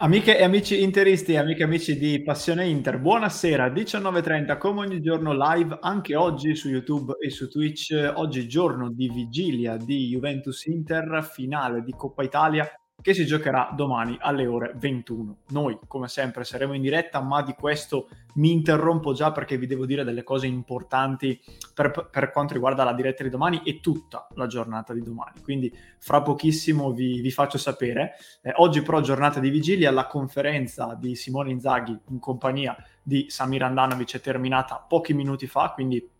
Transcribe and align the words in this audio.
Amiche 0.00 0.38
e 0.38 0.44
amici 0.44 0.80
interisti 0.80 1.34
amiche 1.34 1.62
e 1.62 1.64
amici 1.64 1.98
di 1.98 2.22
Passione 2.22 2.68
Inter, 2.68 3.00
buonasera, 3.00 3.66
19.30 3.66 4.56
come 4.56 4.82
ogni 4.82 5.00
giorno 5.00 5.32
live, 5.32 5.76
anche 5.80 6.14
oggi 6.14 6.54
su 6.54 6.68
YouTube 6.68 7.16
e 7.18 7.30
su 7.30 7.48
Twitch, 7.48 8.12
oggi 8.14 8.46
giorno 8.46 8.92
di 8.92 9.08
vigilia 9.08 9.76
di 9.76 10.06
Juventus 10.06 10.66
Inter, 10.66 11.28
finale 11.28 11.82
di 11.82 11.90
Coppa 11.96 12.22
Italia, 12.22 12.64
che 13.00 13.14
si 13.14 13.24
giocherà 13.24 13.70
domani 13.74 14.16
alle 14.20 14.46
ore 14.46 14.72
21. 14.76 15.36
Noi, 15.50 15.78
come 15.86 16.08
sempre, 16.08 16.42
saremo 16.42 16.72
in 16.74 16.82
diretta, 16.82 17.20
ma 17.20 17.42
di 17.42 17.54
questo 17.54 18.08
mi 18.34 18.50
interrompo 18.50 19.12
già 19.12 19.30
perché 19.30 19.56
vi 19.56 19.66
devo 19.66 19.86
dire 19.86 20.02
delle 20.02 20.24
cose 20.24 20.46
importanti 20.46 21.40
per, 21.72 22.08
per 22.10 22.30
quanto 22.32 22.54
riguarda 22.54 22.82
la 22.82 22.92
diretta 22.92 23.22
di 23.22 23.30
domani 23.30 23.62
e 23.64 23.80
tutta 23.80 24.26
la 24.34 24.48
giornata 24.48 24.92
di 24.92 25.02
domani. 25.02 25.40
Quindi 25.42 25.72
fra 25.98 26.22
pochissimo 26.22 26.92
vi, 26.92 27.20
vi 27.20 27.30
faccio 27.30 27.56
sapere. 27.56 28.14
Eh, 28.42 28.52
oggi 28.56 28.82
però 28.82 29.00
giornata 29.00 29.38
di 29.38 29.50
vigilia, 29.50 29.92
la 29.92 30.06
conferenza 30.06 30.96
di 30.98 31.14
Simone 31.14 31.52
Inzaghi 31.52 31.96
in 32.08 32.18
compagnia 32.18 32.76
di 33.00 33.26
Samir 33.28 33.62
Andanovic 33.62 34.16
è 34.16 34.20
terminata 34.20 34.84
pochi 34.86 35.14
minuti 35.14 35.46
fa, 35.46 35.70
quindi 35.72 36.16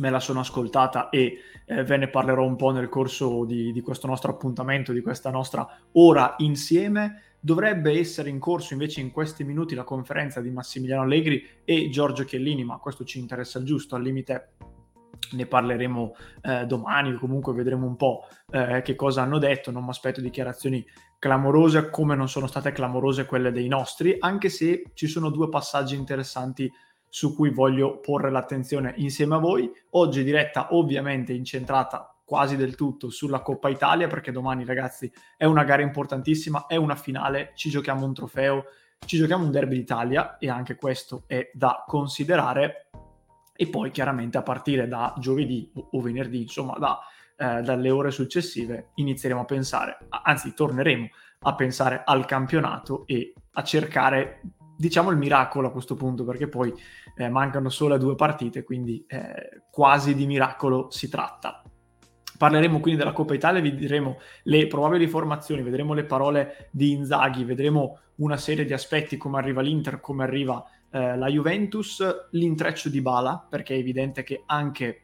me 0.00 0.10
la 0.10 0.18
sono 0.20 0.40
ascoltata 0.40 1.08
e 1.10 1.38
eh, 1.64 1.84
ve 1.84 1.96
ne 1.96 2.08
parlerò 2.08 2.44
un 2.44 2.56
po' 2.56 2.70
nel 2.70 2.88
corso 2.88 3.44
di, 3.44 3.72
di, 3.72 3.80
questo 3.80 4.06
nostro 4.06 4.32
appuntamento, 4.32 4.92
di 4.92 5.00
questa 5.00 5.30
nostra 5.30 5.68
ora 5.92 6.34
insieme. 6.38 7.22
Dovrebbe 7.38 7.98
essere 7.98 8.28
in 8.28 8.38
corso 8.38 8.74
invece 8.74 9.00
in 9.00 9.12
questi 9.12 9.44
minuti 9.44 9.74
la 9.74 9.84
conferenza 9.84 10.40
di 10.40 10.50
Massimiliano 10.50 11.02
Allegri 11.02 11.42
e 11.64 11.88
Giorgio 11.88 12.24
Chiellini, 12.24 12.64
ma 12.64 12.76
questo 12.76 13.04
ci 13.04 13.18
interessa 13.18 13.58
il 13.58 13.64
giusto, 13.64 13.94
al 13.94 14.02
limite 14.02 14.52
ne 15.32 15.46
parleremo 15.46 16.14
eh, 16.42 16.66
domani 16.66 17.14
comunque 17.14 17.52
vedremo 17.52 17.86
un 17.86 17.96
po' 17.96 18.26
eh, 18.50 18.82
che 18.82 18.94
cosa 18.94 19.22
hanno 19.22 19.38
detto, 19.38 19.70
non 19.70 19.84
mi 19.84 19.90
aspetto 19.90 20.20
dichiarazioni 20.20 20.84
clamorose 21.18 21.90
come 21.90 22.14
non 22.14 22.28
sono 22.28 22.46
state 22.46 22.72
clamorose 22.72 23.26
quelle 23.26 23.52
dei 23.52 23.68
nostri, 23.68 24.16
anche 24.18 24.48
se 24.48 24.90
ci 24.94 25.06
sono 25.06 25.30
due 25.30 25.48
passaggi 25.48 25.94
interessanti 25.94 26.70
su 27.10 27.34
cui 27.34 27.50
voglio 27.50 27.98
porre 27.98 28.30
l'attenzione 28.30 28.94
insieme 28.96 29.34
a 29.34 29.38
voi. 29.38 29.70
Oggi 29.90 30.24
diretta 30.24 30.74
ovviamente 30.74 31.34
incentrata 31.34 32.14
quasi 32.24 32.56
del 32.56 32.76
tutto 32.76 33.10
sulla 33.10 33.40
Coppa 33.40 33.68
Italia 33.68 34.06
perché 34.06 34.30
domani 34.30 34.64
ragazzi 34.64 35.12
è 35.36 35.44
una 35.44 35.64
gara 35.64 35.82
importantissima, 35.82 36.66
è 36.66 36.76
una 36.76 36.94
finale, 36.94 37.50
ci 37.56 37.70
giochiamo 37.70 38.06
un 38.06 38.14
trofeo, 38.14 38.64
ci 39.04 39.16
giochiamo 39.16 39.44
un 39.44 39.50
derby 39.50 39.76
d'Italia 39.76 40.38
e 40.38 40.48
anche 40.48 40.76
questo 40.76 41.24
è 41.26 41.50
da 41.52 41.84
considerare 41.86 42.90
e 43.56 43.66
poi 43.66 43.90
chiaramente 43.90 44.38
a 44.38 44.42
partire 44.42 44.86
da 44.86 45.12
giovedì 45.18 45.70
o 45.74 46.00
venerdì, 46.00 46.42
insomma 46.42 46.78
da, 46.78 47.00
eh, 47.36 47.62
dalle 47.62 47.90
ore 47.90 48.12
successive 48.12 48.90
inizieremo 48.94 49.40
a 49.40 49.44
pensare, 49.44 49.98
anzi 50.08 50.54
torneremo 50.54 51.08
a 51.40 51.54
pensare 51.56 52.02
al 52.04 52.26
campionato 52.26 53.02
e 53.06 53.32
a 53.52 53.64
cercare 53.64 54.40
diciamo 54.80 55.10
il 55.10 55.18
miracolo 55.18 55.68
a 55.68 55.70
questo 55.70 55.94
punto, 55.94 56.24
perché 56.24 56.48
poi 56.48 56.72
eh, 57.14 57.28
mancano 57.28 57.68
solo 57.68 57.98
due 57.98 58.14
partite, 58.14 58.64
quindi 58.64 59.04
eh, 59.06 59.64
quasi 59.70 60.14
di 60.14 60.26
miracolo 60.26 60.90
si 60.90 61.10
tratta. 61.10 61.62
Parleremo 62.38 62.80
quindi 62.80 62.98
della 62.98 63.12
Coppa 63.12 63.34
Italia, 63.34 63.60
vi 63.60 63.74
diremo 63.74 64.16
le 64.44 64.66
probabili 64.68 65.06
formazioni, 65.06 65.60
vedremo 65.60 65.92
le 65.92 66.04
parole 66.04 66.70
di 66.70 66.92
Inzaghi, 66.92 67.44
vedremo 67.44 67.98
una 68.16 68.38
serie 68.38 68.64
di 68.64 68.72
aspetti 68.72 69.18
come 69.18 69.36
arriva 69.36 69.60
l'Inter, 69.60 70.00
come 70.00 70.22
arriva 70.22 70.64
eh, 70.90 71.14
la 71.14 71.28
Juventus, 71.28 72.02
l'intreccio 72.30 72.88
di 72.88 73.02
Bala, 73.02 73.46
perché 73.46 73.74
è 73.74 73.78
evidente 73.78 74.22
che 74.22 74.44
anche 74.46 75.02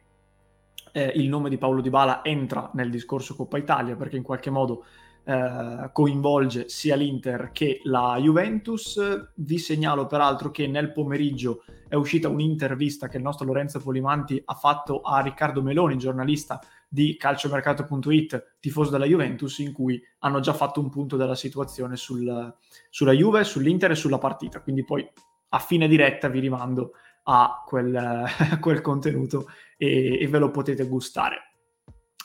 eh, 0.91 1.11
il 1.13 1.29
nome 1.29 1.49
di 1.49 1.59
Paolo 1.59 1.81
Di 1.81 1.91
Bala 1.91 2.23
entra 2.23 2.71
nel 2.73 2.89
discorso 2.89 3.35
Coppa 3.35 3.59
Italia, 3.59 3.95
perché 3.95 4.17
in 4.17 4.23
qualche 4.23 4.49
modo 4.49 4.85
eh, 5.29 5.89
coinvolge 5.91 6.69
sia 6.69 6.95
l'Inter 6.95 7.51
che 7.51 7.81
la 7.83 8.17
Juventus. 8.17 8.97
Vi 9.35 9.57
segnalo 9.57 10.07
peraltro 10.07 10.51
che 10.51 10.67
nel 10.67 10.93
pomeriggio 10.93 11.65
è 11.89 11.95
uscita 11.95 12.29
un'intervista 12.29 13.09
che 13.09 13.17
il 13.17 13.23
nostro 13.23 13.45
Lorenzo 13.45 13.81
Polimanti 13.81 14.41
ha 14.45 14.53
fatto 14.53 15.01
a 15.01 15.19
Riccardo 15.19 15.61
Meloni, 15.61 15.97
giornalista 15.97 16.61
di 16.87 17.17
calciomercato.it, 17.17 18.55
tifoso 18.61 18.91
della 18.91 19.03
Juventus, 19.03 19.57
in 19.57 19.73
cui 19.73 20.01
hanno 20.19 20.39
già 20.39 20.53
fatto 20.53 20.79
un 20.79 20.89
punto 20.89 21.17
della 21.17 21.35
situazione 21.35 21.97
sul, 21.97 22.55
sulla 22.89 23.11
Juve, 23.11 23.43
sull'Inter 23.43 23.91
e 23.91 23.95
sulla 23.95 24.19
partita. 24.19 24.61
Quindi 24.61 24.85
poi 24.85 25.05
a 25.49 25.59
fine 25.59 25.89
diretta 25.89 26.29
vi 26.29 26.39
rimando 26.39 26.93
a 27.23 27.63
quel, 27.65 28.25
quel 28.61 28.79
contenuto 28.79 29.47
e, 29.75 30.21
e 30.21 30.27
ve 30.29 30.37
lo 30.37 30.51
potete 30.51 30.87
gustare. 30.87 31.46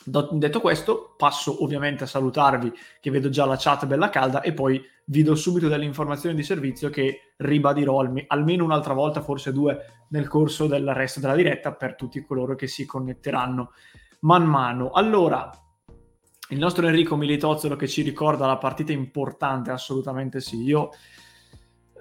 Detto 0.05 0.59
questo, 0.59 1.13
passo 1.17 1.63
ovviamente 1.63 2.03
a 2.03 2.07
salutarvi, 2.07 2.71
che 2.99 3.09
vedo 3.09 3.29
già 3.29 3.45
la 3.45 3.55
chat 3.57 3.85
bella 3.85 4.09
calda, 4.09 4.41
e 4.41 4.53
poi 4.53 4.81
vi 5.05 5.23
do 5.23 5.35
subito 5.35 5.67
delle 5.67 5.85
informazioni 5.85 6.35
di 6.35 6.43
servizio 6.43 6.89
che 6.89 7.33
ribadirò 7.37 7.99
alme- 7.99 8.25
almeno 8.27 8.63
un'altra 8.63 8.93
volta, 8.93 9.21
forse 9.21 9.51
due, 9.51 10.05
nel 10.09 10.27
corso 10.27 10.67
del 10.67 10.93
resto 10.93 11.19
della 11.19 11.35
diretta, 11.35 11.73
per 11.73 11.95
tutti 11.95 12.23
coloro 12.23 12.55
che 12.55 12.67
si 12.67 12.85
connetteranno 12.85 13.71
man 14.21 14.45
mano. 14.45 14.91
Allora, 14.91 15.49
il 16.49 16.59
nostro 16.59 16.85
Enrico 16.87 17.15
Militozzolo 17.15 17.75
che 17.75 17.87
ci 17.87 18.01
ricorda 18.01 18.45
la 18.45 18.57
partita 18.57 18.91
importante, 18.91 19.71
assolutamente 19.71 20.41
sì. 20.41 20.61
Io 20.63 20.89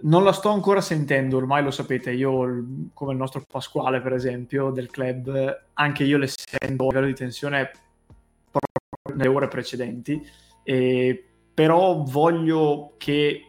non 0.02 0.24
la 0.24 0.32
sto 0.32 0.50
ancora 0.50 0.80
sentendo, 0.80 1.36
ormai 1.36 1.62
lo 1.62 1.70
sapete, 1.70 2.10
io 2.10 2.64
come 2.92 3.12
il 3.12 3.18
nostro 3.18 3.44
Pasquale 3.48 4.00
per 4.00 4.12
esempio 4.12 4.70
del 4.70 4.90
club, 4.90 5.66
anche 5.74 6.02
io 6.02 6.18
le 6.18 6.26
sento 6.26 6.84
a 6.84 6.88
livello 6.88 7.06
di 7.06 7.14
tensione 7.14 7.70
nelle 9.14 9.28
ore 9.28 9.48
precedenti, 9.48 10.24
eh, 10.62 11.24
però 11.52 12.02
voglio 12.02 12.94
che 12.98 13.46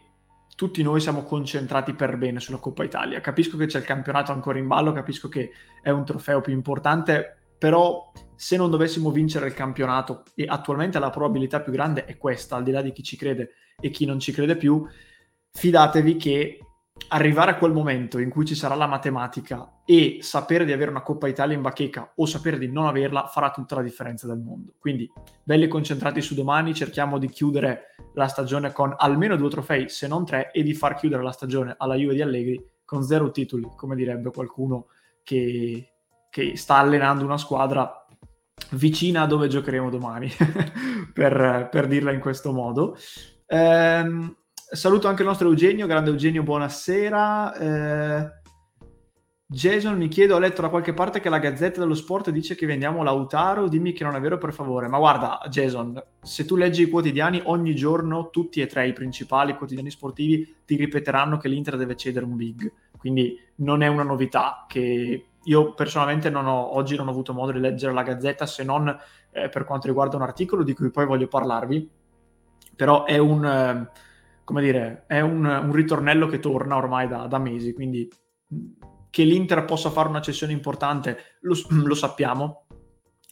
tutti 0.56 0.84
noi 0.84 1.00
siamo 1.00 1.24
concentrati 1.24 1.94
per 1.94 2.18
bene 2.18 2.40
sulla 2.40 2.58
Coppa 2.58 2.84
Italia. 2.84 3.22
Capisco 3.22 3.58
che 3.58 3.66
c'è 3.66 3.80
il 3.80 3.86
campionato 3.86 4.31
ancora 4.31 4.59
in 4.59 4.68
ballo, 4.68 4.91
capisco 4.91 5.30
che 5.30 5.52
è 5.81 5.90
un 5.90 6.06
trofeo 6.06 6.41
più 6.41 6.53
importante, 6.53 7.38
però 7.58 8.12
se 8.36 8.58
non 8.58 8.69
dovessimo 8.69 9.09
vincere 9.12 9.47
il 9.47 9.53
campionato, 9.53 10.24
e 10.36 10.46
attualmente 10.47 11.00
la 11.00 11.09
probabilità 11.09 11.62
più 11.62 11.72
grande 11.72 12.06
è 12.06 12.18
questa, 12.18 12.56
al 12.56 12.64
di 12.64 12.72
là 12.72 12.81
di 12.81 12.91
chi 12.91 13.03
ci 13.03 13.18
crede 13.18 13.52
e 13.80 13.90
chi 13.90 14.06
non 14.06 14.20
ci 14.20 14.31
crede 14.31 14.56
più, 14.56 14.85
fidatevi 15.52 16.18
che 16.18 16.59
arrivare 17.09 17.52
a 17.52 17.56
quel 17.56 17.72
momento 17.72 18.19
in 18.19 18.30
cui 18.30 18.46
ci 18.46 18.56
sarà 18.56 18.75
la 18.75 18.88
matematica 18.88 19.81
e 19.86 20.19
sapere 20.22 20.66
di 20.66 20.72
avere 20.72 20.90
una 20.91 21.02
Coppa 21.02 21.28
Italia 21.28 21.56
in 21.56 21.62
bacheca 21.62 22.14
o 22.16 22.25
sapere 22.25 22.58
di 22.58 22.72
non 22.72 22.86
averla 22.86 23.28
farà 23.28 23.52
tutta 23.52 23.75
la 23.75 23.81
differenza 23.81 24.28
del 24.28 24.40
mondo. 24.40 24.74
Quindi 24.80 25.09
belli 25.44 25.68
concentrati 25.68 26.22
su 26.22 26.36
domani, 26.36 26.74
cerchiamo 26.74 27.18
di 27.18 27.30
chiudere 27.30 27.96
la 28.14 28.28
stagione 28.28 28.72
con 28.72 28.94
almeno 28.97 29.36
due 29.36 29.50
trofei, 29.50 29.90
se 29.90 30.08
non 30.08 30.25
tre, 30.25 30.52
e 30.52 30.64
di 30.64 30.74
far 30.74 30.96
chiudere 30.96 31.24
la 31.24 31.31
stagione 31.31 31.75
alla 31.78 31.96
Juve 31.96 32.16
di 32.16 32.22
Allegri 32.22 32.64
con 32.86 33.03
zero 33.03 33.31
titoli, 33.31 33.68
come 33.75 33.96
direbbe 33.96 34.31
qualcuno 34.31 34.88
che, 35.24 35.94
che 36.30 36.58
sta 36.58 36.78
allenando 36.78 37.24
una 37.24 37.38
squadra 37.38 38.06
vicina 38.72 39.24
a 39.24 39.28
dove 39.28 39.47
giocheremo 39.47 39.90
domani, 39.90 40.30
per, 41.14 41.70
per 41.72 41.88
dirla 41.88 42.12
in 42.12 42.20
questo 42.20 42.52
modo. 42.52 42.97
Ehm, 43.47 44.35
Saluto 44.73 45.07
anche 45.07 45.22
il 45.22 45.28
nostro 45.28 45.50
Eugenio, 45.50 45.85
grande 45.85 46.09
Eugenio, 46.09 46.41
buonasera. 46.41 47.56
Eh, 47.57 48.31
Jason 49.45 49.95
mi 49.95 50.07
chiedo, 50.07 50.34
ho 50.34 50.39
letto 50.39 50.63
da 50.63 50.69
qualche 50.69 50.95
parte 50.95 51.19
che 51.19 51.29
la 51.29 51.38
Gazzetta 51.38 51.79
dello 51.79 51.94
Sport 51.94 52.31
dice 52.31 52.56
che 52.56 52.66
vendiamo 52.66 53.03
Lautaro, 53.03 53.67
dimmi 53.67 53.94
che 53.94 54.03
non 54.03 54.16
è 54.16 54.19
vero 54.19 54.39
per 54.39 54.51
favore. 54.51 54.88
Ma 54.88 54.97
guarda 54.97 55.39
Jason, 55.47 56.03
se 56.23 56.45
tu 56.45 56.56
leggi 56.56 56.81
i 56.81 56.89
quotidiani 56.89 57.39
ogni 57.45 57.75
giorno, 57.75 58.31
tutti 58.31 58.61
e 58.61 58.66
tre 58.66 58.88
i 58.88 58.94
principali 58.94 59.56
quotidiani 59.56 59.91
sportivi 59.91 60.56
ti 60.66 60.75
ripeteranno 60.75 61.38
che 61.38 61.50
l'Inter 61.50 61.78
deve 61.78 61.95
cedere 61.95 62.25
un 62.25 62.35
big. 62.35 62.73
Quindi 62.97 63.40
non 63.57 63.84
è 63.84 63.88
una 63.88 64.01
novità 64.01 64.66
che 64.67 65.25
io 65.40 65.73
personalmente 65.75 66.31
non 66.31 66.47
ho, 66.47 66.75
oggi 66.75 66.95
non 66.95 67.09
ho 67.09 67.11
avuto 67.11 67.31
modo 67.31 67.51
di 67.51 67.59
leggere 67.59 67.94
la 67.94 68.01
Gazzetta 68.01 68.47
se 68.47 68.63
non 68.63 68.88
eh, 69.29 69.50
per 69.50 69.66
quanto 69.66 69.85
riguarda 69.85 70.16
un 70.16 70.23
articolo 70.23 70.63
di 70.63 70.73
cui 70.73 70.90
poi 70.90 71.05
voglio 71.05 71.28
parlarvi. 71.28 71.88
Però 72.75 73.05
è 73.05 73.19
un... 73.19 73.45
Eh, 73.45 74.11
come 74.44 74.62
dire, 74.62 75.06
è 75.08 75.22
un, 75.22 75.46
un 75.46 75.72
ritornello 75.72 76.28
che 76.28 76.40
torna 76.40 76.76
ormai 76.76 77.08
da, 77.08 77.28
da, 77.28 77.38
mesi, 77.40 77.73
quindi 77.73 78.09
che 79.09 79.23
l'Inter 79.23 79.66
possa 79.66 79.90
fare 79.90 80.09
una 80.09 80.22
cessione 80.22 80.53
importante 80.53 81.38
lo, 81.41 81.56
lo 81.84 81.96
sappiamo, 81.96 82.66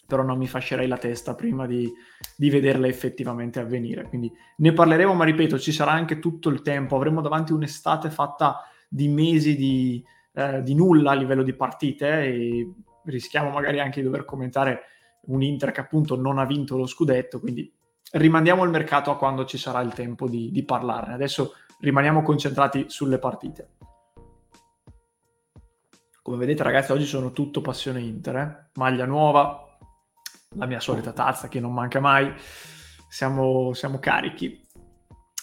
però 0.08 0.24
non 0.24 0.38
mi 0.38 0.48
fascerei 0.48 0.88
la 0.88 0.98
testa 0.98 1.36
prima 1.36 1.66
di, 1.66 1.90
di, 2.36 2.50
vederla 2.50 2.88
effettivamente 2.88 3.60
avvenire. 3.60 4.08
Quindi 4.08 4.32
ne 4.58 4.74
parleremo, 4.74 5.14
ma 5.14 5.24
ripeto, 5.24 5.58
ci 5.58 5.72
sarà 5.72 5.92
anche 5.92 6.20
tutto 6.20 6.50
il 6.50 6.62
tempo, 6.62 6.96
avremo 6.96 7.22
davanti 7.22 7.54
un'estate 7.54 8.10
fatta 8.10 8.62
di 8.90 9.08
mesi 9.08 9.56
di, 9.56 10.04
eh, 10.34 10.62
di 10.64 10.76
nulla 10.76 11.12
a 11.12 11.16
livello 11.16 11.44
di 11.44 11.54
partite 11.54 12.24
e 12.26 12.74
rischiamo 13.06 13.50
magari 13.50 13.80
anche 13.80 14.02
di 14.02 14.06
dover 14.06 14.26
commentare 14.26 14.82
un 15.24 15.42
Inter 15.42 15.72
che 15.72 15.82
appunto 15.82 16.16
non 16.16 16.40
ha 16.40 16.46
vinto 16.46 16.78
lo 16.78 16.86
scudetto, 16.86 17.40
quindi 17.40 17.72
rimandiamo 18.12 18.64
il 18.64 18.70
mercato 18.70 19.12
a 19.12 19.18
quando 19.18 19.46
ci 19.46 19.58
sarà 19.58 19.82
il 19.82 19.94
tempo 19.94 20.28
di, 20.28 20.52
di 20.52 20.64
parlarne. 20.64 21.14
Adesso 21.14 21.56
rimaniamo 21.80 22.22
concentrati 22.22 22.86
sulle 22.88 23.20
partite. 23.20 23.70
Come 26.22 26.38
vedete 26.38 26.64
ragazzi 26.64 26.92
oggi 26.92 27.06
sono 27.06 27.32
tutto 27.32 27.62
passione 27.62 28.00
Inter, 28.00 28.36
eh? 28.36 28.70
maglia 28.76 29.06
nuova, 29.06 29.66
la 30.56 30.66
mia 30.68 30.80
solita 30.80 31.14
tazza 31.14 31.48
che 31.48 31.60
non 31.60 31.74
manca 31.74 32.00
mai, 32.00 32.32
siamo, 33.10 33.74
siamo 33.74 33.98
carichi. 33.98 34.62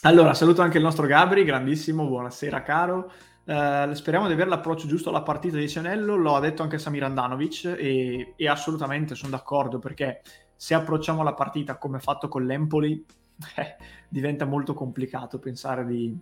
Allora, 0.03 0.35
saluto 0.35 0.63
anche 0.63 0.79
il 0.79 0.85
nostro 0.85 1.07
Gabri, 1.07 1.43
grandissimo, 1.43 2.07
buonasera 2.07 2.63
caro. 2.63 3.11
Uh, 3.45 3.93
speriamo 3.95 4.27
di 4.27 4.35
avere 4.35 4.51
l'approccio 4.51 4.87
giusto 4.87 5.09
alla 5.09 5.23
partita 5.23 5.57
di 5.57 5.69
Cianello, 5.69 6.15
lo 6.15 6.39
detto 6.39 6.63
anche 6.63 6.79
Samir 6.79 7.03
Andanovic 7.03 7.65
e, 7.65 8.35
e 8.37 8.49
assolutamente 8.49 9.17
sono 9.17 9.31
d'accordo 9.33 9.79
perché 9.79 10.21
se 10.59 10.75
approcciamo 10.75 11.23
la 11.23 11.35
partita 11.35 11.79
come 11.79 12.01
fatto 12.01 12.27
con 12.27 12.45
l'Empoli 12.45 13.07
eh, 13.55 13.77
diventa 14.09 14.45
molto 14.45 14.75
complicato 14.75 15.39
pensare 15.39 15.87
di, 15.87 16.19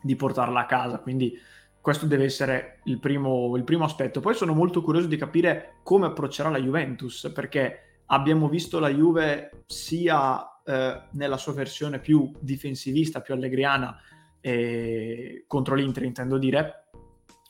di, 0.00 0.16
portarla 0.16 0.60
a 0.60 0.66
casa, 0.66 0.98
quindi 1.00 1.38
questo 1.78 2.06
deve 2.06 2.24
essere 2.24 2.80
il 2.84 2.98
primo, 2.98 3.54
il 3.56 3.64
primo 3.64 3.84
aspetto. 3.84 4.20
Poi 4.20 4.32
sono 4.32 4.54
molto 4.54 4.80
curioso 4.80 5.08
di 5.08 5.18
capire 5.18 5.74
come 5.82 6.06
approccerà 6.06 6.48
la 6.48 6.58
Juventus 6.58 7.30
perché 7.34 8.00
abbiamo 8.06 8.48
visto 8.48 8.78
la 8.78 8.88
Juve 8.88 9.64
sia 9.66 10.62
eh, 10.64 11.02
nella 11.10 11.36
sua 11.36 11.52
versione 11.52 11.98
più 12.00 12.32
difensivista, 12.40 13.20
più 13.20 13.34
allegriana 13.34 13.94
eh, 14.40 15.44
contro 15.46 15.74
l'Inter, 15.74 16.04
intendo 16.04 16.38
dire, 16.38 16.88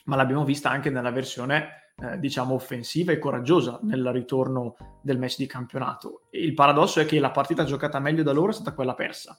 ma 0.06 0.16
l'abbiamo 0.16 0.44
vista 0.44 0.70
anche 0.70 0.90
nella 0.90 1.12
versione 1.12 1.89
eh, 2.02 2.18
diciamo 2.18 2.54
offensiva 2.54 3.12
e 3.12 3.18
coraggiosa 3.18 3.78
nel 3.82 4.06
ritorno 4.12 4.76
del 5.02 5.18
match 5.18 5.36
di 5.36 5.46
campionato. 5.46 6.22
il 6.30 6.54
paradosso 6.54 7.00
è 7.00 7.06
che 7.06 7.20
la 7.20 7.30
partita 7.30 7.64
giocata 7.64 7.98
meglio 7.98 8.22
da 8.22 8.32
loro 8.32 8.50
è 8.50 8.54
stata 8.54 8.72
quella 8.72 8.94
persa. 8.94 9.36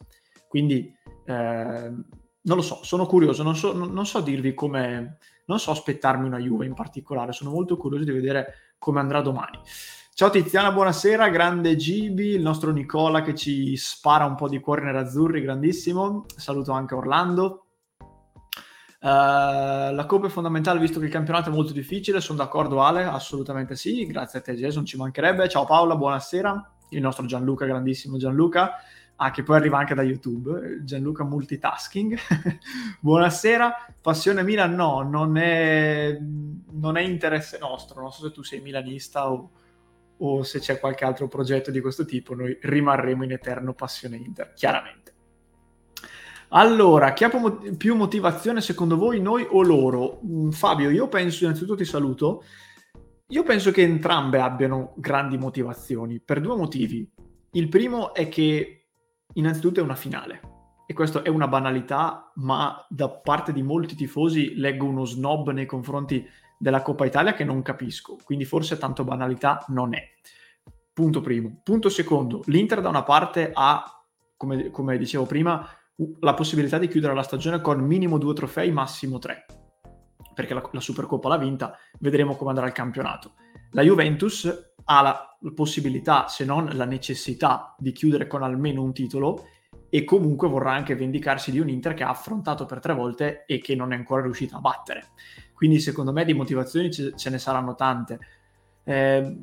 Quindi 0.47 0.93
ehm, 1.25 2.05
non 2.43 2.57
lo 2.57 2.61
so, 2.61 2.79
sono 2.83 3.05
curioso, 3.05 3.43
non 3.43 3.55
so, 3.55 3.73
non 3.73 4.05
so 4.05 4.19
dirvi 4.21 4.53
come, 4.53 5.17
non 5.45 5.59
so 5.59 5.71
aspettarmi 5.71 6.27
una 6.27 6.39
Juve 6.39 6.65
in 6.65 6.73
particolare, 6.73 7.31
sono 7.31 7.51
molto 7.51 7.77
curioso 7.77 8.03
di 8.03 8.11
vedere 8.11 8.73
come 8.77 8.99
andrà 8.99 9.21
domani. 9.21 9.59
Ciao 10.13 10.29
Tiziana, 10.29 10.71
buonasera, 10.71 11.29
grande 11.29 11.75
Gibi, 11.75 12.27
il 12.29 12.41
nostro 12.41 12.71
Nicola 12.71 13.21
che 13.21 13.33
ci 13.33 13.75
spara 13.77 14.25
un 14.25 14.35
po' 14.35 14.49
di 14.49 14.59
cuori 14.59 14.83
nerazzurri, 14.83 15.41
grandissimo. 15.41 16.25
Saluto 16.35 16.73
anche 16.73 16.93
Orlando. 16.93 17.70
Uh, 19.03 19.91
la 19.95 20.05
Coppa 20.07 20.27
è 20.27 20.29
fondamentale 20.29 20.79
visto 20.79 20.99
che 20.99 21.05
il 21.05 21.11
campionato 21.11 21.49
è 21.49 21.53
molto 21.53 21.73
difficile, 21.73 22.21
sono 22.21 22.37
d'accordo 22.37 22.83
Ale, 22.83 23.03
assolutamente 23.03 23.75
sì, 23.75 24.05
grazie 24.05 24.37
a 24.37 24.41
te 24.43 24.53
Jason, 24.53 24.85
ci 24.85 24.95
mancherebbe. 24.95 25.49
Ciao 25.49 25.65
Paola, 25.65 25.95
buonasera. 25.95 26.71
Il 26.89 27.01
nostro 27.01 27.25
Gianluca, 27.25 27.65
grandissimo 27.65 28.17
Gianluca, 28.17 28.75
ah, 29.15 29.31
che 29.31 29.41
poi 29.41 29.55
arriva 29.57 29.79
anche 29.79 29.95
da 29.95 30.03
YouTube, 30.03 30.83
Gianluca 30.83 31.23
Multitasking. 31.23 32.15
buonasera. 33.01 33.87
Passione 33.99 34.43
Milan 34.43 34.75
no, 34.75 35.01
non 35.01 35.35
è, 35.35 36.15
non 36.19 36.95
è 36.95 37.01
interesse 37.01 37.57
nostro, 37.59 38.01
non 38.01 38.11
so 38.11 38.27
se 38.27 38.31
tu 38.31 38.43
sei 38.43 38.61
milanista 38.61 39.31
o 39.31 39.49
o 40.23 40.43
se 40.43 40.59
c'è 40.59 40.79
qualche 40.79 41.03
altro 41.03 41.27
progetto 41.27 41.71
di 41.71 41.81
questo 41.81 42.05
tipo, 42.05 42.35
noi 42.35 42.55
rimarremo 42.61 43.23
in 43.23 43.31
eterno 43.31 43.73
passione 43.73 44.17
Inter, 44.17 44.53
chiaramente. 44.53 45.10
Allora, 46.53 47.13
chi 47.13 47.23
ha 47.23 47.31
più 47.77 47.95
motivazione 47.95 48.59
secondo 48.59 48.97
voi, 48.97 49.21
noi 49.21 49.47
o 49.49 49.61
loro? 49.61 50.19
Mm, 50.25 50.49
Fabio, 50.49 50.89
io 50.89 51.07
penso, 51.07 51.45
innanzitutto 51.45 51.77
ti 51.77 51.85
saluto, 51.85 52.43
io 53.27 53.43
penso 53.43 53.71
che 53.71 53.83
entrambe 53.83 54.41
abbiano 54.41 54.93
grandi 54.97 55.37
motivazioni, 55.37 56.19
per 56.19 56.41
due 56.41 56.57
motivi. 56.57 57.09
Il 57.51 57.69
primo 57.69 58.13
è 58.13 58.27
che 58.27 58.87
innanzitutto 59.33 59.79
è 59.79 59.83
una 59.83 59.95
finale, 59.95 60.41
e 60.85 60.93
questo 60.93 61.23
è 61.23 61.29
una 61.29 61.47
banalità, 61.47 62.33
ma 62.35 62.85
da 62.89 63.07
parte 63.07 63.53
di 63.53 63.63
molti 63.63 63.95
tifosi 63.95 64.55
leggo 64.55 64.85
uno 64.85 65.05
snob 65.05 65.51
nei 65.51 65.65
confronti 65.65 66.27
della 66.57 66.81
Coppa 66.81 67.05
Italia 67.05 67.33
che 67.33 67.45
non 67.45 67.61
capisco, 67.61 68.17
quindi 68.25 68.43
forse 68.43 68.77
tanto 68.77 69.05
banalità 69.05 69.63
non 69.69 69.93
è. 69.93 70.03
Punto 70.91 71.21
primo. 71.21 71.61
Punto 71.63 71.87
secondo, 71.87 72.43
l'Inter 72.47 72.81
da 72.81 72.89
una 72.89 73.03
parte 73.03 73.51
ha, 73.53 74.03
come, 74.35 74.69
come 74.69 74.97
dicevo 74.97 75.25
prima, 75.25 75.65
la 76.19 76.33
possibilità 76.33 76.77
di 76.77 76.87
chiudere 76.87 77.13
la 77.13 77.23
stagione 77.23 77.61
con 77.61 77.79
minimo 77.79 78.17
due 78.17 78.33
trofei, 78.33 78.71
massimo 78.71 79.19
tre, 79.19 79.45
perché 80.33 80.53
la, 80.53 80.67
la 80.71 80.79
Supercoppa 80.79 81.29
l'ha 81.29 81.37
vinta, 81.37 81.77
vedremo 81.99 82.35
come 82.35 82.51
andrà 82.51 82.65
il 82.65 82.71
campionato. 82.71 83.33
La 83.71 83.83
Juventus 83.83 84.73
ha 84.83 85.01
la 85.01 85.37
possibilità, 85.53 86.27
se 86.27 86.43
non 86.45 86.69
la 86.73 86.85
necessità, 86.85 87.75
di 87.77 87.91
chiudere 87.91 88.27
con 88.27 88.43
almeno 88.43 88.81
un 88.81 88.93
titolo 88.93 89.45
e 89.89 90.03
comunque 90.03 90.47
vorrà 90.47 90.73
anche 90.73 90.95
vendicarsi 90.95 91.51
di 91.51 91.59
un 91.59 91.69
Inter 91.69 91.93
che 91.93 92.03
ha 92.03 92.09
affrontato 92.09 92.65
per 92.65 92.79
tre 92.79 92.93
volte 92.93 93.45
e 93.45 93.59
che 93.59 93.75
non 93.75 93.93
è 93.93 93.95
ancora 93.95 94.21
riuscita 94.21 94.57
a 94.57 94.61
battere. 94.61 95.09
Quindi 95.53 95.79
secondo 95.79 96.11
me 96.11 96.25
di 96.25 96.33
motivazioni 96.33 96.91
ce, 96.91 97.13
ce 97.15 97.29
ne 97.29 97.37
saranno 97.37 97.75
tante. 97.75 98.19
Eh, 98.83 99.37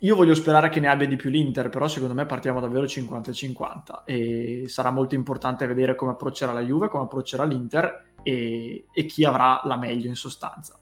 io 0.00 0.14
voglio 0.14 0.34
sperare 0.34 0.68
che 0.68 0.78
ne 0.78 0.88
abbia 0.88 1.06
di 1.06 1.16
più 1.16 1.30
l'Inter, 1.30 1.70
però 1.70 1.88
secondo 1.88 2.12
me 2.12 2.26
partiamo 2.26 2.60
davvero 2.60 2.84
50-50 2.84 4.04
e 4.04 4.64
sarà 4.66 4.90
molto 4.90 5.14
importante 5.14 5.66
vedere 5.66 5.94
come 5.94 6.10
approccerà 6.12 6.52
la 6.52 6.60
Juve, 6.60 6.88
come 6.88 7.04
approccerà 7.04 7.44
l'Inter 7.44 8.12
e, 8.22 8.86
e 8.92 9.04
chi 9.06 9.24
avrà 9.24 9.62
la 9.64 9.76
meglio 9.76 10.08
in 10.08 10.14
sostanza. 10.14 10.78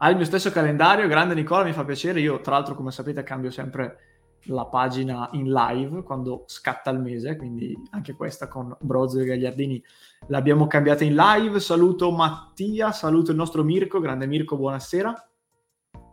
Ha 0.00 0.10
il 0.10 0.16
mio 0.16 0.26
stesso 0.26 0.50
calendario, 0.50 1.08
grande 1.08 1.34
Nicola, 1.34 1.64
mi 1.64 1.72
fa 1.72 1.84
piacere. 1.84 2.20
Io, 2.20 2.40
tra 2.40 2.52
l'altro, 2.52 2.74
come 2.74 2.90
sapete, 2.92 3.22
cambio 3.22 3.50
sempre 3.50 3.98
la 4.44 4.66
pagina 4.66 5.28
in 5.32 5.50
live 5.50 6.02
quando 6.02 6.44
scatta 6.46 6.90
il 6.90 7.00
mese, 7.00 7.36
quindi 7.36 7.76
anche 7.90 8.12
questa 8.14 8.48
con 8.48 8.76
Brozzo 8.80 9.18
e 9.18 9.24
Gagliardini 9.24 9.82
l'abbiamo 10.28 10.66
cambiata 10.66 11.04
in 11.04 11.14
live. 11.14 11.58
Saluto 11.58 12.10
Mattia, 12.12 12.92
saluto 12.92 13.30
il 13.30 13.36
nostro 13.38 13.64
Mirko, 13.64 13.98
grande 13.98 14.26
Mirko, 14.26 14.56
buonasera. 14.56 15.28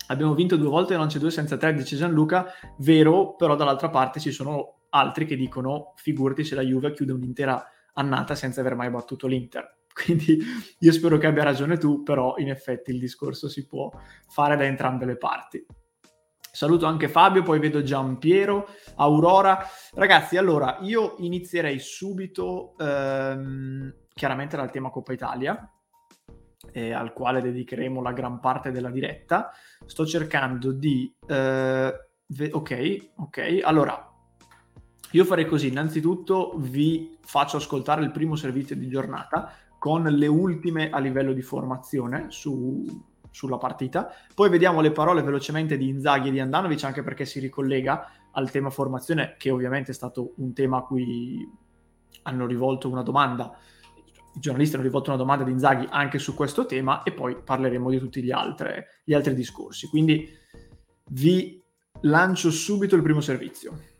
Abbiamo 0.07 0.33
vinto 0.35 0.55
due 0.55 0.69
volte, 0.69 0.95
non 0.95 1.07
c'è 1.07 1.19
due 1.19 1.31
senza 1.31 1.57
tre, 1.57 1.73
dice 1.73 1.95
Gianluca, 1.95 2.45
vero, 2.77 3.35
però 3.35 3.55
dall'altra 3.55 3.89
parte 3.89 4.19
ci 4.19 4.31
sono 4.31 4.81
altri 4.89 5.25
che 5.25 5.35
dicono 5.35 5.93
figurati 5.95 6.43
se 6.43 6.55
la 6.55 6.61
Juve 6.61 6.93
chiude 6.93 7.11
un'intera 7.11 7.63
annata 7.93 8.35
senza 8.35 8.61
aver 8.61 8.75
mai 8.75 8.89
battuto 8.89 9.27
l'Inter. 9.27 9.77
Quindi 9.93 10.39
io 10.79 10.91
spero 10.91 11.17
che 11.17 11.27
abbia 11.27 11.43
ragione 11.43 11.77
tu, 11.77 12.03
però 12.03 12.35
in 12.37 12.49
effetti 12.49 12.91
il 12.91 12.99
discorso 12.99 13.47
si 13.49 13.65
può 13.65 13.89
fare 14.27 14.55
da 14.55 14.65
entrambe 14.65 15.05
le 15.05 15.17
parti. 15.17 15.65
Saluto 16.55 16.85
anche 16.85 17.09
Fabio, 17.09 17.43
poi 17.43 17.59
vedo 17.59 17.83
Giampiero, 17.83 18.67
Aurora. 18.95 19.65
Ragazzi, 19.93 20.37
allora 20.37 20.77
io 20.81 21.15
inizierei 21.19 21.79
subito 21.79 22.77
ehm, 22.77 23.93
chiaramente 24.13 24.55
dal 24.55 24.71
tema 24.71 24.89
Coppa 24.89 25.11
Italia, 25.11 25.69
eh, 26.71 26.93
al 26.93 27.11
quale 27.11 27.41
dedicheremo 27.41 28.01
la 28.01 28.13
gran 28.13 28.39
parte 28.39 28.71
della 28.71 28.89
diretta. 28.89 29.51
Sto 29.85 30.05
cercando 30.05 30.71
di... 30.71 31.13
Eh, 31.27 31.93
ve- 32.27 32.49
ok, 32.51 33.09
ok. 33.15 33.59
Allora, 33.63 34.11
io 35.11 35.25
farei 35.25 35.45
così. 35.45 35.67
Innanzitutto 35.67 36.53
vi 36.57 37.17
faccio 37.21 37.57
ascoltare 37.57 38.03
il 38.03 38.11
primo 38.11 38.35
servizio 38.35 38.75
di 38.75 38.87
giornata 38.87 39.53
con 39.77 40.03
le 40.03 40.27
ultime 40.27 40.89
a 40.89 40.99
livello 40.99 41.33
di 41.33 41.41
formazione 41.41 42.27
su 42.29 43.13
sulla 43.35 43.57
partita. 43.57 44.09
Poi 44.33 44.49
vediamo 44.49 44.79
le 44.79 44.93
parole 44.93 45.21
velocemente 45.21 45.75
di 45.75 45.89
Inzaghi 45.89 46.29
e 46.29 46.31
di 46.31 46.39
Andanovic, 46.39 46.85
anche 46.85 47.03
perché 47.03 47.25
si 47.25 47.41
ricollega 47.41 48.09
al 48.31 48.49
tema 48.49 48.69
formazione, 48.69 49.35
che 49.37 49.51
ovviamente 49.51 49.91
è 49.91 49.93
stato 49.93 50.31
un 50.37 50.53
tema 50.53 50.77
a 50.77 50.83
cui 50.83 51.45
hanno 52.23 52.45
rivolto 52.45 52.89
una 52.89 53.03
domanda. 53.03 53.53
I 54.35 54.39
giornalisti 54.39 54.75
hanno 54.75 54.83
rivolto 54.83 55.09
una 55.09 55.17
domanda 55.17 55.43
di 55.43 55.51
Inzaghi 55.51 55.87
anche 55.89 56.19
su 56.19 56.33
questo 56.35 56.65
tema 56.65 57.03
e 57.03 57.13
poi 57.13 57.37
parleremo 57.41 57.89
di 57.89 57.99
tutti 57.99 58.21
gli, 58.21 58.31
altre, 58.31 59.01
gli 59.03 59.13
altri 59.13 59.33
discorsi. 59.33 59.87
Quindi 59.87 60.29
vi 61.11 61.63
lancio 62.01 62.51
subito 62.51 62.95
il 62.95 63.01
primo 63.01 63.21
servizio. 63.21 63.94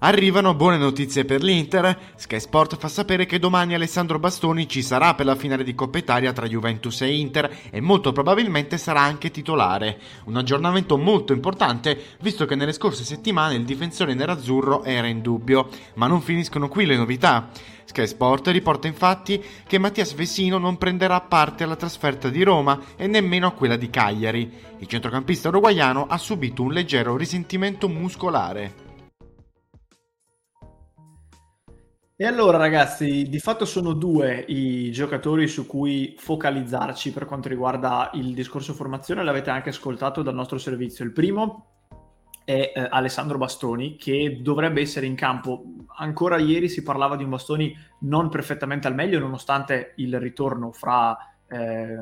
Arrivano 0.00 0.54
buone 0.54 0.76
notizie 0.76 1.24
per 1.24 1.42
l'Inter. 1.42 2.12
Sky 2.16 2.38
Sport 2.38 2.76
fa 2.76 2.86
sapere 2.86 3.24
che 3.24 3.38
domani 3.38 3.74
Alessandro 3.74 4.18
Bastoni 4.18 4.68
ci 4.68 4.82
sarà 4.82 5.14
per 5.14 5.24
la 5.24 5.36
finale 5.36 5.64
di 5.64 5.74
Coppa 5.74 5.96
Italia 5.96 6.34
tra 6.34 6.46
Juventus 6.46 7.00
e 7.00 7.14
Inter 7.14 7.50
e 7.70 7.80
molto 7.80 8.12
probabilmente 8.12 8.76
sarà 8.76 9.00
anche 9.00 9.30
titolare. 9.30 9.98
Un 10.24 10.36
aggiornamento 10.36 10.98
molto 10.98 11.32
importante 11.32 11.98
visto 12.20 12.44
che 12.44 12.54
nelle 12.54 12.74
scorse 12.74 13.04
settimane 13.04 13.54
il 13.54 13.64
difensore 13.64 14.12
nerazzurro 14.12 14.84
era 14.84 15.06
in 15.06 15.22
dubbio. 15.22 15.70
Ma 15.94 16.06
non 16.06 16.20
finiscono 16.20 16.68
qui 16.68 16.84
le 16.84 16.96
novità. 16.96 17.48
Sky 17.86 18.06
Sport 18.06 18.48
riporta 18.48 18.88
infatti 18.88 19.42
che 19.66 19.78
Mattias 19.78 20.12
Vesino 20.12 20.58
non 20.58 20.76
prenderà 20.76 21.22
parte 21.22 21.64
alla 21.64 21.76
trasferta 21.76 22.28
di 22.28 22.42
Roma 22.42 22.78
e 22.96 23.06
nemmeno 23.06 23.46
a 23.46 23.52
quella 23.52 23.76
di 23.76 23.88
Cagliari. 23.88 24.52
Il 24.78 24.88
centrocampista 24.88 25.48
uruguaiano 25.48 26.06
ha 26.06 26.18
subito 26.18 26.62
un 26.62 26.72
leggero 26.72 27.16
risentimento 27.16 27.88
muscolare. 27.88 28.85
E 32.18 32.24
allora 32.24 32.56
ragazzi, 32.56 33.28
di 33.28 33.38
fatto 33.38 33.66
sono 33.66 33.92
due 33.92 34.42
i 34.48 34.90
giocatori 34.90 35.46
su 35.46 35.66
cui 35.66 36.14
focalizzarci 36.16 37.12
per 37.12 37.26
quanto 37.26 37.50
riguarda 37.50 38.08
il 38.14 38.32
discorso 38.32 38.72
formazione, 38.72 39.22
l'avete 39.22 39.50
anche 39.50 39.68
ascoltato 39.68 40.22
dal 40.22 40.34
nostro 40.34 40.56
servizio. 40.56 41.04
Il 41.04 41.12
primo 41.12 41.66
è 42.42 42.72
eh, 42.74 42.88
Alessandro 42.88 43.36
Bastoni 43.36 43.96
che 43.96 44.38
dovrebbe 44.40 44.80
essere 44.80 45.04
in 45.04 45.14
campo. 45.14 45.62
Ancora 45.98 46.38
ieri 46.38 46.70
si 46.70 46.82
parlava 46.82 47.16
di 47.16 47.24
un 47.24 47.28
Bastoni 47.28 47.76
non 48.00 48.30
perfettamente 48.30 48.86
al 48.86 48.94
meglio 48.94 49.18
nonostante 49.18 49.92
il 49.96 50.18
ritorno 50.18 50.72
fra 50.72 51.18
eh, 51.46 52.00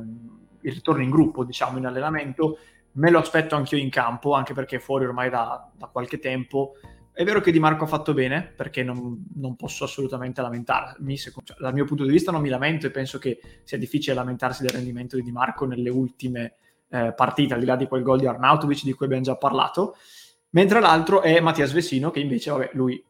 il 0.60 0.72
ritorno 0.72 1.02
in 1.02 1.10
gruppo, 1.10 1.42
diciamo 1.42 1.78
in 1.78 1.86
allenamento. 1.86 2.58
Me 2.92 3.10
lo 3.10 3.18
aspetto 3.18 3.56
anch'io 3.56 3.78
in 3.78 3.90
campo, 3.90 4.34
anche 4.34 4.54
perché 4.54 4.76
è 4.76 4.78
fuori 4.78 5.06
ormai 5.06 5.28
da, 5.28 5.68
da 5.76 5.88
qualche 5.88 6.20
tempo 6.20 6.74
È 7.16 7.22
vero 7.22 7.40
che 7.40 7.52
Di 7.52 7.60
Marco 7.60 7.84
ha 7.84 7.86
fatto 7.86 8.12
bene, 8.12 8.42
perché 8.42 8.82
non, 8.82 9.24
non 9.36 9.54
posso 9.54 9.84
assolutamente 9.84 10.42
lamentarmi. 10.42 11.16
Cioè, 11.16 11.32
dal 11.60 11.72
mio 11.72 11.84
punto 11.84 12.02
di 12.02 12.10
vista 12.10 12.32
non 12.32 12.42
mi 12.42 12.48
lamento 12.48 12.88
e 12.88 12.90
penso 12.90 13.20
che 13.20 13.38
sia 13.62 13.78
difficile 13.78 14.16
lamentarsi 14.16 14.62
del 14.62 14.72
rendimento 14.72 15.14
di 15.14 15.22
Di 15.22 15.30
Marco 15.30 15.64
nelle 15.64 15.90
ultime 15.90 16.54
eh, 16.88 17.12
partite, 17.14 17.54
al 17.54 17.60
di 17.60 17.66
là 17.66 17.76
di 17.76 17.86
quel 17.86 18.02
gol 18.02 18.18
di 18.18 18.26
Arnautovic 18.26 18.82
di 18.82 18.92
cui 18.94 19.06
abbiamo 19.06 19.22
già 19.22 19.36
parlato. 19.36 19.94
Mentre 20.50 20.80
l'altro 20.80 21.22
è 21.22 21.38
Mattias 21.38 21.70
Vesino, 21.70 22.10
che 22.10 22.18
invece, 22.18 22.50
vabbè, 22.50 22.70
lui 22.72 23.00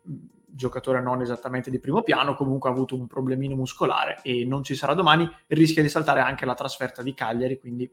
giocatore 0.55 1.01
non 1.01 1.23
esattamente 1.23 1.71
di 1.71 1.81
primo 1.81 2.03
piano, 2.03 2.35
comunque 2.35 2.69
ha 2.69 2.73
avuto 2.73 2.95
un 2.95 3.07
problemino 3.07 3.57
muscolare 3.57 4.21
e 4.23 4.45
non 4.45 4.63
ci 4.63 4.75
sarà 4.75 4.93
domani, 4.93 5.27
rischia 5.49 5.83
di 5.83 5.89
saltare 5.89 6.21
anche 6.21 6.45
la 6.45 6.55
trasferta 6.55 7.03
di 7.03 7.15
Cagliari, 7.15 7.59
quindi 7.59 7.91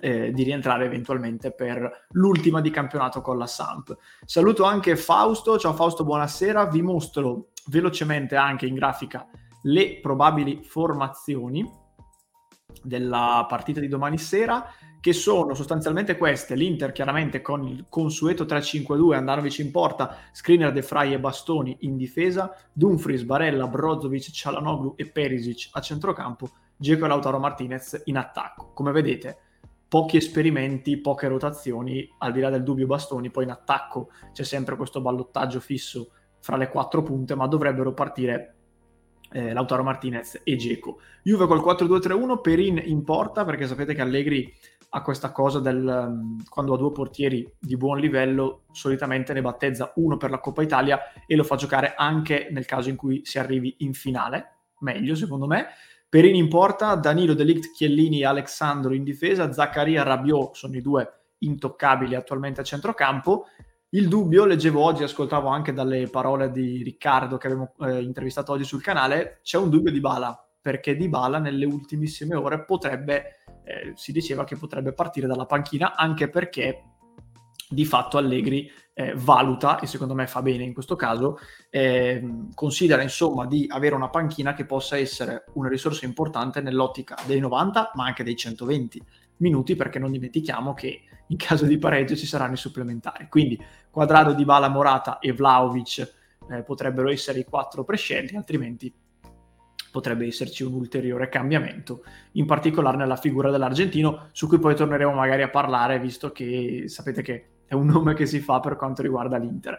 eh, 0.00 0.32
di 0.32 0.42
rientrare 0.42 0.84
eventualmente 0.84 1.52
per 1.52 2.06
l'ultima 2.10 2.60
di 2.60 2.70
campionato 2.70 3.20
con 3.20 3.38
la 3.38 3.46
Samp. 3.46 3.96
Saluto 4.24 4.64
anche 4.64 4.96
Fausto, 4.96 5.58
ciao 5.58 5.74
Fausto, 5.74 6.04
buonasera, 6.04 6.66
vi 6.66 6.82
mostro 6.82 7.48
velocemente 7.66 8.36
anche 8.36 8.66
in 8.66 8.74
grafica 8.74 9.26
le 9.62 9.98
probabili 10.00 10.62
formazioni 10.62 11.68
della 12.82 13.44
partita 13.48 13.80
di 13.80 13.88
domani 13.88 14.18
sera 14.18 14.70
che 15.00 15.12
sono 15.12 15.54
sostanzialmente 15.54 16.16
queste, 16.16 16.56
l'Inter 16.56 16.90
chiaramente 16.90 17.40
con 17.40 17.62
il 17.62 17.86
consueto 17.88 18.44
3-5-2, 18.44 19.14
Andanovic 19.14 19.58
in 19.58 19.70
porta, 19.70 20.16
Skriniar, 20.32 20.72
De 20.72 20.82
Frey 20.82 21.12
e 21.12 21.20
Bastoni 21.20 21.76
in 21.80 21.96
difesa, 21.96 22.52
Dumfries, 22.72 23.22
Barella, 23.22 23.68
Brozovic, 23.68 24.32
Cialanoglu 24.32 24.94
e 24.96 25.06
Perisic 25.06 25.68
a 25.72 25.80
centrocampo, 25.80 26.50
Geco 26.76 27.04
e 27.04 27.08
Lautaro 27.08 27.38
Martinez 27.38 28.02
in 28.06 28.16
attacco. 28.16 28.72
Come 28.72 28.90
vedete, 28.90 29.38
pochi 29.88 30.16
esperimenti, 30.16 30.98
poche 30.98 31.28
rotazioni, 31.28 32.08
al 32.18 32.32
di 32.32 32.40
là 32.40 32.50
del 32.50 32.62
dubbio 32.62 32.86
Bastoni, 32.86 33.30
poi 33.30 33.44
in 33.44 33.50
attacco 33.50 34.10
c'è 34.32 34.44
sempre 34.44 34.76
questo 34.76 35.00
ballottaggio 35.00 35.60
fisso 35.60 36.10
fra 36.40 36.56
le 36.56 36.68
quattro 36.68 37.02
punte, 37.02 37.34
ma 37.34 37.46
dovrebbero 37.46 37.92
partire 37.92 38.54
eh, 39.32 39.52
Lautaro 39.52 39.82
Martinez 39.82 40.40
e 40.44 40.56
Geco. 40.56 41.00
Juve 41.22 41.46
col 41.46 41.60
4-2-3-1, 41.60 42.40
Perin 42.40 42.82
in 42.84 43.04
porta, 43.04 43.44
perché 43.44 43.66
sapete 43.66 43.94
che 43.94 44.00
Allegri 44.00 44.52
ha 44.90 45.02
questa 45.02 45.32
cosa 45.32 45.58
del 45.58 45.84
um, 45.84 46.42
quando 46.48 46.74
ha 46.74 46.76
due 46.76 46.92
portieri 46.92 47.48
di 47.58 47.76
buon 47.76 47.98
livello, 47.98 48.62
solitamente 48.72 49.32
ne 49.32 49.42
battezza 49.42 49.92
uno 49.96 50.16
per 50.16 50.30
la 50.30 50.38
Coppa 50.38 50.62
Italia 50.62 51.00
e 51.26 51.36
lo 51.36 51.42
fa 51.44 51.56
giocare 51.56 51.94
anche 51.96 52.48
nel 52.50 52.66
caso 52.66 52.88
in 52.88 52.96
cui 52.96 53.20
si 53.24 53.38
arrivi 53.38 53.76
in 53.78 53.92
finale, 53.92 54.58
meglio 54.80 55.14
secondo 55.14 55.46
me. 55.46 55.66
Perini 56.08 56.38
in 56.38 56.48
porta, 56.48 56.94
Danilo 56.94 57.34
Delict, 57.34 57.72
Chiellini 57.72 58.20
e 58.20 58.26
Alexandro 58.26 58.94
in 58.94 59.04
difesa, 59.04 59.52
Zaccaria 59.52 60.02
Rabiot 60.02 60.54
sono 60.54 60.76
i 60.76 60.80
due 60.80 61.10
intoccabili 61.38 62.14
attualmente 62.14 62.60
a 62.60 62.64
centrocampo. 62.64 63.46
Il 63.90 64.08
dubbio, 64.08 64.44
leggevo 64.44 64.80
oggi, 64.80 65.02
ascoltavo 65.02 65.48
anche 65.48 65.72
dalle 65.72 66.08
parole 66.08 66.50
di 66.50 66.82
Riccardo 66.82 67.36
che 67.36 67.46
abbiamo 67.48 67.74
eh, 67.80 68.02
intervistato 68.02 68.52
oggi 68.52 68.64
sul 68.64 68.82
canale, 68.82 69.40
c'è 69.42 69.58
un 69.58 69.70
dubbio 69.70 69.90
di 69.90 70.00
Bala, 70.00 70.38
perché 70.60 70.96
Di 70.96 71.08
Bala 71.08 71.38
nelle 71.38 71.64
ultimissime 71.64 72.34
ore 72.34 72.64
potrebbe 72.64 73.40
eh, 73.66 73.92
si 73.96 74.12
diceva 74.12 74.44
che 74.44 74.56
potrebbe 74.56 74.92
partire 74.92 75.26
dalla 75.26 75.44
panchina 75.44 75.96
anche 75.96 76.28
perché 76.28 76.82
di 77.68 77.84
fatto 77.84 78.18
Allegri 78.18 78.70
eh, 78.94 79.12
valuta, 79.14 79.78
e 79.78 79.86
secondo 79.86 80.14
me 80.14 80.26
fa 80.26 80.40
bene 80.40 80.64
in 80.64 80.72
questo 80.72 80.96
caso, 80.96 81.38
eh, 81.68 82.46
considera 82.54 83.02
insomma 83.02 83.46
di 83.46 83.66
avere 83.68 83.94
una 83.94 84.08
panchina 84.08 84.54
che 84.54 84.64
possa 84.64 84.96
essere 84.96 85.44
una 85.54 85.68
risorsa 85.68 86.06
importante 86.06 86.60
nell'ottica 86.60 87.16
dei 87.26 87.40
90 87.40 87.92
ma 87.94 88.06
anche 88.06 88.24
dei 88.24 88.36
120 88.36 89.02
minuti 89.38 89.76
perché 89.76 89.98
non 89.98 90.12
dimentichiamo 90.12 90.72
che 90.72 91.02
in 91.26 91.36
caso 91.36 91.66
di 91.66 91.76
pareggio 91.76 92.16
ci 92.16 92.26
saranno 92.26 92.54
i 92.54 92.58
supplementari. 92.58 93.26
Quindi 93.28 93.62
Quadrado, 93.90 94.32
Dybala, 94.32 94.68
Morata 94.68 95.18
e 95.18 95.32
Vlaovic 95.32 96.14
eh, 96.50 96.62
potrebbero 96.62 97.10
essere 97.10 97.40
i 97.40 97.44
quattro 97.44 97.84
prescelti, 97.84 98.36
altrimenti 98.36 98.92
potrebbe 99.90 100.26
esserci 100.26 100.62
un 100.62 100.74
ulteriore 100.74 101.28
cambiamento, 101.28 102.04
in 102.32 102.44
particolare 102.44 102.96
nella 102.98 103.16
figura 103.16 103.50
dell'argentino, 103.50 104.28
su 104.32 104.46
cui 104.46 104.58
poi 104.58 104.74
torneremo 104.74 105.12
magari 105.12 105.42
a 105.42 105.48
parlare, 105.48 105.98
visto 105.98 106.32
che 106.32 106.84
sapete 106.86 107.22
che 107.22 107.48
è 107.66 107.74
un 107.74 107.86
nome 107.86 108.14
che 108.14 108.26
si 108.26 108.40
fa 108.40 108.60
per 108.60 108.76
quanto 108.76 109.02
riguarda 109.02 109.36
l'Inter. 109.36 109.78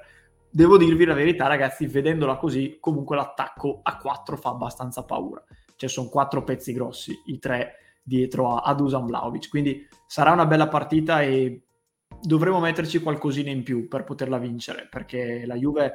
Devo 0.49 0.77
dirvi 0.77 1.05
la 1.05 1.13
verità, 1.13 1.47
ragazzi, 1.47 1.87
vedendola 1.87 2.37
così, 2.37 2.77
comunque 2.79 3.15
l'attacco 3.15 3.79
a 3.83 3.97
4 3.97 4.37
fa 4.37 4.49
abbastanza 4.49 5.03
paura. 5.03 5.43
Cioè, 5.75 5.89
sono 5.89 6.09
quattro 6.09 6.43
pezzi 6.43 6.73
grossi, 6.73 7.13
i 7.25 7.37
tre 7.37 7.99
dietro 8.01 8.55
a, 8.55 8.61
a 8.61 8.73
Dusan 8.73 9.05
Vlaovic. 9.05 9.49
Quindi 9.49 9.87
sarà 10.07 10.31
una 10.31 10.45
bella 10.45 10.67
partita 10.67 11.21
e 11.21 11.63
dovremo 12.21 12.59
metterci 12.59 13.01
qualcosina 13.01 13.49
in 13.51 13.63
più 13.63 13.87
per 13.87 14.03
poterla 14.03 14.37
vincere, 14.37 14.87
perché 14.89 15.45
la 15.45 15.55
Juve 15.55 15.93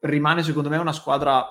rimane, 0.00 0.42
secondo 0.42 0.68
me, 0.68 0.76
una 0.78 0.92
squadra 0.92 1.46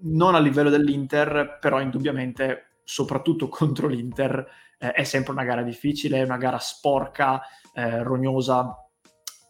non 0.00 0.34
a 0.34 0.38
livello 0.38 0.70
dell'Inter, 0.70 1.58
però 1.60 1.80
indubbiamente, 1.80 2.77
soprattutto 2.88 3.48
contro 3.52 3.86
l'Inter, 3.86 4.46
eh, 4.78 4.92
è 4.92 5.04
sempre 5.04 5.32
una 5.32 5.44
gara 5.44 5.62
difficile, 5.62 6.22
una 6.22 6.38
gara 6.38 6.58
sporca, 6.58 7.42
eh, 7.74 8.02
rognosa. 8.02 8.74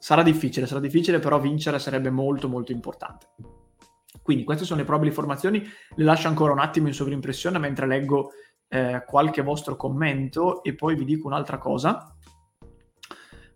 Sarà 0.00 0.22
difficile, 0.22 0.66
sarà 0.66 0.80
difficile, 0.80 1.20
però 1.20 1.38
vincere 1.38 1.78
sarebbe 1.78 2.10
molto 2.10 2.48
molto 2.48 2.72
importante. 2.72 3.28
Quindi 4.22 4.44
queste 4.44 4.64
sono 4.64 4.80
le 4.80 4.84
probabili 4.84 5.12
formazioni, 5.12 5.64
le 5.94 6.04
lascio 6.04 6.28
ancora 6.28 6.52
un 6.52 6.58
attimo 6.58 6.88
in 6.88 6.92
sovrimpressione 6.92 7.58
mentre 7.58 7.86
leggo 7.86 8.32
eh, 8.68 9.02
qualche 9.06 9.42
vostro 9.42 9.76
commento 9.76 10.62
e 10.62 10.74
poi 10.74 10.96
vi 10.96 11.04
dico 11.04 11.28
un'altra 11.28 11.58
cosa. 11.58 12.14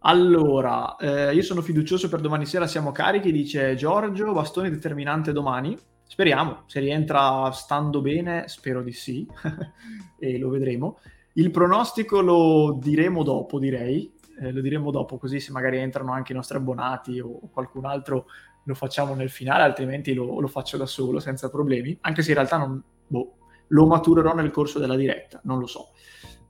Allora, 0.05 0.97
eh, 0.97 1.35
io 1.35 1.43
sono 1.43 1.61
fiducioso 1.61 2.09
per 2.09 2.21
domani 2.21 2.47
sera, 2.47 2.67
siamo 2.67 2.91
carichi, 2.93 3.31
dice 3.31 3.75
Giorgio, 3.75 4.33
bastone 4.33 4.71
determinante 4.71 5.33
domani. 5.33 5.77
Speriamo, 6.13 6.65
se 6.67 6.79
rientra 6.79 7.51
stando 7.53 8.03
bene, 8.03 8.47
spero 8.47 8.83
di 8.83 8.93
sì, 8.93 9.27
e 10.21 10.39
lo 10.39 10.51
vedremo. 10.51 10.99
Il 11.33 11.51
pronostico 11.51 12.21
lo 12.21 12.77
diremo 12.79 13.23
dopo, 13.23 13.59
direi, 13.59 14.13
eh, 14.39 14.53
lo 14.53 14.61
diremo 14.61 14.91
dopo, 14.91 15.17
così 15.17 15.41
se 15.41 15.53
magari 15.53 15.79
entrano 15.79 16.13
anche 16.13 16.33
i 16.33 16.35
nostri 16.35 16.59
abbonati 16.59 17.19
o 17.19 17.49
qualcun 17.51 17.87
altro 17.87 18.27
lo 18.63 18.75
facciamo 18.75 19.15
nel 19.15 19.31
finale, 19.31 19.63
altrimenti 19.63 20.13
lo, 20.13 20.39
lo 20.39 20.49
faccio 20.49 20.77
da 20.77 20.85
solo 20.85 21.19
senza 21.19 21.49
problemi, 21.49 21.97
anche 22.03 22.21
se 22.21 22.29
in 22.33 22.37
realtà 22.37 22.59
non, 22.59 22.83
boh, 23.07 23.37
lo 23.69 23.87
maturerò 23.87 24.35
nel 24.35 24.51
corso 24.51 24.79
della 24.79 24.97
diretta, 24.97 25.41
non 25.45 25.61
lo 25.61 25.67
so. 25.67 25.93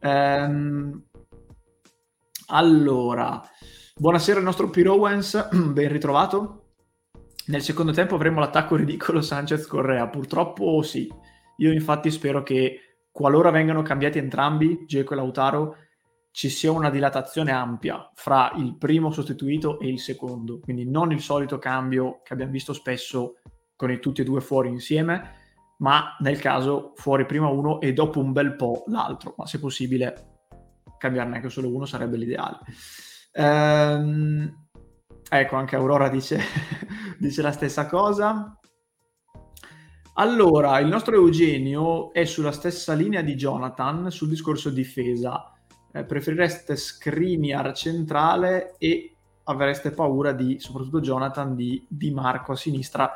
Ehm, 0.01 1.05
allora, 2.49 3.41
buonasera 3.95 4.39
al 4.41 4.45
nostro 4.45 4.71
Pirowens, 4.71 5.51
ben 5.71 5.93
ritrovato. 5.93 6.62
Nel 7.47 7.63
secondo 7.63 7.91
tempo 7.93 8.15
avremo 8.15 8.39
l'attacco 8.39 8.77
ridicolo 8.77 9.21
Sanchez-Correa. 9.21 10.09
Purtroppo 10.09 10.81
sì. 10.83 11.13
Io 11.57 11.73
infatti 11.73 12.11
spero 12.11 12.43
che 12.43 12.99
qualora 13.11 13.51
vengano 13.51 13.83
cambiati 13.83 14.19
entrambi, 14.19 14.85
Geco 14.87 15.13
e 15.13 15.17
Lautaro, 15.17 15.77
ci 16.31 16.49
sia 16.49 16.71
una 16.71 16.89
dilatazione 16.89 17.51
ampia 17.51 18.11
fra 18.15 18.53
il 18.57 18.77
primo 18.79 19.11
sostituito 19.11 19.81
e 19.81 19.89
il 19.89 19.99
secondo. 19.99 20.61
Quindi 20.61 20.89
non 20.89 21.11
il 21.11 21.21
solito 21.21 21.59
cambio 21.59 22.21
che 22.23 22.33
abbiamo 22.33 22.53
visto 22.53 22.73
spesso 22.73 23.39
con 23.75 23.91
i 23.91 23.99
tutti 23.99 24.21
e 24.21 24.25
due 24.25 24.41
fuori 24.41 24.69
insieme, 24.69 25.41
ma 25.79 26.17
nel 26.21 26.39
caso 26.39 26.93
fuori 26.95 27.27
prima 27.27 27.49
uno 27.49 27.81
e 27.81 27.93
dopo 27.93 28.21
un 28.21 28.33
bel 28.33 28.55
po' 28.55 28.85
l'altro. 28.87 29.35
Ma 29.37 29.47
se 29.47 29.59
possibile 29.59 30.47
cambiarne 30.97 31.37
anche 31.37 31.49
solo 31.49 31.75
uno 31.75 31.87
sarebbe 31.87 32.17
l'ideale. 32.17 32.59
Ehm, 33.33 34.63
Ecco, 35.35 35.57
anche 35.57 35.77
Aurora 35.77 36.11
dice, 36.11 36.39
dice 37.23 37.41
la 37.41 37.53
stessa 37.53 37.87
cosa. 37.87 38.59
Allora, 40.15 40.79
il 40.81 40.89
nostro 40.89 41.15
Eugenio 41.15 42.13
è 42.13 42.25
sulla 42.25 42.53
stessa 42.53 42.93
linea 42.95 43.23
di 43.23 43.35
Jonathan 43.35 44.11
sul 44.11 44.29
discorso 44.29 44.71
difesa. 44.71 45.53
Eh, 45.93 46.05
preferireste 46.05 46.75
Skriniar 46.75 47.73
centrale 47.75 48.75
e 48.79 49.15
avreste 49.45 49.93
paura 49.93 50.33
di, 50.33 50.59
soprattutto 50.59 51.01
Jonathan, 51.01 51.55
di, 51.55 51.87
di 51.89 52.11
Marco 52.11 52.53
a 52.53 52.57
sinistra 52.57 53.11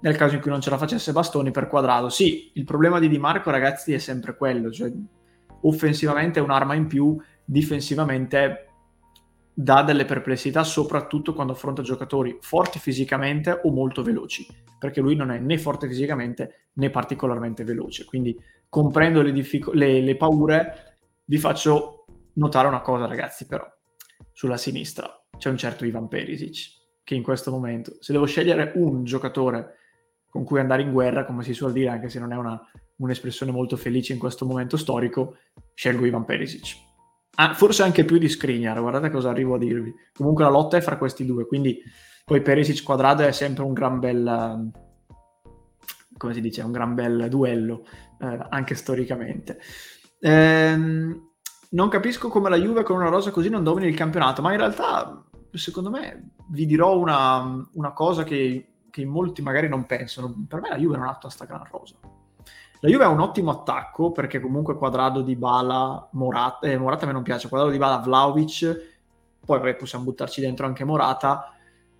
nel 0.00 0.16
caso 0.16 0.36
in 0.36 0.40
cui 0.40 0.50
non 0.50 0.62
ce 0.62 0.70
la 0.70 0.78
facesse 0.78 1.12
Bastoni 1.12 1.50
per 1.50 1.68
quadrato. 1.68 2.08
Sì, 2.08 2.52
il 2.54 2.64
problema 2.64 2.98
di 2.98 3.08
Di 3.08 3.18
Marco, 3.18 3.50
ragazzi, 3.50 3.92
è 3.92 3.98
sempre 3.98 4.36
quello, 4.36 4.70
cioè 4.70 4.90
offensivamente 5.62 6.40
è 6.40 6.42
un'arma 6.42 6.74
in 6.74 6.86
più, 6.86 7.20
difensivamente 7.44 8.69
dà 9.52 9.82
delle 9.82 10.04
perplessità 10.04 10.64
soprattutto 10.64 11.34
quando 11.34 11.52
affronta 11.52 11.82
giocatori 11.82 12.38
forti 12.40 12.78
fisicamente 12.78 13.60
o 13.62 13.70
molto 13.70 14.02
veloci, 14.02 14.46
perché 14.78 15.00
lui 15.00 15.16
non 15.16 15.30
è 15.30 15.38
né 15.38 15.58
forte 15.58 15.86
fisicamente 15.88 16.68
né 16.74 16.90
particolarmente 16.90 17.64
veloce. 17.64 18.04
Quindi 18.04 18.36
comprendo 18.68 19.22
le, 19.22 19.32
diffic- 19.32 19.72
le, 19.74 20.00
le 20.00 20.16
paure, 20.16 20.96
vi 21.24 21.38
faccio 21.38 22.04
notare 22.34 22.68
una 22.68 22.80
cosa 22.80 23.06
ragazzi 23.06 23.46
però, 23.46 23.66
sulla 24.32 24.56
sinistra 24.56 25.08
c'è 25.36 25.50
un 25.50 25.56
certo 25.56 25.84
Ivan 25.84 26.08
Perisic, 26.08 26.78
che 27.02 27.14
in 27.14 27.22
questo 27.22 27.50
momento, 27.50 27.96
se 28.00 28.12
devo 28.12 28.26
scegliere 28.26 28.72
un 28.76 29.04
giocatore 29.04 29.76
con 30.28 30.44
cui 30.44 30.60
andare 30.60 30.82
in 30.82 30.92
guerra, 30.92 31.24
come 31.24 31.42
si 31.42 31.54
suol 31.54 31.72
dire, 31.72 31.88
anche 31.88 32.08
se 32.08 32.20
non 32.20 32.32
è 32.32 32.36
una, 32.36 32.60
un'espressione 32.96 33.50
molto 33.50 33.76
felice 33.76 34.12
in 34.12 34.18
questo 34.18 34.46
momento 34.46 34.76
storico, 34.76 35.38
scelgo 35.74 36.06
Ivan 36.06 36.24
Perisic 36.24 36.88
Ah, 37.42 37.54
forse 37.54 37.82
anche 37.82 38.04
più 38.04 38.18
di 38.18 38.28
Skriniar, 38.28 38.78
guardate 38.78 39.08
cosa 39.08 39.30
arrivo 39.30 39.54
a 39.54 39.58
dirvi. 39.58 39.94
Comunque 40.12 40.44
la 40.44 40.50
lotta 40.50 40.76
è 40.76 40.82
fra 40.82 40.98
questi 40.98 41.24
due, 41.24 41.46
quindi 41.46 41.82
Poi 42.22 42.42
Perisic 42.42 42.84
Quadrado 42.84 43.22
è 43.22 43.32
sempre 43.32 43.64
un 43.64 43.72
gran 43.72 43.98
bel, 43.98 44.70
come 46.18 46.34
si 46.34 46.42
dice, 46.42 46.60
un 46.60 46.70
gran 46.70 46.94
bel 46.94 47.28
duello, 47.30 47.86
eh, 48.20 48.46
anche 48.50 48.74
storicamente. 48.74 49.58
Ehm, 50.20 51.30
non 51.70 51.88
capisco 51.88 52.28
come 52.28 52.50
la 52.50 52.56
Juve 52.56 52.82
con 52.82 52.96
una 52.96 53.08
rosa 53.08 53.30
così 53.30 53.48
non 53.48 53.64
domini 53.64 53.88
il 53.88 53.96
campionato, 53.96 54.42
ma 54.42 54.52
in 54.52 54.58
realtà, 54.58 55.24
secondo 55.52 55.88
me, 55.88 56.32
vi 56.48 56.66
dirò 56.66 56.98
una, 56.98 57.66
una 57.72 57.92
cosa 57.94 58.22
che, 58.22 58.82
che, 58.90 59.06
molti 59.06 59.40
magari 59.40 59.66
non 59.66 59.86
pensano. 59.86 60.44
Per 60.46 60.60
me 60.60 60.68
la 60.68 60.76
Juve 60.76 60.98
non 60.98 61.06
ha 61.06 61.14
tutta 61.14 61.30
sta 61.30 61.46
gran 61.46 61.64
rosa. 61.70 61.94
La 62.82 62.88
Juve 62.88 63.04
ha 63.04 63.08
un 63.08 63.20
ottimo 63.20 63.50
attacco, 63.50 64.10
perché 64.10 64.40
comunque 64.40 64.74
Quadrado 64.74 65.20
di 65.20 65.36
Bala, 65.36 66.08
Morata, 66.12 66.66
eh, 66.66 66.78
Morata 66.78 67.04
a 67.04 67.06
me 67.08 67.12
non 67.12 67.22
piace, 67.22 67.48
Quadrado 67.48 67.72
di 67.72 67.78
Bala, 67.78 67.98
Vlaovic, 67.98 68.98
poi 69.44 69.76
possiamo 69.76 70.04
buttarci 70.04 70.40
dentro 70.40 70.64
anche 70.64 70.84
Morata, 70.84 71.54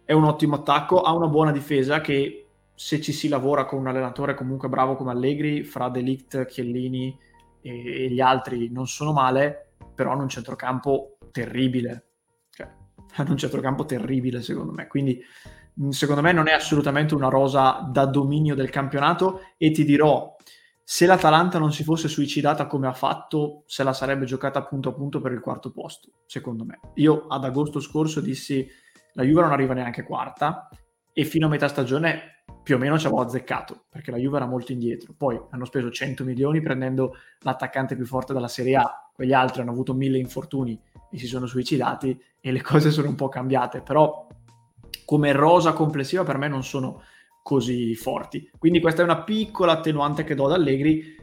è 0.04 0.12
un 0.12 0.24
ottimo 0.24 0.56
attacco, 0.56 1.02
ha 1.02 1.12
una 1.12 1.28
buona 1.28 1.52
difesa 1.52 2.00
che 2.00 2.46
se 2.74 2.98
ci 3.00 3.12
si 3.12 3.28
lavora 3.28 3.66
con 3.66 3.78
un 3.78 3.88
allenatore 3.88 4.34
comunque 4.34 4.70
bravo 4.70 4.96
come 4.96 5.10
Allegri, 5.10 5.64
fra 5.64 5.90
Delict, 5.90 6.46
Chiellini 6.46 7.16
e, 7.60 8.04
e 8.04 8.10
gli 8.10 8.20
altri 8.20 8.70
non 8.70 8.88
sono 8.88 9.12
male, 9.12 9.74
però 9.94 10.12
hanno 10.12 10.22
un 10.22 10.30
centrocampo 10.30 11.18
terribile. 11.30 12.06
Cioè, 12.48 12.68
hanno 13.16 13.32
un 13.32 13.36
centrocampo 13.36 13.84
terribile 13.84 14.40
secondo 14.40 14.72
me. 14.72 14.86
Quindi 14.86 15.22
secondo 15.90 16.22
me 16.22 16.32
non 16.32 16.48
è 16.48 16.52
assolutamente 16.52 17.14
una 17.14 17.28
rosa 17.28 17.86
da 17.90 18.06
dominio 18.06 18.54
del 18.54 18.70
campionato 18.70 19.42
e 19.58 19.70
ti 19.70 19.84
dirò, 19.84 20.36
se 20.92 21.06
l'Atalanta 21.06 21.60
non 21.60 21.72
si 21.72 21.84
fosse 21.84 22.08
suicidata 22.08 22.66
come 22.66 22.88
ha 22.88 22.92
fatto, 22.92 23.62
se 23.66 23.84
la 23.84 23.92
sarebbe 23.92 24.24
giocata 24.24 24.64
punto 24.64 24.88
a 24.88 24.92
punto 24.92 25.20
per 25.20 25.30
il 25.30 25.38
quarto 25.38 25.70
posto, 25.70 26.10
secondo 26.26 26.64
me. 26.64 26.80
Io 26.94 27.28
ad 27.28 27.44
agosto 27.44 27.78
scorso 27.78 28.20
dissi 28.20 28.66
la 29.12 29.22
Juve 29.22 29.42
non 29.42 29.52
arriva 29.52 29.72
neanche 29.72 30.02
quarta 30.02 30.68
e 31.12 31.24
fino 31.24 31.46
a 31.46 31.48
metà 31.48 31.68
stagione 31.68 32.42
più 32.64 32.74
o 32.74 32.78
meno 32.78 32.98
ci 32.98 33.06
avevo 33.06 33.22
azzeccato 33.22 33.84
perché 33.88 34.10
la 34.10 34.16
Juve 34.16 34.38
era 34.38 34.46
molto 34.46 34.72
indietro. 34.72 35.14
Poi 35.16 35.40
hanno 35.50 35.64
speso 35.64 35.92
100 35.92 36.24
milioni 36.24 36.60
prendendo 36.60 37.14
l'attaccante 37.42 37.94
più 37.94 38.04
forte 38.04 38.32
della 38.32 38.48
Serie 38.48 38.74
A, 38.74 39.10
quegli 39.14 39.32
altri 39.32 39.60
hanno 39.60 39.70
avuto 39.70 39.94
mille 39.94 40.18
infortuni 40.18 40.76
e 41.08 41.18
si 41.18 41.28
sono 41.28 41.46
suicidati 41.46 42.20
e 42.40 42.50
le 42.50 42.62
cose 42.62 42.90
sono 42.90 43.10
un 43.10 43.14
po' 43.14 43.28
cambiate, 43.28 43.80
però 43.80 44.26
come 45.04 45.30
rosa 45.30 45.72
complessiva 45.72 46.24
per 46.24 46.36
me 46.36 46.48
non 46.48 46.64
sono 46.64 47.00
così 47.42 47.94
forti. 47.94 48.50
Quindi 48.58 48.80
questa 48.80 49.02
è 49.02 49.04
una 49.04 49.22
piccola 49.22 49.72
attenuante 49.72 50.24
che 50.24 50.34
do 50.34 50.46
ad 50.46 50.52
Allegri 50.52 51.16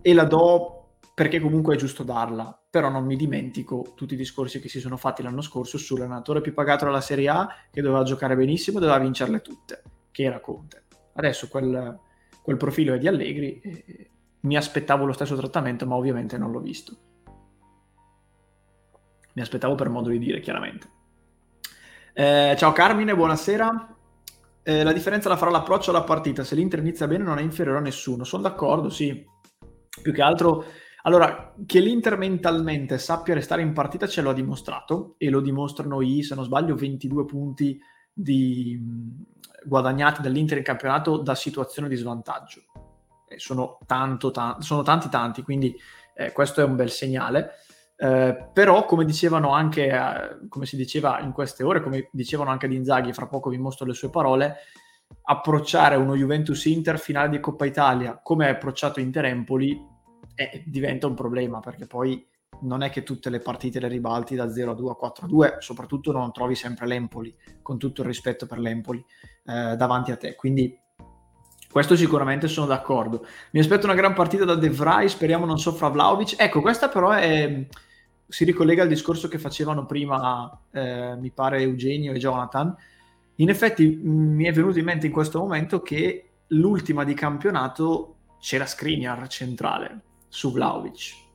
e 0.00 0.14
la 0.14 0.24
do 0.24 0.78
perché 1.14 1.40
comunque 1.40 1.74
è 1.74 1.78
giusto 1.78 2.04
darla, 2.04 2.56
però 2.70 2.88
non 2.90 3.04
mi 3.04 3.16
dimentico 3.16 3.92
tutti 3.96 4.14
i 4.14 4.16
discorsi 4.16 4.60
che 4.60 4.68
si 4.68 4.78
sono 4.78 4.96
fatti 4.96 5.22
l'anno 5.22 5.40
scorso 5.40 5.76
sull'allenatore 5.76 6.40
più 6.40 6.54
pagato 6.54 6.84
della 6.84 7.00
Serie 7.00 7.28
A 7.28 7.48
che 7.72 7.82
doveva 7.82 8.04
giocare 8.04 8.36
benissimo 8.36 8.78
doveva 8.78 8.98
vincerle 8.98 9.40
tutte 9.40 9.82
che 10.12 10.22
era 10.22 10.40
Conte. 10.40 10.84
Adesso 11.14 11.48
quel, 11.48 11.98
quel 12.40 12.56
profilo 12.56 12.94
è 12.94 12.98
di 12.98 13.08
Allegri 13.08 13.60
e 13.60 14.10
mi 14.40 14.56
aspettavo 14.56 15.04
lo 15.04 15.12
stesso 15.12 15.34
trattamento, 15.36 15.86
ma 15.86 15.96
ovviamente 15.96 16.38
non 16.38 16.52
l'ho 16.52 16.60
visto. 16.60 16.96
Mi 19.32 19.42
aspettavo 19.42 19.74
per 19.74 19.88
modo 19.88 20.08
di 20.10 20.18
dire, 20.18 20.40
chiaramente. 20.40 20.88
Eh, 22.12 22.54
ciao 22.56 22.72
Carmine, 22.72 23.14
buonasera. 23.14 23.97
Eh, 24.62 24.82
la 24.82 24.92
differenza 24.92 25.28
la 25.28 25.36
farà 25.36 25.50
l'approccio 25.50 25.90
alla 25.90 26.04
partita. 26.04 26.44
Se 26.44 26.54
l'Inter 26.54 26.80
inizia 26.80 27.06
bene 27.06 27.24
non 27.24 27.38
è 27.38 27.42
inferiore 27.42 27.78
a 27.78 27.82
nessuno. 27.82 28.24
Sono 28.24 28.42
d'accordo, 28.42 28.90
sì. 28.90 29.24
Più 30.02 30.12
che 30.12 30.22
altro... 30.22 30.64
Allora, 31.02 31.54
che 31.64 31.80
l'Inter 31.80 32.18
mentalmente 32.18 32.98
sappia 32.98 33.32
restare 33.32 33.62
in 33.62 33.72
partita 33.72 34.06
ce 34.06 34.20
l'ho 34.20 34.32
dimostrato 34.32 35.14
e 35.16 35.30
lo 35.30 35.40
dimostrano 35.40 36.02
i, 36.02 36.22
se 36.22 36.34
non 36.34 36.44
sbaglio, 36.44 36.74
22 36.74 37.24
punti 37.24 37.80
di, 38.12 38.78
guadagnati 39.64 40.22
dall'Inter 40.22 40.58
in 40.58 40.64
campionato 40.64 41.18
da 41.18 41.34
situazioni 41.34 41.88
di 41.88 41.96
svantaggio. 41.96 42.62
Sono, 43.36 43.78
tanto, 43.86 44.30
ta- 44.30 44.56
sono 44.60 44.82
tanti 44.82 45.08
tanti, 45.08 45.42
quindi 45.42 45.74
eh, 46.14 46.32
questo 46.32 46.60
è 46.60 46.64
un 46.64 46.76
bel 46.76 46.90
segnale. 46.90 47.52
Eh, 48.00 48.50
però, 48.52 48.84
come 48.84 49.04
dicevano 49.04 49.52
anche, 49.52 49.88
eh, 49.88 50.48
come 50.48 50.66
si 50.66 50.76
diceva 50.76 51.20
in 51.20 51.32
queste 51.32 51.64
ore, 51.64 51.80
come 51.80 52.08
dicevano 52.12 52.50
anche 52.50 52.68
di 52.68 52.76
Inzaghi, 52.76 53.12
fra 53.12 53.26
poco 53.26 53.50
vi 53.50 53.58
mostro 53.58 53.86
le 53.86 53.94
sue 53.94 54.08
parole, 54.08 54.56
approcciare 55.22 55.96
uno 55.96 56.14
Juventus 56.14 56.64
Inter 56.66 56.98
finale 56.98 57.30
di 57.30 57.40
Coppa 57.40 57.64
Italia 57.64 58.20
come 58.22 58.46
è 58.46 58.50
approcciato 58.50 59.00
Inter 59.00 59.24
Empoli 59.24 59.82
eh, 60.34 60.62
diventa 60.66 61.06
un 61.06 61.14
problema 61.14 61.60
perché 61.60 61.86
poi 61.86 62.26
non 62.60 62.82
è 62.82 62.90
che 62.90 63.02
tutte 63.02 63.30
le 63.30 63.40
partite 63.40 63.80
le 63.80 63.88
ribalti 63.88 64.34
da 64.34 64.50
0 64.50 64.72
a 64.72 64.74
2 64.74 64.90
a 64.90 64.94
4 64.94 65.24
a 65.24 65.28
2, 65.28 65.56
soprattutto 65.58 66.12
non 66.12 66.32
trovi 66.32 66.54
sempre 66.54 66.86
l'Empoli, 66.86 67.34
con 67.62 67.78
tutto 67.78 68.00
il 68.00 68.06
rispetto 68.08 68.46
per 68.46 68.58
l'Empoli, 68.58 69.04
eh, 69.44 69.76
davanti 69.76 70.10
a 70.10 70.16
te. 70.16 70.34
Quindi 70.34 70.76
questo 71.70 71.94
sicuramente 71.94 72.48
sono 72.48 72.66
d'accordo. 72.66 73.24
Mi 73.52 73.60
aspetto 73.60 73.86
una 73.86 73.94
gran 73.94 74.12
partita 74.12 74.44
da 74.44 74.56
De 74.56 74.70
Vrij, 74.70 75.08
speriamo 75.08 75.46
non 75.46 75.58
soffra 75.58 75.88
Vlaovic. 75.88 76.34
Ecco, 76.36 76.60
questa 76.60 76.88
però 76.88 77.10
è, 77.10 77.66
si 78.28 78.44
ricollega 78.44 78.82
al 78.82 78.88
discorso 78.88 79.26
che 79.26 79.38
facevano 79.38 79.86
prima, 79.86 80.64
eh, 80.70 81.16
mi 81.16 81.30
pare, 81.30 81.62
Eugenio 81.62 82.12
e 82.12 82.18
Jonathan. 82.18 82.74
In 83.36 83.48
effetti 83.48 83.86
mi 84.02 84.44
è 84.44 84.52
venuto 84.52 84.78
in 84.78 84.84
mente 84.84 85.06
in 85.06 85.12
questo 85.12 85.38
momento 85.38 85.80
che 85.80 86.30
l'ultima 86.48 87.04
di 87.04 87.14
campionato 87.14 88.16
c'era 88.40 88.66
Skriniar 88.66 89.26
centrale 89.28 90.02
su 90.28 90.52
Vlaovic 90.52 91.26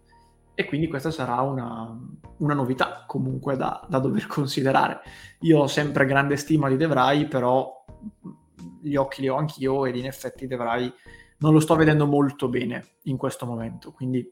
e 0.56 0.66
quindi 0.66 0.88
questa 0.88 1.10
sarà 1.10 1.42
una, 1.42 1.98
una 2.38 2.54
novità 2.54 3.06
comunque 3.08 3.56
da, 3.56 3.86
da, 3.90 4.00
dover 4.00 4.28
considerare. 4.28 5.02
Io 5.42 5.62
ho 5.62 5.68
sempre 5.68 6.06
grande 6.06 6.38
stima 6.38 6.70
di 6.70 6.78
De 6.78 6.88
Vrij, 6.88 7.28
però 7.28 7.86
gli 8.82 8.96
occhi 8.96 9.22
li 9.22 9.30
ho 9.30 9.36
anch'io 9.36 9.86
ed 9.86 9.96
in 9.96 10.06
effetti 10.06 10.46
De 10.46 10.56
Vrij 10.56 10.94
non 11.40 11.54
lo 11.54 11.60
sto 11.60 11.76
vedendo 11.76 12.06
molto 12.06 12.48
bene 12.48 12.98
in 13.04 13.18
questo 13.18 13.46
momento, 13.46 13.92
quindi 13.92 14.26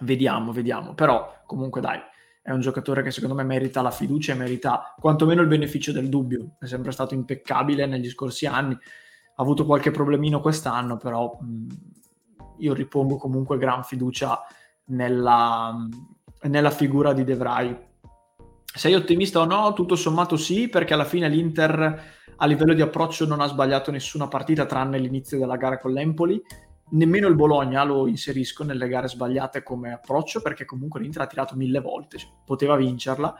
vediamo, 0.00 0.52
vediamo. 0.52 0.94
Però 0.94 1.42
comunque 1.46 1.80
dai, 1.80 2.00
è 2.42 2.52
un 2.52 2.60
giocatore 2.60 3.02
che 3.02 3.10
secondo 3.10 3.34
me 3.34 3.42
merita 3.42 3.82
la 3.82 3.90
fiducia 3.90 4.32
e 4.32 4.36
merita 4.36 4.94
quantomeno 4.98 5.42
il 5.42 5.48
beneficio 5.48 5.92
del 5.92 6.08
dubbio. 6.08 6.56
È 6.58 6.66
sempre 6.66 6.92
stato 6.92 7.14
impeccabile 7.14 7.86
negli 7.86 8.08
scorsi 8.08 8.46
anni, 8.46 8.72
ha 8.74 9.42
avuto 9.42 9.64
qualche 9.66 9.90
problemino 9.90 10.40
quest'anno, 10.40 10.96
però 10.96 11.38
mh, 11.40 11.66
io 12.58 12.74
ripongo 12.74 13.16
comunque 13.16 13.58
gran 13.58 13.84
fiducia 13.84 14.40
nella, 14.86 15.74
nella 16.42 16.70
figura 16.70 17.12
di 17.12 17.24
De 17.24 17.34
Vrij. 17.34 17.88
Sei 18.72 18.94
ottimista 18.94 19.40
o 19.40 19.44
no? 19.44 19.72
Tutto 19.72 19.96
sommato 19.96 20.36
sì, 20.36 20.68
perché 20.68 20.94
alla 20.94 21.04
fine 21.04 21.28
l'Inter 21.28 22.02
a 22.36 22.46
livello 22.46 22.72
di 22.72 22.80
approccio 22.80 23.26
non 23.26 23.40
ha 23.40 23.46
sbagliato 23.46 23.90
nessuna 23.90 24.28
partita 24.28 24.64
tranne 24.64 24.98
l'inizio 24.98 25.38
della 25.38 25.56
gara 25.56 25.78
con 25.78 25.92
l'Empoli. 25.92 26.40
Nemmeno 26.90 27.28
il 27.28 27.34
Bologna 27.34 27.84
lo 27.84 28.06
inserisco 28.06 28.64
nelle 28.64 28.88
gare 28.88 29.08
sbagliate 29.08 29.62
come 29.62 29.92
approccio 29.92 30.40
perché 30.40 30.64
comunque 30.64 31.00
l'Inter 31.00 31.22
ha 31.22 31.26
tirato 31.26 31.56
mille 31.56 31.80
volte, 31.80 32.18
cioè, 32.18 32.30
poteva 32.44 32.76
vincerla. 32.76 33.34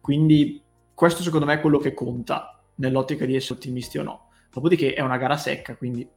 Quindi 0.00 0.62
questo 0.94 1.22
secondo 1.22 1.46
me 1.46 1.54
è 1.54 1.60
quello 1.60 1.78
che 1.78 1.94
conta 1.94 2.62
nell'ottica 2.76 3.24
di 3.24 3.34
essere 3.34 3.54
ottimisti 3.54 3.98
o 3.98 4.02
no. 4.02 4.28
Dopodiché 4.52 4.94
è 4.94 5.00
una 5.00 5.16
gara 5.16 5.36
secca, 5.36 5.76
quindi 5.76 6.08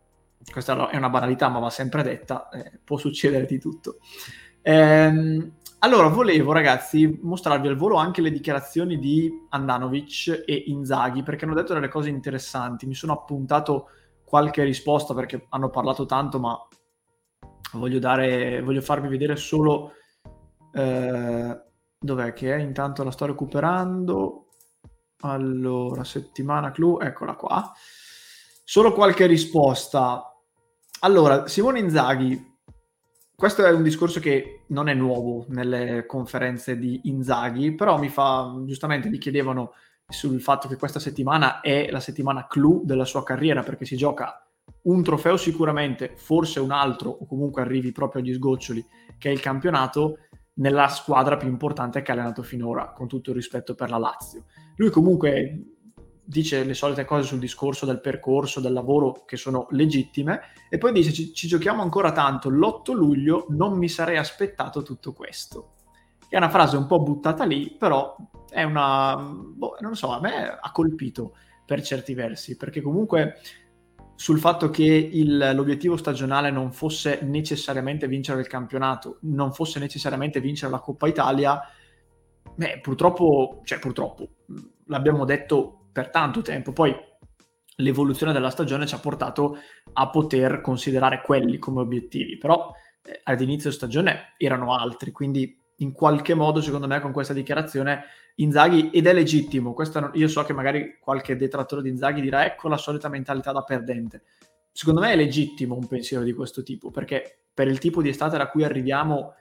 questa 0.51 0.89
è 0.89 0.97
una 0.97 1.09
banalità 1.09 1.49
ma 1.49 1.59
va 1.59 1.69
sempre 1.69 2.03
detta, 2.03 2.49
eh, 2.49 2.79
può 2.83 2.97
succedere 2.97 3.45
di 3.45 3.59
tutto. 3.59 3.97
Ehm, 4.61 5.51
allora, 5.79 6.07
volevo 6.07 6.51
ragazzi 6.51 7.19
mostrarvi 7.21 7.67
al 7.67 7.75
volo 7.75 7.97
anche 7.97 8.21
le 8.21 8.31
dichiarazioni 8.31 8.97
di 8.97 9.31
Andanovic 9.49 10.43
e 10.45 10.63
Inzaghi 10.67 11.21
perché 11.21 11.45
hanno 11.45 11.53
detto 11.53 11.73
delle 11.73 11.89
cose 11.89 12.09
interessanti. 12.09 12.87
Mi 12.87 12.95
sono 12.95 13.13
appuntato 13.13 13.89
qualche 14.25 14.63
risposta 14.63 15.13
perché 15.13 15.45
hanno 15.49 15.69
parlato 15.69 16.05
tanto, 16.05 16.39
ma 16.39 16.57
voglio, 17.73 17.99
dare, 17.99 18.61
voglio 18.61 18.81
farvi 18.81 19.07
vedere 19.07 19.35
solo 19.35 19.93
eh, 20.73 21.61
dov'è 21.97 22.33
che 22.33 22.55
è. 22.55 22.59
Intanto 22.59 23.03
la 23.03 23.11
sto 23.11 23.25
recuperando. 23.25 24.47
Allora, 25.21 26.03
settimana 26.03 26.71
clou, 26.71 26.99
eccola 26.99 27.35
qua. 27.35 27.71
Solo 28.63 28.91
qualche 28.91 29.25
risposta. 29.25 30.35
Allora, 30.99 31.47
Simone 31.47 31.79
Inzaghi 31.79 32.53
questo 33.35 33.65
è 33.65 33.71
un 33.71 33.83
discorso 33.83 34.21
che 34.21 34.61
non 34.67 34.87
è 34.87 34.93
nuovo 34.93 35.45
nelle 35.49 36.05
conferenze 36.05 36.77
di 36.77 37.01
Inzaghi, 37.03 37.75
però 37.75 37.99
mi 37.99 38.07
fa, 38.07 38.61
giustamente 38.63 39.09
mi 39.09 39.17
chiedevano 39.17 39.73
sul 40.07 40.41
fatto 40.41 40.67
che 40.67 40.77
questa 40.77 40.99
settimana 40.99 41.61
è 41.61 41.89
la 41.89 41.99
settimana 41.99 42.47
clou 42.47 42.83
della 42.85 43.05
sua 43.05 43.23
carriera, 43.23 43.63
perché 43.63 43.85
si 43.85 43.95
gioca 43.95 44.45
un 44.83 45.03
trofeo 45.03 45.37
sicuramente, 45.37 46.13
forse 46.15 46.59
un 46.59 46.71
altro, 46.71 47.09
o 47.09 47.25
comunque 47.25 47.61
arrivi 47.61 47.91
proprio 47.91 48.21
agli 48.21 48.33
sgoccioli, 48.33 48.85
che 49.17 49.29
è 49.29 49.31
il 49.31 49.39
campionato, 49.39 50.19
nella 50.55 50.87
squadra 50.87 51.37
più 51.37 51.49
importante 51.49 52.01
che 52.01 52.11
ha 52.11 52.13
allenato 52.13 52.43
finora, 52.43 52.91
con 52.91 53.07
tutto 53.07 53.31
il 53.31 53.35
rispetto 53.35 53.75
per 53.75 53.89
la 53.89 53.97
Lazio. 53.97 54.45
Lui 54.75 54.89
comunque 54.89 55.75
dice 56.23 56.63
le 56.63 56.73
solite 56.73 57.05
cose 57.05 57.27
sul 57.27 57.39
discorso 57.39 57.85
del 57.85 57.99
percorso, 57.99 58.59
del 58.59 58.73
lavoro, 58.73 59.23
che 59.25 59.37
sono 59.37 59.67
legittime, 59.71 60.41
e 60.69 60.77
poi 60.77 60.91
dice 60.91 61.11
ci, 61.11 61.33
ci 61.33 61.47
giochiamo 61.47 61.81
ancora 61.81 62.11
tanto, 62.11 62.49
l'8 62.49 62.93
luglio 62.93 63.45
non 63.49 63.77
mi 63.77 63.89
sarei 63.89 64.17
aspettato 64.17 64.81
tutto 64.81 65.13
questo. 65.13 65.73
È 66.27 66.37
una 66.37 66.49
frase 66.49 66.77
un 66.77 66.87
po' 66.87 67.01
buttata 67.01 67.43
lì, 67.43 67.75
però 67.77 68.15
è 68.55 68.63
una... 68.63 69.17
Boh, 69.17 69.75
non 69.81 69.97
so, 69.97 70.11
a 70.11 70.21
me 70.21 70.47
ha 70.47 70.71
colpito 70.71 71.35
per 71.65 71.81
certi 71.81 72.13
versi, 72.13 72.55
perché 72.55 72.79
comunque 72.79 73.41
sul 74.15 74.39
fatto 74.39 74.69
che 74.69 74.83
il, 74.83 75.51
l'obiettivo 75.53 75.97
stagionale 75.97 76.51
non 76.51 76.71
fosse 76.71 77.19
necessariamente 77.23 78.07
vincere 78.07 78.39
il 78.39 78.47
campionato, 78.47 79.17
non 79.23 79.51
fosse 79.51 79.77
necessariamente 79.79 80.39
vincere 80.39 80.71
la 80.71 80.79
Coppa 80.79 81.07
Italia, 81.07 81.59
beh, 82.55 82.79
purtroppo, 82.81 83.59
cioè 83.65 83.77
purtroppo, 83.79 84.29
l'abbiamo 84.85 85.25
detto 85.25 85.87
per 85.91 86.09
tanto 86.09 86.41
tempo, 86.41 86.71
poi 86.71 86.95
l'evoluzione 87.77 88.31
della 88.31 88.51
stagione 88.51 88.87
ci 88.87 88.95
ha 88.95 88.99
portato 88.99 89.57
a 89.91 90.09
poter 90.09 90.61
considerare 90.61 91.21
quelli 91.21 91.57
come 91.57 91.81
obiettivi, 91.81 92.37
però 92.37 92.71
eh, 93.03 93.19
ad 93.21 93.41
inizio 93.41 93.69
stagione 93.69 94.33
erano 94.37 94.73
altri, 94.73 95.11
quindi 95.11 95.61
in 95.77 95.91
qualche 95.91 96.33
modo, 96.33 96.61
secondo 96.61 96.87
me, 96.87 96.99
con 96.99 97.11
questa 97.11 97.33
dichiarazione 97.33 98.03
Inzaghi, 98.35 98.89
ed 98.91 99.07
è 99.07 99.13
legittimo, 99.13 99.73
non, 99.93 100.11
io 100.13 100.27
so 100.27 100.43
che 100.43 100.53
magari 100.53 100.97
qualche 100.99 101.35
detrattore 101.35 101.81
di 101.81 101.89
Inzaghi 101.89 102.21
dirà 102.21 102.45
ecco 102.45 102.67
la 102.67 102.77
solita 102.77 103.07
mentalità 103.07 103.51
da 103.51 103.63
perdente. 103.63 104.23
Secondo 104.71 104.99
me 104.99 105.13
è 105.13 105.15
legittimo 105.15 105.75
un 105.75 105.87
pensiero 105.87 106.23
di 106.23 106.33
questo 106.33 106.61
tipo, 106.61 106.91
perché 106.91 107.43
per 107.53 107.67
il 107.67 107.79
tipo 107.79 108.01
di 108.01 108.09
estate 108.09 108.37
da 108.37 108.49
cui 108.49 108.63
arriviamo 108.63 109.35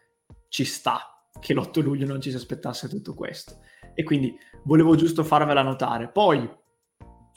ci 0.49 0.65
sta 0.65 1.27
che 1.41 1.53
l'8 1.53 1.83
luglio 1.83 2.07
non 2.07 2.21
ci 2.21 2.31
si 2.31 2.37
aspettasse 2.37 2.89
tutto 2.89 3.15
questo. 3.15 3.59
E 3.95 4.05
quindi 4.05 4.37
volevo 4.63 4.95
giusto 4.95 5.25
farvela 5.25 5.63
notare. 5.63 6.09
Poi 6.09 6.49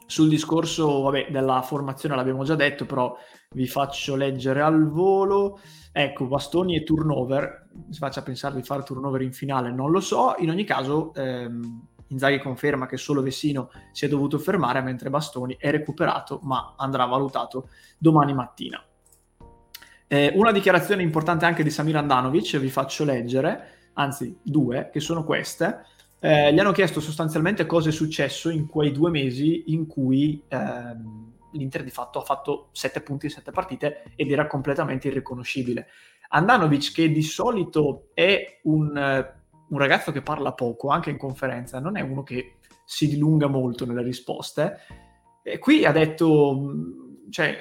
sul 0.08 0.30
discorso 0.30 1.02
vabbè, 1.02 1.28
della 1.30 1.62
formazione 1.62 2.16
l'abbiamo 2.16 2.44
già 2.44 2.56
detto, 2.56 2.86
però 2.86 3.16
vi 3.52 3.68
faccio 3.68 4.16
leggere 4.16 4.62
al 4.62 4.88
volo. 4.90 5.60
Ecco, 5.92 6.26
bastoni 6.26 6.76
e 6.76 6.84
turnover. 6.84 7.68
Si 7.90 8.00
faccia 8.00 8.24
pensare 8.24 8.56
di 8.56 8.64
fare 8.64 8.84
turnover 8.84 9.22
in 9.22 9.34
finale, 9.34 9.72
non 9.72 9.92
lo 9.92 10.00
so. 10.00 10.36
In 10.40 10.50
ogni 10.50 10.64
caso, 10.64 11.14
ehm, 11.14 11.88
Inzaghi 12.10 12.40
conferma 12.40 12.86
che 12.86 12.98
solo 12.98 13.22
Vessino 13.22 13.70
si 13.92 14.06
è 14.06 14.08
dovuto 14.08 14.40
fermare, 14.40 14.82
mentre 14.82 15.10
Bastoni 15.10 15.58
è 15.60 15.72
recuperato, 15.72 16.40
ma 16.44 16.76
andrà 16.78 17.06
valutato 17.06 17.70
domani 17.98 18.34
mattina. 18.34 18.82
Eh, 20.08 20.32
una 20.36 20.54
dichiarazione 20.54 21.02
importante 21.02 21.44
anche 21.44 21.64
di 21.64 21.70
Samir 21.70 21.98
Andanovic, 21.98 22.58
vi 22.58 22.70
faccio 22.70 23.04
leggere, 23.04 23.92
anzi 23.94 24.38
due, 24.42 24.90
che 24.92 25.02
sono 25.02 25.26
queste. 25.26 25.84
Eh, 26.20 26.54
gli 26.54 26.60
hanno 26.60 26.72
chiesto 26.72 27.00
sostanzialmente 27.00 27.66
cosa 27.66 27.90
è 27.90 27.92
successo 27.92 28.50
in 28.50 28.68
quei 28.68 28.92
due 28.92 29.12
mesi 29.12 29.66
in 29.68 29.86
cui 29.86 30.42
ehm, 30.48 31.34
l'Inter 31.52 31.84
di 31.84 31.92
fatto 31.92 32.20
ha 32.20 32.24
fatto 32.24 32.70
7 32.72 33.02
punti 33.02 33.28
in 33.28 33.32
7 33.32 33.52
partite 33.52 34.04
ed 34.16 34.32
era 34.32 34.48
completamente 34.48 35.08
irriconoscibile. 35.08 35.88
Andanovic, 36.30 36.92
che 36.94 37.12
di 37.12 37.22
solito 37.22 38.10
è 38.14 38.60
un, 38.64 38.92
un 39.70 39.78
ragazzo 39.78 40.12
che 40.12 40.22
parla 40.22 40.54
poco, 40.54 40.90
anche 40.90 41.10
in 41.10 41.18
conferenza, 41.18 41.80
non 41.80 41.98
è 41.98 42.02
uno 42.02 42.24
che 42.24 42.56
si 42.84 43.08
dilunga 43.08 43.48
molto 43.48 43.86
nelle 43.86 44.04
risposte, 44.04 44.78
e 45.44 45.60
qui 45.60 45.86
ha 45.86 45.92
detto 45.92 47.06
cioè, 47.30 47.58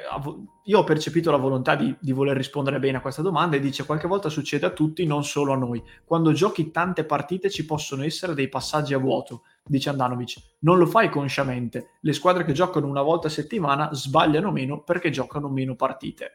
io 0.65 0.79
ho 0.79 0.85
percepito 0.85 1.31
la 1.31 1.37
volontà 1.37 1.75
di, 1.75 1.95
di, 1.99 2.13
voler 2.13 2.37
rispondere 2.37 2.79
bene 2.79 2.99
a 2.99 3.01
questa 3.01 3.23
domanda 3.23 3.57
e 3.57 3.61
dice 3.61 3.85
qualche 3.85 4.07
volta 4.07 4.29
succede 4.29 4.67
a 4.67 4.71
tutti, 4.71 5.05
non 5.07 5.25
solo 5.25 5.53
a 5.53 5.57
noi. 5.57 5.83
Quando 6.05 6.33
giochi 6.33 6.71
tante 6.71 7.05
partite 7.05 7.51
ci 7.51 7.65
possono 7.65 8.05
essere 8.05 8.35
dei 8.35 8.49
passaggi 8.49 8.95
a 8.95 8.99
vuoto, 8.99 9.43
dice 9.65 9.91
Andanovic. 9.91 10.37
Non 10.61 10.79
lo 10.79 10.87
fai 10.87 11.09
consciamente. 11.09 11.91
Le 12.01 12.13
squadre 12.13 12.45
che 12.45 12.53
giocano 12.53 12.87
una 12.87 13.03
volta 13.03 13.27
a 13.27 13.31
settimana 13.31 13.93
sbagliano 13.93 14.51
meno 14.51 14.83
perché 14.83 15.11
giocano 15.11 15.49
meno 15.49 15.75
partite. 15.75 16.35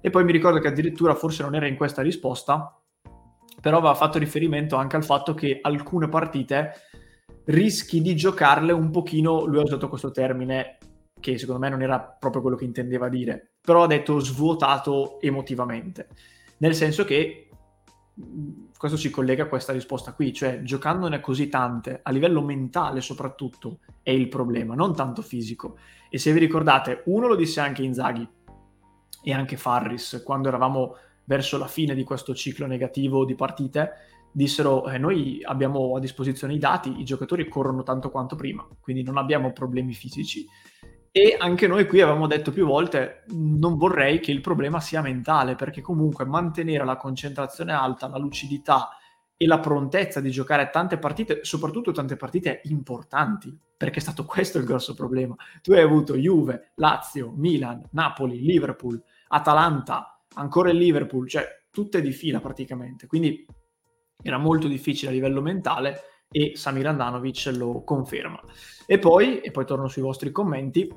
E 0.00 0.10
poi 0.10 0.24
mi 0.24 0.32
ricordo 0.32 0.58
che 0.60 0.68
addirittura 0.68 1.14
forse 1.14 1.42
non 1.42 1.54
era 1.54 1.66
in 1.66 1.76
questa 1.76 2.02
risposta, 2.02 2.74
però 3.60 3.78
aveva 3.78 3.94
fatto 3.94 4.18
riferimento 4.18 4.76
anche 4.76 4.96
al 4.96 5.04
fatto 5.04 5.34
che 5.34 5.58
alcune 5.60 6.08
partite 6.08 6.72
rischi 7.46 8.00
di 8.00 8.14
giocarle 8.14 8.72
un 8.72 8.90
pochino, 8.90 9.44
lui 9.44 9.58
ha 9.58 9.62
usato 9.62 9.88
questo 9.88 10.10
termine, 10.10 10.78
che 11.20 11.38
secondo 11.38 11.60
me 11.60 11.68
non 11.68 11.82
era 11.82 12.00
proprio 12.00 12.42
quello 12.42 12.56
che 12.56 12.64
intendeva 12.64 13.08
dire, 13.08 13.52
però 13.60 13.84
ha 13.84 13.86
detto 13.86 14.18
svuotato 14.18 15.20
emotivamente, 15.20 16.08
nel 16.58 16.74
senso 16.74 17.04
che 17.04 17.50
questo 18.76 18.96
ci 18.96 19.10
collega 19.10 19.44
a 19.44 19.46
questa 19.46 19.72
risposta 19.72 20.14
qui, 20.14 20.32
cioè 20.32 20.62
giocandone 20.62 21.20
così 21.20 21.48
tante, 21.48 22.00
a 22.02 22.10
livello 22.10 22.42
mentale 22.42 23.00
soprattutto, 23.00 23.80
è 24.02 24.10
il 24.10 24.28
problema, 24.28 24.74
non 24.74 24.94
tanto 24.94 25.22
fisico. 25.22 25.76
E 26.08 26.18
se 26.18 26.32
vi 26.32 26.38
ricordate, 26.38 27.02
uno 27.06 27.26
lo 27.26 27.36
disse 27.36 27.60
anche 27.60 27.82
Inzaghi 27.82 28.26
e 29.22 29.32
anche 29.32 29.56
Farris, 29.56 30.22
quando 30.24 30.48
eravamo 30.48 30.96
verso 31.24 31.58
la 31.58 31.66
fine 31.66 31.94
di 31.94 32.04
questo 32.04 32.34
ciclo 32.34 32.66
negativo 32.66 33.24
di 33.24 33.34
partite, 33.34 33.92
dissero 34.32 34.88
eh, 34.88 34.98
noi 34.98 35.40
abbiamo 35.44 35.96
a 35.96 36.00
disposizione 36.00 36.54
i 36.54 36.58
dati, 36.58 37.00
i 37.00 37.04
giocatori 37.04 37.48
corrono 37.48 37.82
tanto 37.82 38.10
quanto 38.10 38.34
prima, 38.34 38.66
quindi 38.80 39.02
non 39.02 39.18
abbiamo 39.18 39.52
problemi 39.52 39.92
fisici 39.92 40.46
e 41.12 41.36
anche 41.38 41.66
noi 41.66 41.86
qui 41.86 42.00
avevamo 42.00 42.28
detto 42.28 42.52
più 42.52 42.66
volte, 42.66 43.24
non 43.28 43.76
vorrei 43.76 44.20
che 44.20 44.30
il 44.30 44.40
problema 44.40 44.78
sia 44.78 45.00
mentale, 45.00 45.56
perché 45.56 45.80
comunque 45.80 46.24
mantenere 46.24 46.84
la 46.84 46.96
concentrazione 46.96 47.72
alta, 47.72 48.08
la 48.08 48.18
lucidità 48.18 48.90
e 49.36 49.46
la 49.46 49.58
prontezza 49.58 50.20
di 50.20 50.30
giocare 50.30 50.70
tante 50.70 50.98
partite, 50.98 51.40
soprattutto 51.42 51.90
tante 51.90 52.14
partite 52.14 52.60
importanti, 52.64 53.58
perché 53.76 53.98
è 53.98 54.02
stato 54.02 54.24
questo 54.26 54.58
il 54.58 54.64
grosso 54.64 54.94
problema. 54.94 55.34
Tu 55.62 55.72
hai 55.72 55.82
avuto 55.82 56.14
Juve, 56.14 56.72
Lazio, 56.76 57.32
Milan, 57.34 57.82
Napoli, 57.92 58.40
Liverpool, 58.40 59.02
Atalanta, 59.28 60.20
ancora 60.34 60.70
il 60.70 60.76
Liverpool, 60.76 61.28
cioè 61.28 61.44
tutte 61.70 62.00
di 62.00 62.12
fila 62.12 62.38
praticamente. 62.38 63.08
Quindi 63.08 63.44
era 64.22 64.38
molto 64.38 64.68
difficile 64.68 65.10
a 65.10 65.14
livello 65.14 65.40
mentale 65.40 66.02
e 66.30 66.52
Samir 66.54 66.86
Andanovic 66.86 67.52
lo 67.56 67.82
conferma. 67.82 68.40
E 68.86 68.98
poi, 68.98 69.40
e 69.40 69.50
poi 69.50 69.64
torno 69.64 69.88
sui 69.88 70.02
vostri 70.02 70.30
commenti, 70.30 70.88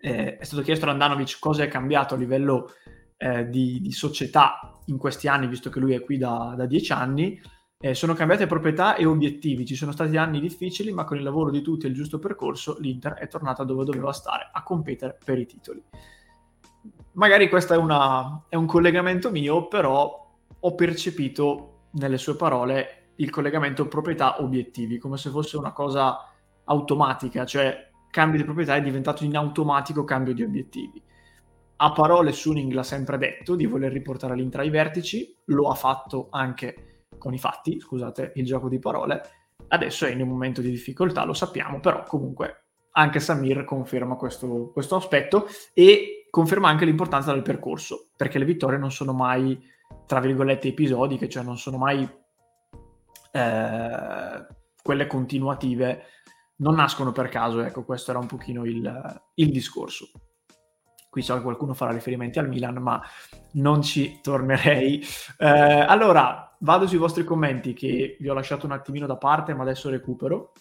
eh, 0.00 0.36
è 0.36 0.44
stato 0.44 0.62
chiesto 0.62 0.84
ad 0.84 0.92
Andanovic 0.92 1.38
cosa 1.40 1.64
è 1.64 1.68
cambiato 1.68 2.14
a 2.14 2.18
livello 2.18 2.70
eh, 3.16 3.48
di, 3.48 3.80
di, 3.80 3.90
società 3.90 4.80
in 4.86 4.96
questi 4.96 5.26
anni, 5.26 5.48
visto 5.48 5.70
che 5.70 5.80
lui 5.80 5.94
è 5.94 6.02
qui 6.02 6.18
da, 6.18 6.54
da 6.56 6.66
dieci 6.66 6.92
anni. 6.92 7.40
Eh, 7.80 7.94
sono 7.94 8.14
cambiate 8.14 8.46
proprietà 8.46 8.96
e 8.96 9.06
obiettivi, 9.06 9.64
ci 9.64 9.76
sono 9.76 9.92
stati 9.92 10.16
anni 10.16 10.40
difficili, 10.40 10.92
ma 10.92 11.04
con 11.04 11.16
il 11.16 11.22
lavoro 11.22 11.50
di 11.50 11.62
tutti 11.62 11.86
e 11.86 11.88
il 11.88 11.94
giusto 11.94 12.18
percorso 12.18 12.76
l'Inter 12.80 13.14
è 13.14 13.28
tornata 13.28 13.62
dove 13.62 13.84
doveva 13.84 14.12
stare, 14.12 14.50
a 14.52 14.62
competere 14.62 15.16
per 15.24 15.38
i 15.38 15.46
titoli. 15.46 15.82
Magari 17.12 17.48
questo 17.48 17.74
è, 17.74 17.76
è 18.48 18.56
un 18.56 18.66
collegamento 18.66 19.30
mio, 19.30 19.68
però 19.68 20.36
ho 20.60 20.74
percepito 20.74 21.86
nelle 21.92 22.18
sue 22.18 22.36
parole 22.36 22.97
il 23.18 23.30
collegamento 23.30 23.86
proprietà-obiettivi, 23.86 24.98
come 24.98 25.16
se 25.16 25.30
fosse 25.30 25.56
una 25.56 25.72
cosa 25.72 26.18
automatica, 26.64 27.44
cioè 27.44 27.90
cambio 28.10 28.38
di 28.38 28.44
proprietà 28.44 28.76
è 28.76 28.82
diventato 28.82 29.24
in 29.24 29.36
automatico 29.36 30.04
cambio 30.04 30.34
di 30.34 30.42
obiettivi. 30.42 31.02
A 31.80 31.92
parole 31.92 32.32
Suning 32.32 32.72
l'ha 32.72 32.82
sempre 32.82 33.18
detto 33.18 33.54
di 33.54 33.66
voler 33.66 33.92
riportare 33.92 34.34
l'Intra 34.34 34.62
ai 34.62 34.70
vertici, 34.70 35.36
lo 35.46 35.68
ha 35.68 35.74
fatto 35.74 36.28
anche 36.30 37.06
con 37.18 37.34
i 37.34 37.38
fatti, 37.38 37.80
scusate 37.80 38.32
il 38.34 38.44
gioco 38.44 38.68
di 38.68 38.78
parole, 38.78 39.22
adesso 39.68 40.06
è 40.06 40.10
in 40.10 40.20
un 40.20 40.28
momento 40.28 40.60
di 40.60 40.70
difficoltà, 40.70 41.24
lo 41.24 41.34
sappiamo, 41.34 41.80
però 41.80 42.02
comunque 42.04 42.64
anche 42.92 43.20
Samir 43.20 43.64
conferma 43.64 44.16
questo, 44.16 44.70
questo 44.72 44.96
aspetto 44.96 45.46
e 45.72 46.26
conferma 46.30 46.68
anche 46.68 46.84
l'importanza 46.84 47.32
del 47.32 47.42
percorso, 47.42 48.08
perché 48.16 48.38
le 48.38 48.44
vittorie 48.44 48.78
non 48.78 48.90
sono 48.90 49.12
mai, 49.12 49.60
tra 50.06 50.20
virgolette, 50.20 50.68
episodiche, 50.68 51.28
cioè 51.28 51.44
non 51.44 51.58
sono 51.58 51.78
mai 51.78 52.08
eh, 53.30 54.46
quelle 54.82 55.06
continuative 55.06 56.04
non 56.56 56.74
nascono 56.74 57.12
per 57.12 57.28
caso, 57.28 57.60
ecco, 57.60 57.84
questo 57.84 58.10
era 58.10 58.20
un 58.20 58.26
pochino 58.26 58.64
il, 58.64 59.22
il 59.34 59.50
discorso. 59.50 60.10
Qui 61.10 61.22
so 61.22 61.34
che 61.34 61.42
qualcuno 61.42 61.72
farà 61.72 61.92
riferimenti 61.92 62.38
al 62.38 62.48
Milan, 62.48 62.76
ma 62.76 63.02
non 63.52 63.82
ci 63.82 64.20
tornerei. 64.20 65.02
Eh, 65.38 65.46
allora, 65.46 66.54
vado 66.60 66.86
sui 66.86 66.98
vostri 66.98 67.24
commenti 67.24 67.72
che 67.72 68.16
vi 68.20 68.28
ho 68.28 68.34
lasciato 68.34 68.66
un 68.66 68.72
attimino 68.72 69.06
da 69.06 69.16
parte, 69.16 69.54
ma 69.54 69.62
adesso 69.62 69.88
recupero. 69.88 70.52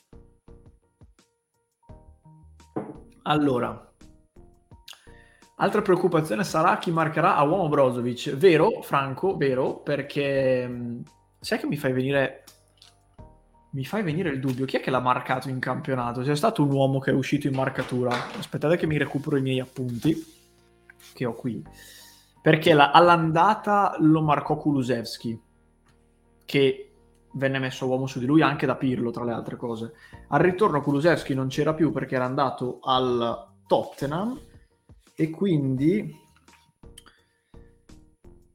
Allora, 3.24 3.94
altra 5.58 5.82
preoccupazione 5.82 6.46
sarà 6.46 6.78
chi 6.78 6.92
marcherà 6.92 7.36
a 7.36 7.44
uomo 7.44 7.68
Brozovic. 7.68 8.36
Vero, 8.36 8.82
Franco, 8.82 9.36
vero, 9.36 9.82
perché 9.82 11.02
sai 11.42 11.60
che 11.60 11.68
mi 11.68 11.76
fai 11.76 11.92
venire 11.92 12.44
mi 13.72 13.86
fai 13.86 14.02
venire 14.02 14.30
il 14.30 14.40
dubbio, 14.40 14.66
chi 14.66 14.78
è 14.78 14.80
che 14.80 14.90
l'ha 14.90 15.00
marcato 15.00 15.50
in 15.50 15.60
campionato? 15.60 16.22
C'è 16.22 16.36
stato 16.36 16.64
un 16.64 16.72
uomo 16.72 17.00
che 17.00 17.12
è 17.12 17.14
uscito 17.14 17.48
in 17.48 17.54
marcatura. 17.54 18.12
Aspettate 18.38 18.78
che 18.78 18.88
mi 18.88 18.98
recupero 18.98 19.38
i 19.38 19.42
miei 19.42 19.60
appunti, 19.60 20.16
che 21.14 21.26
ho 21.26 21.34
qui. 21.34 21.64
Perché 22.42 22.74
la, 22.74 22.92
all'andata 22.92 23.98
lo 24.00 24.22
marcò 24.22 24.58
Kulusevski, 24.58 25.40
che 26.46 26.92
venne 27.34 27.60
messo 27.60 27.86
uomo 27.88 28.08
su 28.08 28.20
di 28.20 28.26
lui 28.26 28.42
anche 28.42 28.66
da 28.66 28.76
Pirlo, 28.76 29.12
tra 29.12 29.26
le 29.26 29.34
altre 29.34 29.58
cose. 29.58 29.94
Al 30.30 30.40
ritorno 30.40 30.82
Kulusevski 30.82 31.34
non 31.34 31.48
c'era 31.48 31.74
più 31.74 31.92
perché 31.92 32.16
era 32.16 32.26
andato 32.26 32.80
al 32.82 33.48
Tottenham 33.68 34.40
e 35.14 35.30
quindi... 35.30 36.26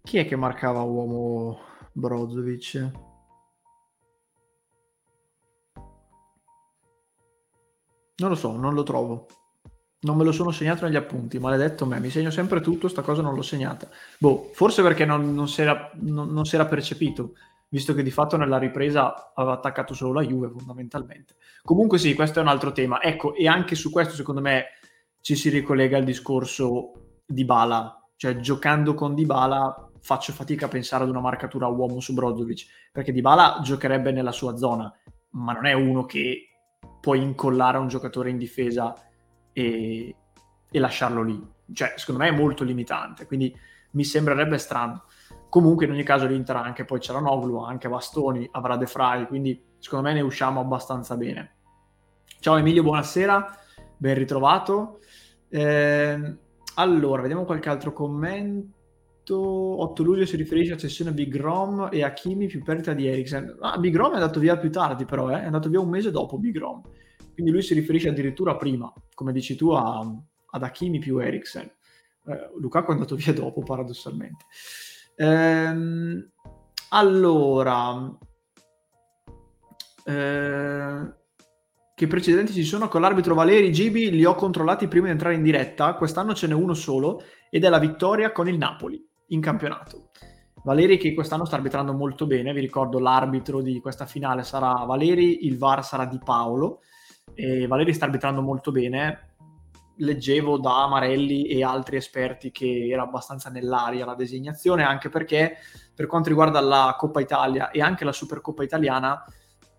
Chi 0.05 0.19
è 0.19 0.27
che 0.27 0.37
marcava 0.37 0.83
uomo 0.83 1.61
Brozovic? 1.93 3.12
Non 8.23 8.31
lo 8.31 8.37
so, 8.37 8.57
non 8.57 8.73
lo 8.75 8.85
trovo. 8.85 9.27
Non 10.03 10.17
me 10.17 10.25
lo 10.25 10.33
sono 10.33 10.53
segnato 10.53 10.85
negli 10.85 10.97
appunti, 10.97 11.39
maledetto 11.39 11.87
me, 11.87 12.01
mi 12.01 12.11
segno 12.11 12.31
sempre 12.31 12.61
tutto, 12.61 12.89
sta 12.89 13.03
cosa 13.03 13.21
non 13.21 13.35
l'ho 13.35 13.43
segnata. 13.43 13.89
Boh, 14.19 14.51
forse 14.53 14.83
perché 14.83 15.05
non, 15.05 15.35
non, 15.35 15.49
si 15.49 15.61
era, 15.63 15.91
non, 15.95 16.33
non, 16.33 16.45
si 16.45 16.55
era, 16.55 16.67
percepito, 16.67 17.35
visto 17.69 17.95
che 17.95 18.03
di 18.03 18.11
fatto 18.11 18.37
nella 18.37 18.59
ripresa 18.59 19.33
aveva 19.35 19.55
attaccato 19.55 19.95
solo 19.95 20.13
la 20.13 20.23
Juve 20.23 20.51
fondamentalmente. 20.51 21.35
Comunque 21.63 21.99
sì, 21.99 22.15
questo 22.15 22.39
è 22.39 22.43
un 22.43 22.49
altro 22.49 22.73
tema. 22.73 23.01
Ecco, 23.01 23.35
e 23.35 23.47
anche 23.47 23.75
su 23.75 23.91
questo 23.91 24.15
secondo 24.15 24.41
me 24.41 24.67
ci 25.21 25.37
si 25.37 25.49
ricollega 25.51 25.97
al 25.97 26.05
discorso 26.05 27.21
di 27.27 27.45
Bala, 27.45 28.09
cioè 28.17 28.39
giocando 28.39 28.95
con 28.95 29.15
Dybala 29.15 29.91
faccio 30.01 30.33
fatica 30.33 30.67
a 30.67 30.69
pensare 30.69 31.05
ad 31.05 31.11
una 31.11 31.21
marcatura 31.21 31.67
uomo 31.69 32.01
su 32.01 32.13
Brozovic, 32.13 32.67
perché 32.93 33.13
Dybala 33.13 33.61
giocherebbe 33.63 34.11
nella 34.11 34.33
sua 34.33 34.57
zona, 34.57 34.93
ma 35.31 35.53
non 35.53 35.67
è 35.67 35.73
uno 35.73 36.05
che 36.07 36.52
puoi 37.03 37.21
incollare 37.21 37.79
un 37.79 37.89
giocatore 37.89 38.31
in 38.31 38.39
difesa 38.39 38.95
e, 39.53 40.17
e 40.71 40.79
lasciarlo 40.79 41.25
lì. 41.25 41.51
Cioè, 41.73 41.95
secondo 41.97 42.23
me 42.23 42.29
è 42.29 42.33
molto 42.33 42.63
limitante, 42.63 43.27
quindi 43.27 43.53
mi 43.91 44.05
sembrerebbe 44.05 44.57
strano. 44.57 45.03
Comunque, 45.49 45.85
in 45.85 45.91
ogni 45.91 46.05
caso, 46.05 46.27
l'Inter 46.27 46.55
anche 46.55 46.85
poi 46.85 47.01
c'era 47.01 47.19
Noglu, 47.19 47.59
anche 47.59 47.89
Bastoni, 47.89 48.49
avrà 48.53 48.77
De 48.77 48.87
Frey, 48.87 49.27
quindi 49.27 49.61
secondo 49.81 50.07
me 50.09 50.15
ne 50.15 50.21
usciamo 50.21 50.61
abbastanza 50.61 51.17
bene. 51.17 51.57
Ciao 52.39 52.57
Emilio, 52.57 52.85
buonasera, 52.85 53.59
ben 53.97 54.15
ritrovato. 54.15 55.01
Eh, 55.49 56.37
allora, 56.77 57.21
vediamo 57.21 57.45
qualche 57.45 57.69
altro 57.69 57.93
commento. 57.93 58.81
8 59.31 60.03
luglio 60.03 60.27
si 60.27 60.37
riferisce 60.37 60.73
a 60.73 60.77
cessione 60.77 61.13
Big 61.13 61.37
Rom 61.37 61.89
e 61.93 62.03
a 62.03 62.13
Kimi 62.13 62.47
più 62.47 62.63
perdita 62.63 62.93
di 62.93 63.07
Eriksen. 63.07 63.57
Ah, 63.61 63.79
Big 63.79 63.95
Rom 63.95 64.13
è 64.13 64.15
andato 64.15 64.41
via 64.41 64.57
più 64.59 64.71
tardi 64.71 65.05
però, 65.05 65.31
eh? 65.31 65.43
è 65.43 65.45
andato 65.45 65.69
via 65.69 65.81
un 65.81 65.89
mese 65.89 66.11
dopo 66.11 66.39
Big 66.39 66.59
Rom. 66.59 66.83
Quindi 67.33 67.53
lui 67.53 67.63
si 67.63 67.75
riferisce 67.75 68.09
addirittura 68.09 68.57
prima, 68.57 68.93
come 69.15 69.33
dici 69.33 69.55
tu, 69.55 69.71
a, 69.71 70.01
ad 70.51 70.63
Hakimi 70.63 70.99
più 70.99 71.19
Eriksen. 71.19 71.71
Eh, 72.27 72.51
Lukaku 72.59 72.91
è 72.91 72.95
andato 72.95 73.15
via 73.17 73.33
dopo, 73.33 73.63
paradossalmente. 73.63 74.45
Ehm, 75.17 76.31
allora, 76.91 78.19
eh, 80.05 81.15
che 81.95 82.07
precedenti 82.07 82.53
ci 82.53 82.65
sono 82.65 82.89
con 82.89 83.01
l'arbitro 83.01 83.35
Valeri 83.35 83.71
Gibi? 83.71 84.11
Li 84.11 84.25
ho 84.25 84.35
controllati 84.35 84.89
prima 84.89 85.07
di 85.07 85.13
entrare 85.13 85.37
in 85.37 85.43
diretta. 85.43 85.95
Quest'anno 85.95 86.35
ce 86.35 86.49
n'è 86.49 86.55
uno 86.55 86.75
solo 86.75 87.23
ed 87.51 87.65
è 87.65 87.69
la 87.69 87.79
vittoria 87.79 88.33
con 88.33 88.49
il 88.49 88.59
Napoli 88.59 89.11
in 89.29 89.41
campionato. 89.41 90.11
Valeri 90.65 90.97
che 90.97 91.13
quest'anno 91.13 91.45
sta 91.45 91.57
arbitrando 91.57 91.93
molto 91.93 92.27
bene, 92.27 92.53
vi 92.53 92.61
ricordo 92.61 93.01
l'arbitro 93.01 93.61
di 93.61 93.81
questa 93.81 94.07
finale 94.07 94.45
sarà 94.45 94.85
Valeri, 94.85 95.47
il 95.47 95.59
VAR 95.59 95.85
sarà 95.85 96.05
Di 96.05 96.21
Paolo 96.23 96.81
e 97.35 97.67
Valeri 97.67 97.93
sta 97.93 98.05
arbitrando 98.05 98.43
molto 98.43 98.71
bene. 98.71 99.31
Leggevo 99.97 100.59
da 100.59 100.85
Amarelli 100.85 101.47
e 101.47 101.65
altri 101.65 101.97
esperti 101.97 102.51
che 102.51 102.89
era 102.89 103.03
abbastanza 103.03 103.51
nell'aria 103.51 104.05
la 104.05 104.15
designazione, 104.15 104.85
anche 104.85 105.09
perché 105.09 105.57
per 105.95 106.07
quanto 106.07 106.29
riguarda 106.29 106.61
la 106.61 106.95
Coppa 106.97 107.21
Italia 107.21 107.71
e 107.71 107.83
anche 107.83 108.05
la 108.05 108.13
Supercoppa 108.13 108.63
italiana, 108.63 109.23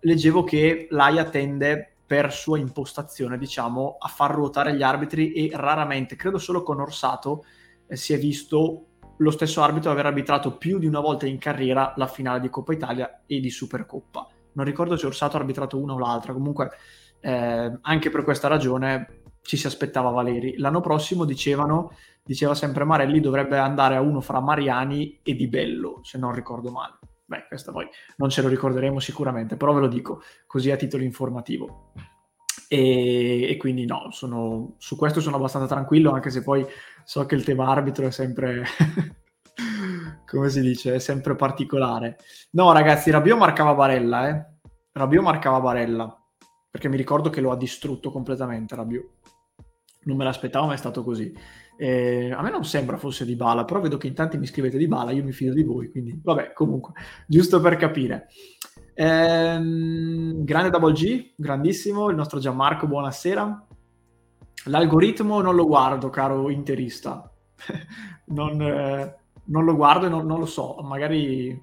leggevo 0.00 0.44
che 0.44 0.86
l'AIA 0.90 1.24
tende 1.24 1.96
per 2.06 2.32
sua 2.32 2.58
impostazione, 2.58 3.38
diciamo, 3.38 3.96
a 3.98 4.08
far 4.08 4.32
ruotare 4.32 4.76
gli 4.76 4.82
arbitri 4.82 5.32
e 5.32 5.50
raramente, 5.54 6.16
credo 6.16 6.38
solo 6.38 6.62
con 6.62 6.80
Orsato, 6.80 7.44
eh, 7.86 7.96
si 7.96 8.12
è 8.12 8.18
visto 8.18 8.88
lo 9.18 9.30
stesso 9.30 9.62
arbitro 9.62 9.90
aver 9.90 10.06
arbitrato 10.06 10.56
più 10.56 10.78
di 10.78 10.86
una 10.86 11.00
volta 11.00 11.26
in 11.26 11.38
carriera 11.38 11.92
la 11.96 12.06
finale 12.06 12.40
di 12.40 12.50
Coppa 12.50 12.72
Italia 12.72 13.22
e 13.26 13.40
di 13.40 13.50
Supercoppa. 13.50 14.28
Non 14.52 14.64
ricordo 14.64 14.96
se 14.96 15.06
Orsato 15.06 15.36
ha 15.36 15.40
arbitrato 15.40 15.78
una 15.78 15.94
o 15.94 15.98
l'altra, 15.98 16.32
comunque 16.32 16.70
eh, 17.20 17.78
anche 17.80 18.10
per 18.10 18.22
questa 18.22 18.48
ragione 18.48 19.22
ci 19.42 19.56
si 19.56 19.66
aspettava 19.66 20.10
Valeri. 20.10 20.56
L'anno 20.58 20.80
prossimo 20.80 21.24
dicevano, 21.24 21.92
diceva 22.22 22.54
sempre 22.54 22.84
Marelli, 22.84 23.20
dovrebbe 23.20 23.58
andare 23.58 23.96
a 23.96 24.00
uno 24.00 24.20
fra 24.20 24.40
Mariani 24.40 25.20
e 25.22 25.34
Di 25.34 25.48
Bello, 25.48 26.00
se 26.02 26.18
non 26.18 26.32
ricordo 26.32 26.70
male. 26.70 26.98
Beh, 27.26 27.46
questo 27.48 27.72
poi 27.72 27.86
non 28.16 28.30
ce 28.30 28.42
lo 28.42 28.48
ricorderemo 28.48 29.00
sicuramente, 29.00 29.56
però 29.56 29.72
ve 29.72 29.80
lo 29.80 29.88
dico 29.88 30.22
così 30.46 30.70
a 30.70 30.76
titolo 30.76 31.02
informativo. 31.02 31.92
E, 32.68 33.50
e 33.50 33.56
quindi 33.56 33.84
no, 33.84 34.08
sono, 34.10 34.74
su 34.78 34.96
questo 34.96 35.20
sono 35.20 35.36
abbastanza 35.36 35.68
tranquillo, 35.68 36.12
anche 36.12 36.30
se 36.30 36.42
poi 36.42 36.64
so 37.04 37.24
che 37.26 37.34
il 37.34 37.44
tema 37.44 37.68
arbitro 37.68 38.06
è 38.06 38.10
sempre... 38.10 38.64
come 40.26 40.50
si 40.50 40.60
dice, 40.60 40.94
è 40.94 40.98
sempre 40.98 41.36
particolare. 41.36 42.16
No, 42.52 42.72
ragazzi, 42.72 43.10
Rabio 43.10 43.36
marcava 43.36 43.74
Barella, 43.74 44.28
eh. 44.28 44.44
Rabio 44.92 45.22
marcava 45.22 45.60
Barella 45.60 46.18
perché 46.74 46.88
mi 46.88 46.96
ricordo 46.96 47.30
che 47.30 47.40
lo 47.40 47.52
ha 47.52 47.56
distrutto 47.56 48.10
completamente 48.10 48.74
Rabiot. 48.74 49.08
Non 50.06 50.16
me 50.16 50.24
l'aspettavo, 50.24 50.66
ma 50.66 50.74
è 50.74 50.76
stato 50.76 51.04
così. 51.04 51.32
Eh, 51.76 52.32
a 52.32 52.42
me 52.42 52.50
non 52.50 52.64
sembra 52.64 52.96
fosse 52.96 53.24
di 53.24 53.36
Bala, 53.36 53.64
però 53.64 53.80
vedo 53.80 53.96
che 53.96 54.08
in 54.08 54.14
tanti 54.14 54.38
mi 54.38 54.46
scrivete 54.46 54.76
di 54.76 54.88
Bala, 54.88 55.12
io 55.12 55.22
mi 55.22 55.30
fido 55.30 55.52
di 55.52 55.62
voi, 55.62 55.88
quindi 55.88 56.18
vabbè, 56.20 56.52
comunque, 56.52 56.94
giusto 57.28 57.60
per 57.60 57.76
capire. 57.76 58.26
Eh, 58.92 59.60
grande 59.62 60.70
Double 60.70 60.92
G, 60.92 61.34
grandissimo, 61.36 62.10
il 62.10 62.16
nostro 62.16 62.40
Gianmarco, 62.40 62.88
buonasera. 62.88 63.66
L'algoritmo 64.64 65.40
non 65.40 65.54
lo 65.54 65.66
guardo, 65.66 66.10
caro 66.10 66.50
interista. 66.50 67.30
non, 68.26 68.60
eh, 68.60 69.16
non, 69.44 69.64
lo 69.64 69.76
guardo 69.76 70.06
e 70.06 70.08
non, 70.08 70.26
non 70.26 70.38
lo 70.38 70.46
so, 70.46 70.78
magari 70.82 71.62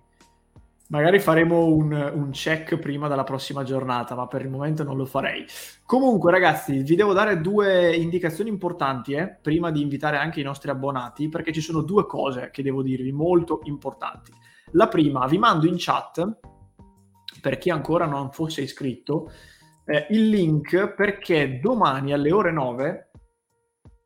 Magari 0.92 1.20
faremo 1.20 1.68
un, 1.68 1.94
un, 1.94 2.32
check 2.32 2.78
prima 2.78 3.08
della 3.08 3.24
prossima 3.24 3.64
giornata, 3.64 4.14
ma 4.14 4.28
per 4.28 4.42
il 4.42 4.50
momento 4.50 4.84
non 4.84 4.98
lo 4.98 5.06
farei. 5.06 5.46
Comunque, 5.86 6.32
ragazzi, 6.32 6.84
vi 6.84 6.96
devo 6.96 7.14
dare 7.14 7.40
due 7.40 7.96
indicazioni 7.96 8.50
importanti 8.50 9.14
eh, 9.14 9.38
prima 9.42 9.72
di 9.72 9.82
invitare 9.82 10.18
anche 10.18 10.42
i 10.42 10.44
nostri 10.44 10.70
abbonati, 10.70 11.30
perché 11.30 11.54
ci 11.54 11.62
sono 11.62 11.82
due 11.82 12.06
cose 12.06 12.50
che 12.52 12.62
devo 12.62 12.82
dirvi 12.84 13.14
molto 13.14 13.62
importanti. 13.64 14.34
La 14.72 14.90
prima, 14.90 15.26
vi 15.28 15.38
mando 15.38 15.66
in 15.66 15.76
chat, 15.78 16.40
per 17.40 17.58
chi 17.58 17.70
ancora 17.70 18.06
non 18.06 18.34
fosse 18.34 18.62
iscritto, 18.62 19.32
eh, 19.86 20.08
il 20.10 20.30
link 20.30 20.94
perché 20.94 21.60
domani 21.60 22.14
alle 22.14 22.32
ore 22.32 22.52
9 22.52 23.10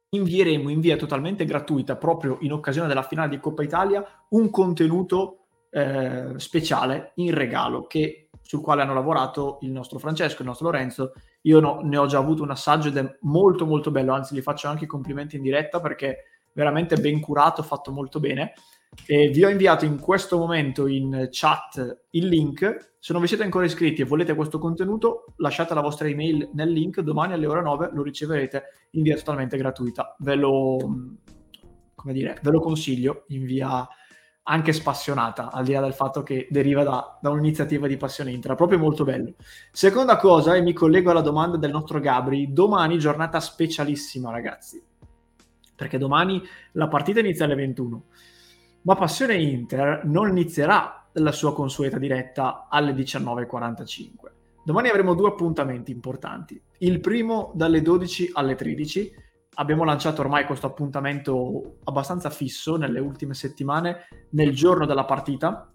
invieremo 0.10 0.70
in 0.70 0.80
via 0.80 0.96
totalmente 0.96 1.46
gratuita, 1.46 1.96
proprio 1.96 2.38
in 2.42 2.54
occasione 2.54 2.88
della 2.88 3.04
finale 3.04 3.30
di 3.30 3.40
Coppa 3.40 3.64
Italia, 3.64 4.06
un 4.30 4.50
contenuto 4.50 5.46
eh, 5.70 6.34
speciale 6.38 7.12
in 7.16 7.34
regalo 7.34 7.86
che, 7.86 8.30
sul 8.42 8.62
quale 8.62 8.82
hanno 8.82 8.94
lavorato 8.94 9.58
il 9.62 9.72
nostro 9.72 10.00
Francesco, 10.00 10.42
il 10.42 10.48
nostro 10.48 10.68
Lorenzo. 10.68 11.14
Io 11.42 11.60
no, 11.60 11.82
ne 11.84 11.98
ho 11.98 12.06
già 12.06 12.18
avuto 12.18 12.44
un 12.44 12.52
assaggio 12.52 12.88
ed 12.88 12.98
è 12.98 13.18
molto 13.22 13.66
molto 13.66 13.92
bello, 13.92 14.14
anzi 14.14 14.36
gli 14.36 14.42
faccio 14.42 14.68
anche 14.68 14.86
i 14.86 14.88
complimenti 14.88 15.36
in 15.36 15.42
diretta 15.42 15.82
perché 15.82 16.24
veramente 16.54 16.96
ben 16.96 17.20
curato, 17.20 17.62
fatto 17.62 17.92
molto 17.92 18.20
bene. 18.20 18.54
E 19.06 19.30
vi 19.30 19.44
ho 19.44 19.50
inviato 19.50 19.86
in 19.86 20.00
questo 20.00 20.38
momento 20.38 20.88
in 20.88 21.28
chat 21.32 22.06
il 22.12 22.28
link. 22.28 22.94
Se 23.00 23.14
non 23.14 23.22
vi 23.22 23.28
siete 23.28 23.44
ancora 23.44 23.66
iscritti 23.66 24.02
e 24.02 24.06
volete 24.06 24.34
questo 24.36 24.58
contenuto, 24.58 25.34
lasciate 25.38 25.74
la 25.74 25.82
vostra 25.82 26.08
email 26.08 26.50
nel 26.54 26.72
link. 26.72 27.02
Domani 27.02 27.34
alle 27.34 27.46
ore 27.46 27.62
9 27.62 27.90
lo 27.94 28.04
riceverete 28.04 28.64
in 28.92 29.04
via 29.04 29.16
totalmente 29.16 29.58
gratuita. 29.58 30.16
Ve 30.20 30.36
lo, 30.36 30.78
dire, 32.04 32.40
ve 32.42 32.52
lo 32.52 32.60
consiglio 32.60 33.26
in 33.28 33.46
via 33.46 33.88
anche 34.48 34.74
spassionata, 34.74 35.52
al 35.52 35.66
di 35.66 35.74
là 35.74 35.82
del 35.82 35.94
fatto 35.94 36.22
che 36.22 36.48
deriva 36.52 36.84
da, 36.84 37.18
da 37.20 37.30
un'iniziativa 37.32 37.88
di 37.88 37.98
passione 37.98 38.32
intra, 38.32 38.56
proprio 38.56 38.78
molto 38.78 39.04
bello. 39.04 39.34
Seconda 39.72 40.18
cosa, 40.18 40.56
e 40.56 40.62
mi 40.62 40.74
collego 40.74 41.10
alla 41.12 41.22
domanda 41.22 41.58
del 41.58 41.72
nostro 41.72 42.00
Gabri, 42.00 42.54
domani 42.54 43.00
giornata 43.00 43.40
specialissima 43.40 44.32
ragazzi, 44.32 44.84
perché 45.76 45.98
domani 45.98 46.42
la 46.74 46.88
partita 46.88 47.22
inizia 47.22 47.46
alle 47.46 47.56
21, 47.56 48.04
ma 48.86 48.96
Passione 48.96 49.36
Inter 49.36 50.02
non 50.06 50.30
inizierà 50.30 51.08
la 51.14 51.32
sua 51.32 51.54
consueta 51.54 51.98
diretta 51.98 52.68
alle 52.70 52.94
19.45. 52.94 54.10
Domani 54.64 54.90
avremo 54.90 55.16
due 55.16 55.30
appuntamenti 55.30 55.92
importanti. 55.92 56.62
Il 56.80 57.00
primo 57.00 57.52
dalle 57.56 57.82
12 57.82 58.32
alle 58.34 58.56
13 58.56 59.14
abbiamo 59.56 59.86
lanciato 59.86 60.22
ormai 60.22 60.46
questo 60.46 60.68
appuntamento 60.68 61.78
abbastanza 61.84 62.30
fisso 62.30 62.76
nelle 62.76 63.00
ultime 63.00 63.34
settimane, 63.34 64.08
nel 64.32 64.54
giorno 64.54 64.86
della 64.86 65.06
partita, 65.06 65.72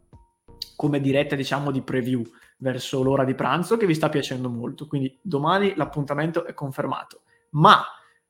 come 0.76 1.00
diretta 1.00 1.34
diciamo 1.34 1.72
di 1.72 1.82
preview 1.82 2.22
verso 2.58 3.02
l'ora 3.02 3.24
di 3.24 3.34
pranzo 3.34 3.76
che 3.76 3.86
vi 3.86 3.94
sta 3.94 4.08
piacendo 4.08 4.48
molto. 4.48 4.86
Quindi 4.86 5.18
domani 5.20 5.74
l'appuntamento 5.74 6.44
è 6.44 6.54
confermato. 6.54 7.22
Ma 7.50 7.82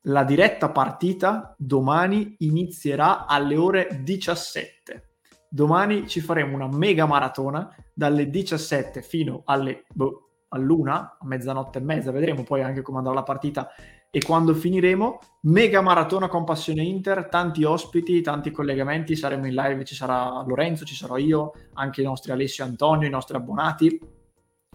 la 0.04 0.24
diretta 0.24 0.70
partita 0.70 1.54
domani 1.58 2.36
inizierà 2.38 3.26
alle 3.26 3.56
ore 3.56 4.00
17. 4.02 5.08
Domani 5.48 6.06
ci 6.06 6.20
faremo 6.20 6.54
una 6.54 6.68
mega 6.68 7.06
maratona 7.06 7.68
dalle 7.92 8.30
17 8.30 9.02
fino 9.02 9.42
alle 9.44 9.84
boh, 9.92 10.30
all'una, 10.50 11.16
a 11.20 11.26
mezzanotte 11.26 11.78
e 11.78 11.82
mezza, 11.82 12.12
vedremo 12.12 12.44
poi 12.44 12.62
anche 12.62 12.82
come 12.82 12.98
andrà 12.98 13.12
la 13.12 13.22
partita 13.22 13.70
e 14.12 14.20
quando 14.20 14.54
finiremo, 14.54 15.18
mega 15.42 15.80
maratona 15.80 16.26
con 16.26 16.44
Passione 16.44 16.82
Inter, 16.82 17.28
tanti 17.28 17.62
ospiti, 17.62 18.22
tanti 18.22 18.50
collegamenti, 18.50 19.14
saremo 19.14 19.46
in 19.46 19.54
live, 19.54 19.84
ci 19.84 19.94
sarà 19.94 20.42
Lorenzo, 20.44 20.84
ci 20.84 20.96
sarò 20.96 21.16
io, 21.16 21.52
anche 21.74 22.00
i 22.00 22.04
nostri 22.04 22.32
Alessio 22.32 22.64
e 22.64 22.68
Antonio, 22.68 23.06
i 23.06 23.10
nostri 23.10 23.36
abbonati, 23.36 24.00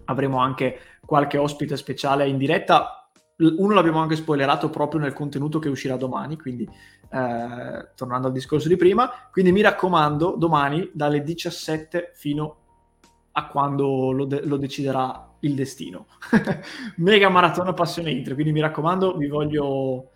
avremo 0.05 0.37
anche 0.37 0.79
qualche 1.05 1.37
ospite 1.37 1.75
speciale 1.75 2.27
in 2.29 2.37
diretta, 2.37 3.04
uno 3.37 3.73
l'abbiamo 3.73 3.99
anche 3.99 4.15
spoilerato 4.15 4.69
proprio 4.69 4.99
nel 4.99 5.13
contenuto 5.13 5.59
che 5.59 5.69
uscirà 5.69 5.97
domani, 5.97 6.37
quindi 6.37 6.63
eh, 6.63 7.89
tornando 7.95 8.27
al 8.27 8.33
discorso 8.33 8.67
di 8.67 8.77
prima, 8.77 9.11
quindi 9.31 9.51
mi 9.51 9.61
raccomando 9.61 10.35
domani 10.37 10.89
dalle 10.93 11.21
17 11.21 12.11
fino 12.15 12.57
a 13.33 13.47
quando 13.47 14.11
lo, 14.11 14.25
de- 14.25 14.45
lo 14.45 14.57
deciderà 14.57 15.33
il 15.41 15.55
destino. 15.55 16.07
Mega 16.97 17.29
maratona 17.29 17.73
passione 17.73 18.11
Inter, 18.11 18.33
quindi 18.33 18.53
mi 18.53 18.61
raccomando, 18.61 19.17
vi 19.17 19.27
voglio, 19.27 20.11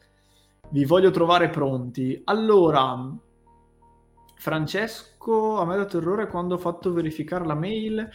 vi 0.69 0.85
voglio 0.85 1.11
trovare 1.11 1.49
pronti. 1.49 2.21
Allora, 2.23 2.97
Francesco, 4.35 5.59
a 5.59 5.65
me 5.65 5.73
ha 5.73 5.77
dato 5.77 5.97
errore 5.97 6.27
quando 6.27 6.55
ho 6.55 6.57
fatto 6.57 6.93
verificare 6.93 7.45
la 7.45 7.55
mail, 7.55 8.09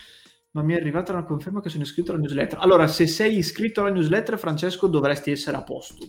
ma 0.55 0.63
mi 0.63 0.75
è 0.75 0.77
arrivata 0.77 1.13
una 1.13 1.25
conferma 1.25 1.61
che 1.61 1.69
sono 1.69 1.85
iscritto 1.85 2.11
alla 2.11 2.21
newsletter. 2.21 2.59
Allora, 2.61 2.89
se 2.89 3.07
sei 3.07 3.39
iscritto 3.39 3.81
alla 3.81 3.91
newsletter, 3.91 4.39
Francesco, 4.39 4.89
dovresti 4.89 5.31
essere 5.31 5.57
a 5.57 5.63
posto, 5.63 6.05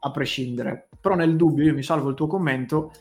a 0.00 0.10
prescindere. 0.10 0.88
Però 1.00 1.14
nel 1.14 1.36
dubbio 1.36 1.64
io 1.64 1.74
mi 1.74 1.82
salvo 1.82 2.08
il 2.08 2.14
tuo 2.14 2.26
commento 2.26 2.92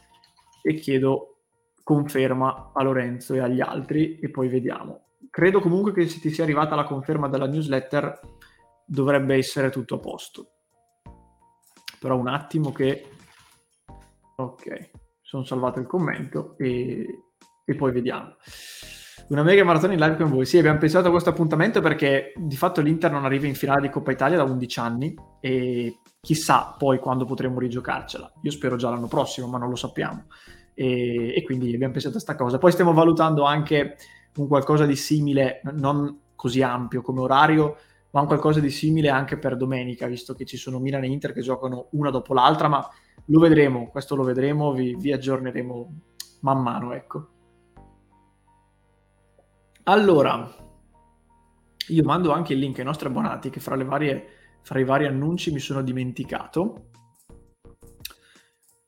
e 0.61 0.73
chiedo 0.75 1.37
conferma 1.83 2.71
a 2.73 2.83
Lorenzo 2.83 3.33
e 3.33 3.39
agli 3.39 3.61
altri 3.61 4.19
e 4.19 4.29
poi 4.29 4.49
vediamo 4.49 5.07
credo 5.29 5.59
comunque 5.59 5.93
che 5.93 6.07
se 6.07 6.19
ti 6.19 6.31
sia 6.31 6.43
arrivata 6.43 6.75
la 6.75 6.83
conferma 6.83 7.27
della 7.27 7.47
newsletter 7.47 8.19
dovrebbe 8.85 9.35
essere 9.35 9.69
tutto 9.69 9.95
a 9.95 9.99
posto. 9.99 10.51
Però 11.99 12.17
un 12.17 12.27
attimo 12.27 12.71
che... 12.71 13.09
Ok, 14.35 14.91
sono 15.21 15.43
salvato 15.43 15.79
il 15.79 15.85
commento 15.85 16.57
e, 16.57 17.05
e 17.65 17.75
poi 17.75 17.91
vediamo. 17.91 18.35
Una 19.29 19.43
mega 19.43 19.63
maratona 19.63 19.93
in 19.93 19.99
live 19.99 20.15
con 20.15 20.31
voi. 20.31 20.45
Sì, 20.47 20.57
abbiamo 20.57 20.79
pensato 20.79 21.07
a 21.07 21.11
questo 21.11 21.29
appuntamento 21.29 21.81
perché 21.81 22.33
di 22.35 22.55
fatto 22.55 22.81
l'Inter 22.81 23.11
non 23.11 23.25
arriva 23.25 23.45
in 23.45 23.53
finale 23.53 23.81
di 23.81 23.89
Coppa 23.89 24.11
Italia 24.11 24.37
da 24.37 24.43
11 24.43 24.79
anni 24.79 25.15
e 25.39 25.99
chissà 26.19 26.75
poi 26.75 26.97
quando 26.97 27.25
potremo 27.25 27.59
rigiocarcela. 27.59 28.31
Io 28.41 28.49
spero 28.49 28.75
già 28.75 28.89
l'anno 28.89 29.07
prossimo, 29.07 29.45
ma 29.45 29.59
non 29.59 29.69
lo 29.69 29.75
sappiamo. 29.75 30.25
E, 30.73 31.35
e 31.35 31.43
quindi 31.43 31.71
abbiamo 31.75 31.93
pensato 31.93 32.17
a 32.17 32.21
questa 32.23 32.35
cosa. 32.35 32.57
Poi 32.57 32.71
stiamo 32.71 32.91
valutando 32.91 33.43
anche 33.43 33.97
un 34.37 34.47
qualcosa 34.47 34.87
di 34.87 34.95
simile, 34.95 35.61
non 35.73 36.21
così 36.33 36.63
ampio 36.63 37.03
come 37.03 37.19
orario, 37.19 37.77
ma 38.09 38.21
un 38.21 38.27
qualcosa 38.27 38.59
di 38.59 38.71
simile 38.71 39.09
anche 39.09 39.37
per 39.37 39.57
domenica, 39.57 40.07
visto 40.07 40.33
che 40.33 40.45
ci 40.45 40.57
sono 40.57 40.79
Milan 40.79 41.03
e 41.03 41.07
Inter 41.07 41.33
che 41.33 41.41
giocano 41.41 41.89
una 41.91 42.09
dopo 42.09 42.33
l'altra, 42.33 42.67
ma 42.67 42.83
lo 43.25 43.39
vedremo, 43.39 43.89
questo 43.89 44.15
lo 44.15 44.23
vedremo, 44.23 44.73
vi, 44.73 44.95
vi 44.95 45.11
aggiorneremo 45.11 45.93
man 46.39 46.63
mano, 46.63 46.93
ecco. 46.93 47.27
Allora, 49.89 50.47
io 51.87 52.03
mando 52.03 52.31
anche 52.31 52.53
il 52.53 52.59
link 52.59 52.77
ai 52.77 52.85
nostri 52.85 53.07
abbonati 53.07 53.49
che 53.49 53.59
fra, 53.59 53.75
varie, 53.83 54.59
fra 54.61 54.79
i 54.79 54.83
vari 54.83 55.07
annunci 55.07 55.51
mi 55.51 55.57
sono 55.57 55.81
dimenticato. 55.81 56.89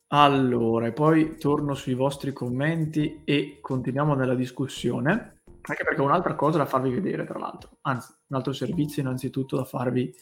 Allora, 0.10 0.86
e 0.86 0.94
poi 0.94 1.38
torno 1.40 1.74
sui 1.74 1.96
vostri 1.96 2.34
commenti 2.34 3.24
e 3.26 3.58
continuiamo 3.62 4.14
nella 4.14 4.36
discussione. 4.36 5.42
Anche 5.62 5.84
perché 5.84 6.02
ho 6.02 6.06
un'altra 6.06 6.36
cosa 6.36 6.60
da 6.60 6.68
farvi 6.68 6.92
vedere, 6.92 7.26
tra 7.26 7.40
l'altro. 7.40 7.80
Anzi, 7.82 8.14
un 8.28 8.38
altro 8.38 8.54
servizio 8.54 9.02
innanzitutto 9.02 9.56
da 9.56 9.64
farvi 9.64 10.14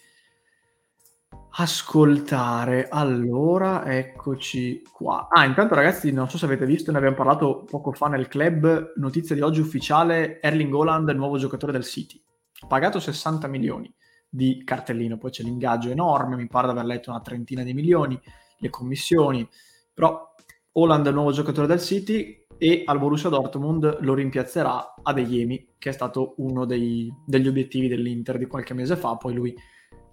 ascoltare. 1.52 2.88
Allora, 2.90 3.86
eccoci 3.86 4.84
qua. 4.92 5.28
Ah, 5.30 5.46
intanto 5.46 5.76
ragazzi, 5.76 6.12
non 6.12 6.30
so 6.30 6.38
se 6.38 6.46
avete 6.46 6.66
visto, 6.66 6.92
ne 6.92 6.98
abbiamo 6.98 7.16
parlato 7.16 7.64
poco 7.64 7.92
fa 7.92 8.08
nel 8.08 8.28
club, 8.28 8.94
notizia 8.98 9.36
di 9.36 9.42
oggi 9.42 9.60
ufficiale, 9.60 10.42
Erling 10.42 10.74
Holland, 10.74 11.10
nuovo 11.10 11.38
giocatore 11.38 11.72
del 11.72 11.84
City. 11.84 12.22
Pagato 12.68 13.00
60 13.00 13.48
milioni 13.48 13.94
di 14.30 14.64
cartellino, 14.64 15.18
poi 15.18 15.32
c'è 15.32 15.44
l'ingaggio 15.44 15.90
enorme, 15.90 16.36
mi 16.36 16.48
pare 16.48 16.68
di 16.68 16.74
aver 16.74 16.86
letto 16.86 17.10
una 17.10 17.22
trentina 17.22 17.64
di 17.64 17.74
milioni, 17.74 18.20
le 18.58 18.70
commissioni, 18.70 19.48
però 19.94 20.28
il 20.72 21.10
nuovo 21.14 21.32
giocatore 21.32 21.68
del 21.68 21.80
City, 21.80 22.46
e 22.58 22.84
al 22.86 23.00
Borussia 23.00 23.30
Dortmund 23.30 24.00
lo 24.02 24.14
rimpiazzerà 24.14 24.96
Adeyemi, 25.02 25.76
che 25.78 25.90
è 25.90 25.94
stato 25.94 26.36
uno 26.38 26.66
dei, 26.66 27.12
degli 27.26 27.48
obiettivi 27.48 27.88
dell'Inter 27.88 28.38
di 28.38 28.48
qualche 28.48 28.74
mese 28.74 28.98
fa, 28.98 29.16
poi 29.16 29.34
lui 29.34 29.56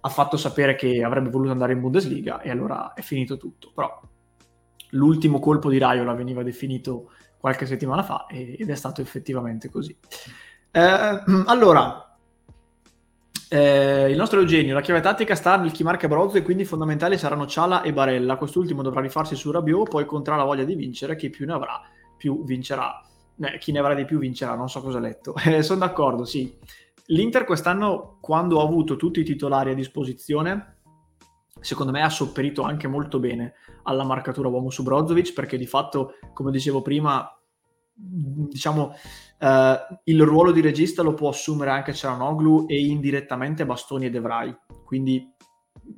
ha 0.07 0.09
fatto 0.09 0.37
sapere 0.37 0.75
che 0.75 1.03
avrebbe 1.03 1.29
voluto 1.29 1.51
andare 1.51 1.73
in 1.73 1.81
Bundesliga 1.81 2.41
e 2.41 2.49
allora 2.49 2.93
è 2.93 3.01
finito 3.01 3.37
tutto. 3.37 3.71
Però 3.73 4.01
l'ultimo 4.91 5.39
colpo 5.39 5.69
di 5.69 5.77
Raiola 5.77 6.13
veniva 6.13 6.43
definito 6.43 7.11
qualche 7.37 7.65
settimana 7.65 8.03
fa 8.03 8.25
ed 8.29 8.69
è 8.69 8.75
stato 8.75 9.01
effettivamente 9.01 9.69
così. 9.69 9.95
Eh, 10.71 11.23
allora, 11.45 12.17
eh, 13.49 14.09
il 14.09 14.17
nostro 14.17 14.39
Eugenio, 14.39 14.73
la 14.73 14.81
chiave 14.81 15.01
tattica 15.01 15.35
sta 15.35 15.57
nel 15.57 15.71
chi 15.71 15.83
marca 15.83 16.07
Brozzo 16.07 16.37
e 16.37 16.41
quindi 16.41 16.63
fondamentali 16.63 17.17
saranno 17.17 17.45
Ciala 17.45 17.81
e 17.81 17.91
Barella. 17.91 18.37
Quest'ultimo 18.37 18.81
dovrà 18.81 19.01
rifarsi 19.01 19.35
su 19.35 19.51
Rabiot, 19.51 19.89
poi 19.89 20.05
contra 20.05 20.35
la 20.35 20.43
voglia 20.43 20.63
di 20.63 20.75
vincere, 20.75 21.15
chi 21.15 21.29
più 21.29 21.45
ne 21.45 21.53
avrà 21.53 21.81
più 22.17 22.43
vincerà. 22.45 23.01
Eh, 23.39 23.57
chi 23.59 23.71
ne 23.71 23.79
avrà 23.79 23.93
di 23.93 24.05
più 24.05 24.19
vincerà, 24.19 24.55
non 24.55 24.69
so 24.69 24.81
cosa 24.81 24.97
ho 24.97 25.01
letto. 25.01 25.35
Eh, 25.45 25.61
sono 25.63 25.79
d'accordo, 25.79 26.23
sì. 26.23 26.57
L'Inter 27.07 27.45
quest'anno, 27.45 28.17
quando 28.19 28.59
ha 28.59 28.63
avuto 28.63 28.95
tutti 28.95 29.21
i 29.21 29.23
titolari 29.23 29.71
a 29.71 29.75
disposizione, 29.75 30.79
secondo 31.61 31.91
me 31.91 32.01
ha 32.01 32.09
sopperito 32.09 32.63
anche 32.63 32.87
molto 32.87 33.19
bene 33.19 33.53
alla 33.83 34.03
marcatura 34.03 34.49
uomo 34.49 34.69
su 34.69 34.83
Brozovic, 34.83 35.33
perché 35.33 35.57
di 35.57 35.65
fatto, 35.65 36.13
come 36.33 36.51
dicevo 36.51 36.81
prima, 36.81 37.25
diciamo, 37.93 38.93
eh, 39.39 39.77
il 40.03 40.21
ruolo 40.23 40.51
di 40.51 40.61
regista 40.61 41.01
lo 41.01 41.13
può 41.13 41.29
assumere 41.29 41.71
anche 41.71 41.93
Cialanoglu 41.93 42.65
e 42.67 42.85
indirettamente 42.85 43.65
Bastoni 43.65 44.07
ed 44.07 44.15
Evrai. 44.15 44.55
Quindi 44.83 45.33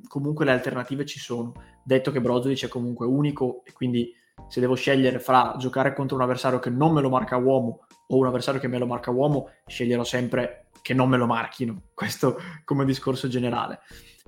comunque 0.06 0.44
le 0.44 0.52
alternative 0.52 1.04
ci 1.04 1.18
sono. 1.18 1.52
Detto 1.82 2.12
che 2.12 2.20
Brozovic 2.20 2.66
è 2.66 2.68
comunque 2.68 3.06
unico 3.06 3.62
e 3.64 3.72
quindi 3.72 4.12
se 4.48 4.60
devo 4.60 4.74
scegliere 4.74 5.18
fra 5.18 5.54
giocare 5.58 5.92
contro 5.92 6.16
un 6.16 6.22
avversario 6.22 6.60
che 6.60 6.70
non 6.70 6.92
me 6.92 7.00
lo 7.00 7.08
marca 7.08 7.36
uomo 7.36 7.80
o 8.08 8.16
un 8.16 8.26
avversario 8.26 8.60
che 8.60 8.68
me 8.68 8.78
lo 8.78 8.86
marca 8.86 9.10
uomo, 9.10 9.48
sceglierò 9.66 10.04
sempre 10.04 10.59
che 10.82 10.94
non 10.94 11.08
me 11.08 11.16
lo 11.16 11.26
marchino. 11.26 11.82
Questo 11.94 12.38
come 12.64 12.84
discorso 12.84 13.28
generale. 13.28 13.80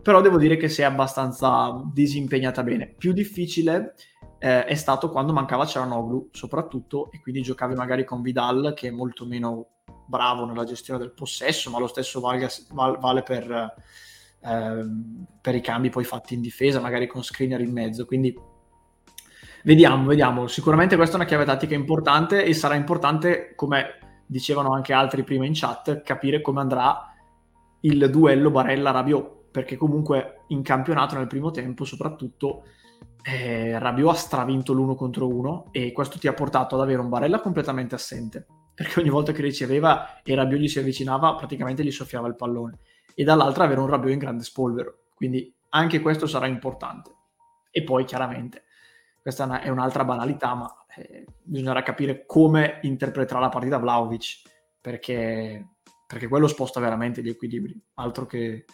Però 0.03 0.21
devo 0.21 0.39
dire 0.39 0.57
che 0.57 0.69
si 0.69 0.83
è 0.83 0.85
abbastanza 0.85 1.81
disimpegnata 1.93 2.63
bene. 2.63 2.95
Più 2.97 3.13
difficile 3.13 3.95
eh, 4.39 4.65
è 4.65 4.75
stato 4.75 5.11
quando 5.11 5.33
mancava 5.33 5.67
Cialanoglu, 5.67 6.31
soprattutto, 6.33 7.11
e 7.13 7.21
quindi 7.21 7.43
giocavi 7.43 7.75
magari 7.75 8.05
con 8.05 8.23
Vidal, 8.23 8.73
che 8.75 8.89
è 8.89 8.91
molto 8.91 9.25
meno 9.25 9.69
bravo 10.07 10.45
nella 10.45 10.65
gestione 10.65 10.99
del 10.99 11.13
possesso, 11.13 11.71
ma 11.71 11.79
lo 11.79 11.87
stesso 11.87 12.21
valga, 12.21 12.49
val, 12.73 12.99
vale 12.99 13.23
per, 13.23 13.75
eh, 14.41 14.87
per 15.41 15.55
i 15.55 15.61
cambi 15.61 15.91
poi 15.91 16.05
fatti 16.05 16.35
in 16.35 16.41
difesa, 16.41 16.81
magari 16.81 17.07
con 17.07 17.23
screener 17.23 17.61
in 17.61 17.73
mezzo. 17.73 18.05
Quindi 18.05 18.37
Vediamo, 19.65 20.07
vediamo. 20.09 20.49
Sicuramente 20.49 20.97
questa 20.97 21.15
è 21.15 21.19
una 21.19 21.29
chiave 21.29 21.45
tattica 21.45 21.75
importante 21.75 22.45
e 22.45 22.53
sarà 22.53 22.75
importante, 22.75 23.53
come 23.55 23.99
dicevano 24.27 24.73
anche 24.73 24.93
altri 24.93 25.25
prima 25.25 25.45
in 25.45 25.53
chat, 25.55 26.03
capire 26.03 26.41
come 26.41 26.61
andrà 26.61 27.13
il 27.81 28.11
duello 28.11 28.51
Barella-Rabiot, 28.51 29.51
perché 29.51 29.77
comunque 29.77 30.45
in 30.49 30.63
campionato 30.63 31.17
nel 31.17 31.27
primo 31.27 31.51
tempo 31.51 31.85
soprattutto 31.85 32.65
eh, 33.23 33.79
Rabiot 33.79 34.11
ha 34.11 34.15
stravinto 34.15 34.73
l'uno 34.73 34.95
contro 34.95 35.29
uno 35.29 35.69
e 35.71 35.93
questo 35.93 36.19
ti 36.19 36.27
ha 36.27 36.33
portato 36.33 36.75
ad 36.75 36.81
avere 36.81 37.01
un 37.01 37.09
Barella 37.09 37.41
completamente 37.41 37.95
assente, 37.95 38.47
perché 38.75 39.01
ogni 39.01 39.11
volta 39.11 39.33
che 39.33 39.43
riceveva 39.43 40.23
e 40.23 40.35
Rabiot 40.35 40.61
gli 40.61 40.69
si 40.69 40.79
avvicinava 40.79 41.35
praticamente 41.35 41.85
gli 41.85 41.91
soffiava 41.91 42.29
il 42.29 42.37
pallone, 42.37 42.79
e 43.15 43.25
dall'altra 43.25 43.65
avere 43.65 43.81
un 43.81 43.89
Rabiot 43.89 44.13
in 44.13 44.19
grande 44.19 44.45
spolvero, 44.45 45.05
quindi 45.15 45.55
anche 45.71 46.01
questo 46.01 46.27
sarà 46.27 46.47
importante. 46.47 47.15
E 47.71 47.83
poi 47.83 48.05
chiaramente 48.05 48.65
questa 49.23 49.61
è 49.61 49.69
un'altra 49.69 50.05
banalità, 50.05 50.55
ma 50.55 50.69
eh, 50.97 51.25
bisognerà 51.43 51.83
capire 51.85 52.27
come 52.27 52.81
interpreterà 52.83 53.39
la 53.39 53.49
partita 53.49 53.79
Vlaovic, 53.79 54.43
perché, 54.81 55.77
perché 56.09 56.27
quello 56.27 56.49
sposta 56.49 56.81
veramente 56.81 57.23
gli 57.23 57.29
equilibri, 57.29 57.81
altro 57.95 58.27
che, 58.27 58.65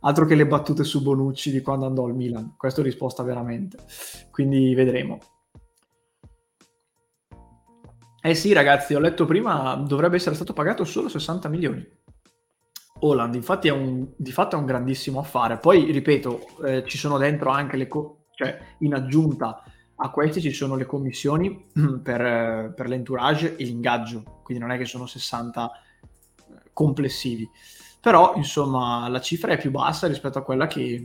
altro 0.00 0.24
che 0.24 0.34
le 0.34 0.46
battute 0.46 0.82
su 0.82 1.02
Bonucci 1.02 1.50
di 1.50 1.60
quando 1.60 1.84
andò 1.84 2.06
al 2.06 2.14
Milan, 2.14 2.54
questo 2.56 2.80
risposta 2.80 3.22
veramente. 3.22 3.76
Quindi 4.30 4.74
vedremo. 4.74 5.18
Eh 8.22 8.34
sì, 8.34 8.54
ragazzi, 8.54 8.94
ho 8.94 8.98
letto 8.98 9.26
prima, 9.26 9.74
dovrebbe 9.74 10.16
essere 10.16 10.34
stato 10.34 10.54
pagato 10.54 10.84
solo 10.84 11.10
60 11.10 11.48
milioni. 11.50 11.86
Holland, 13.00 13.34
infatti, 13.34 13.68
è 13.68 13.72
un, 13.72 14.08
di 14.16 14.32
fatto 14.32 14.56
è 14.56 14.58
un 14.58 14.64
grandissimo 14.64 15.20
affare. 15.20 15.58
Poi, 15.58 15.92
ripeto, 15.92 16.40
eh, 16.64 16.84
ci 16.86 16.96
sono 16.96 17.18
dentro 17.18 17.50
anche 17.50 17.76
le... 17.76 17.86
Co- 17.86 18.24
cioè, 18.34 18.58
in 18.78 18.94
aggiunta 18.94 19.62
a 20.00 20.10
questi 20.10 20.40
ci 20.40 20.52
sono 20.52 20.76
le 20.76 20.86
commissioni 20.86 21.66
per, 22.02 22.72
per 22.74 22.88
l'entourage 22.88 23.56
e 23.56 23.64
l'ingaggio, 23.64 24.40
quindi 24.42 24.62
non 24.62 24.72
è 24.72 24.78
che 24.78 24.84
sono 24.84 25.06
60 25.06 25.70
eh, 25.70 26.70
complessivi. 26.72 27.48
Però, 28.00 28.34
insomma, 28.36 29.08
la 29.08 29.20
cifra 29.20 29.52
è 29.52 29.58
più 29.58 29.70
bassa 29.70 30.06
rispetto 30.06 30.38
a 30.38 30.42
quella 30.42 30.68
che, 30.68 31.04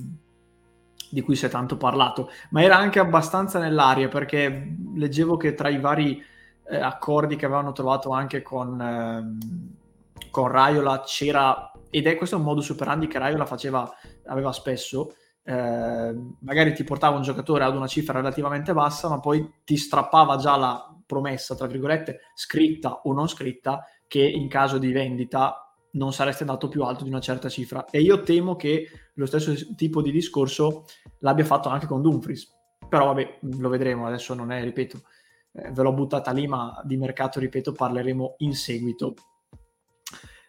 di 1.10 1.22
cui 1.22 1.36
si 1.36 1.46
è 1.46 1.50
tanto 1.50 1.76
parlato, 1.76 2.30
ma 2.52 2.62
era 2.62 2.78
anche 2.78 3.00
abbastanza 3.00 3.60
nell'aria 3.60 4.08
perché 4.08 4.76
leggevo 4.96 5.38
che 5.38 5.56
tra 5.56 5.70
i 5.70 5.80
vari 5.80 6.24
eh, 6.70 6.78
accordi 6.78 7.36
che 7.36 7.46
avevano 7.46 7.72
trovato 7.72 8.12
anche 8.12 8.44
con, 8.44 8.80
eh, 8.80 10.28
con 10.30 10.48
Raiola 10.50 11.02
c'era, 11.02 11.72
ed 11.90 12.06
è 12.06 12.16
questo 12.16 12.38
un 12.38 12.44
modus 12.44 12.70
operandi 12.70 13.08
che 13.08 13.18
Raiola 13.18 13.46
faceva, 13.48 13.92
aveva 14.28 14.52
spesso, 14.52 15.16
eh, 15.44 16.16
magari 16.40 16.74
ti 16.74 16.84
portava 16.84 17.18
un 17.18 17.22
giocatore 17.22 17.64
ad 17.64 17.76
una 17.76 17.88
cifra 17.88 18.18
relativamente 18.18 18.74
bassa, 18.74 19.10
ma 19.10 19.20
poi 19.20 19.62
ti 19.64 19.78
strappava 19.78 20.38
già 20.38 20.56
la 20.56 20.96
promessa, 21.06 21.56
tra 21.56 21.68
virgolette, 21.68 22.20
scritta 22.34 23.02
o 23.04 23.14
non 23.14 23.28
scritta, 23.28 23.86
che 24.08 24.24
in 24.24 24.48
caso 24.48 24.78
di 24.78 24.92
vendita 24.92 25.58
non 25.94 26.14
saresti 26.14 26.44
andato 26.44 26.70
più 26.70 26.84
alto 26.84 27.04
di 27.04 27.10
una 27.10 27.20
certa 27.20 27.50
cifra. 27.50 27.86
E 27.90 28.02
io 28.02 28.22
temo 28.22 28.56
che 28.56 28.88
lo 29.16 29.26
stesso 29.26 29.54
tipo 29.76 30.02
di 30.02 30.12
discorso 30.12 30.86
l'abbia 31.20 31.46
fatto 31.46 31.70
anche 31.70 31.86
con 31.86 32.02
Dumfries. 32.02 32.52
Però 32.88 33.06
vabbè, 33.06 33.40
lo 33.42 33.70
vedremo, 33.70 34.06
adesso 34.06 34.34
non 34.34 34.52
è, 34.52 34.64
ripeto, 34.64 35.02
eh, 35.54 35.72
ve 35.72 35.84
l'ho 35.84 35.94
buttata 35.94 36.32
lì, 36.32 36.48
ma 36.48 36.82
di 36.84 36.98
mercato, 36.98 37.40
ripeto, 37.40 37.74
parleremo 37.74 38.36
in 38.40 38.54
seguito. 38.54 39.16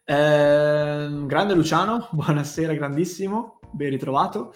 Eh, 0.05 1.25
grande 1.27 1.55
Luciano, 1.55 2.09
buonasera, 2.13 2.75
grandissimo, 2.75 3.61
ben 3.75 3.91
ritrovato. 3.91 4.55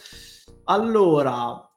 Allora, 0.64 1.68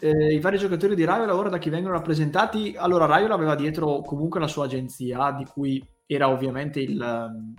eh, 0.00 0.34
i 0.34 0.40
vari 0.40 0.58
giocatori 0.58 0.94
di 0.94 1.04
Raiola 1.04 1.36
ora 1.36 1.50
da 1.50 1.58
chi 1.58 1.70
vengono 1.70 1.94
rappresentati? 1.94 2.74
Allora, 2.76 3.06
Raiola 3.06 3.34
aveva 3.34 3.54
dietro 3.54 4.00
comunque 4.00 4.40
la 4.40 4.48
sua 4.48 4.64
agenzia, 4.64 5.32
di 5.32 5.44
cui 5.44 5.86
era 6.06 6.28
ovviamente 6.28 6.80
il, 6.80 7.00
ehm, 7.00 7.54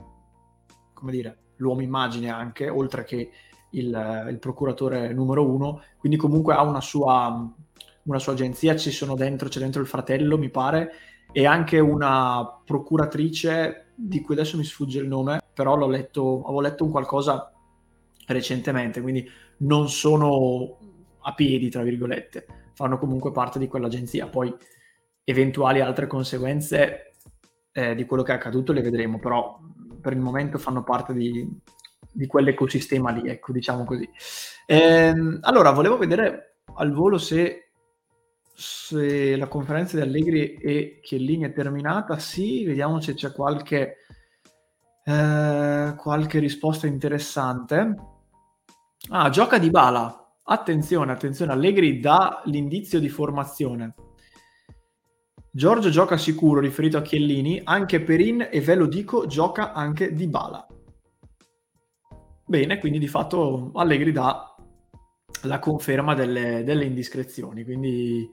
come 0.93 1.11
dire, 1.11 1.37
l'uomo 1.57 1.81
immagine 1.81 2.29
anche, 2.29 2.67
oltre 2.67 3.03
che 3.03 3.31
il, 3.71 4.25
il 4.29 4.39
procuratore 4.39 5.13
numero 5.13 5.47
uno, 5.47 5.81
quindi 5.97 6.17
comunque 6.17 6.53
ha 6.55 6.63
una 6.63 6.81
sua, 6.81 7.49
una 8.03 8.19
sua 8.19 8.33
agenzia, 8.33 8.75
ci 8.75 8.91
sono 8.91 9.15
dentro, 9.15 9.47
c'è 9.47 9.59
dentro 9.59 9.81
il 9.81 9.87
fratello, 9.87 10.37
mi 10.37 10.49
pare, 10.49 10.91
e 11.31 11.45
anche 11.45 11.79
una 11.79 12.61
procuratrice 12.65 13.91
di 13.95 14.19
cui 14.21 14.33
adesso 14.33 14.57
mi 14.57 14.63
sfugge 14.63 14.99
il 14.99 15.07
nome, 15.07 15.39
però 15.53 15.75
l'ho 15.75 15.87
letto, 15.87 16.41
avevo 16.43 16.61
letto 16.61 16.83
un 16.83 16.91
qualcosa 16.91 17.51
recentemente, 18.31 19.01
quindi 19.01 19.29
non 19.57 19.89
sono 19.89 20.77
a 21.21 21.33
piedi, 21.33 21.69
tra 21.69 21.83
virgolette, 21.83 22.45
fanno 22.73 22.97
comunque 22.97 23.31
parte 23.31 23.59
di 23.59 23.67
quell'agenzia. 23.67 24.27
Poi 24.27 24.53
eventuali 25.23 25.81
altre 25.81 26.07
conseguenze 26.07 27.13
eh, 27.71 27.95
di 27.95 28.05
quello 28.05 28.23
che 28.23 28.31
è 28.31 28.35
accaduto 28.35 28.73
le 28.73 28.81
vedremo, 28.81 29.19
però 29.19 29.59
per 30.01 30.13
il 30.13 30.19
momento 30.19 30.57
fanno 30.57 30.83
parte 30.83 31.13
di, 31.13 31.47
di 32.11 32.27
quell'ecosistema 32.27 33.11
lì, 33.11 33.29
ecco, 33.29 33.51
diciamo 33.51 33.83
così. 33.85 34.09
Ehm, 34.65 35.39
allora, 35.41 35.71
volevo 35.71 35.97
vedere 35.97 36.57
al 36.75 36.91
volo 36.91 37.17
se, 37.17 37.71
se, 38.53 39.35
la 39.35 39.47
conferenza 39.47 39.95
di 39.95 40.03
Allegri 40.03 40.55
e 40.55 40.99
Chiellini 41.01 41.43
è 41.43 41.53
terminata. 41.53 42.17
Sì, 42.19 42.65
vediamo 42.65 42.99
se 42.99 43.13
c'è 43.13 43.31
qualche, 43.31 43.97
eh, 45.03 45.93
qualche 45.97 46.39
risposta 46.39 46.87
interessante. 46.87 48.09
Ah, 49.09 49.29
gioca 49.29 49.57
di 49.57 49.69
bala. 49.69 50.35
Attenzione, 50.43 51.11
attenzione, 51.11 51.51
Allegri 51.51 51.99
dà 51.99 52.41
l'indizio 52.45 52.99
di 52.99 53.09
formazione. 53.09 53.95
Giorgio 55.53 55.89
gioca 55.89 56.17
sicuro, 56.17 56.61
riferito 56.61 56.97
a 56.97 57.01
Chiellini, 57.01 57.61
anche 57.63 58.01
Perin 58.01 58.47
e 58.49 58.61
ve 58.61 58.75
lo 58.75 58.85
dico, 58.85 59.25
gioca 59.25 59.73
anche 59.73 60.13
Di 60.13 60.27
Bala. 60.27 60.65
Bene, 62.45 62.79
quindi 62.79 62.99
di 62.99 63.07
fatto 63.07 63.71
Allegri 63.73 64.11
dà 64.11 64.55
la 65.43 65.59
conferma 65.59 66.13
delle, 66.13 66.63
delle 66.63 66.85
indiscrezioni, 66.85 67.63
quindi 67.63 68.29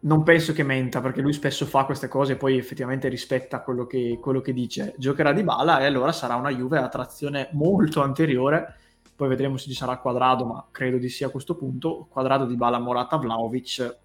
non 0.00 0.22
penso 0.22 0.52
che 0.52 0.62
menta 0.62 1.00
perché 1.00 1.20
lui 1.20 1.32
spesso 1.32 1.66
fa 1.66 1.84
queste 1.84 2.08
cose 2.08 2.32
e 2.32 2.36
poi 2.36 2.56
effettivamente 2.56 3.08
rispetta 3.08 3.62
quello 3.62 3.86
che, 3.86 4.18
quello 4.20 4.40
che 4.40 4.52
dice. 4.52 4.94
Giocherà 4.98 5.32
di 5.32 5.42
bala 5.42 5.80
e 5.80 5.86
allora 5.86 6.12
sarà 6.12 6.36
una 6.36 6.50
Juve 6.50 6.78
a 6.78 6.88
trazione 6.88 7.48
molto 7.52 8.00
anteriore. 8.02 8.76
Poi 9.22 9.30
vedremo 9.30 9.56
se 9.56 9.68
ci 9.68 9.76
sarà 9.76 9.98
Quadrado, 9.98 10.44
ma 10.44 10.66
credo 10.72 10.96
di 10.96 11.08
sì 11.08 11.22
a 11.22 11.28
questo 11.28 11.54
punto. 11.54 12.08
Quadrado 12.10 12.44
di 12.44 12.56
bala 12.56 12.80
Morata 12.80 13.18
Vlaovic 13.18 13.98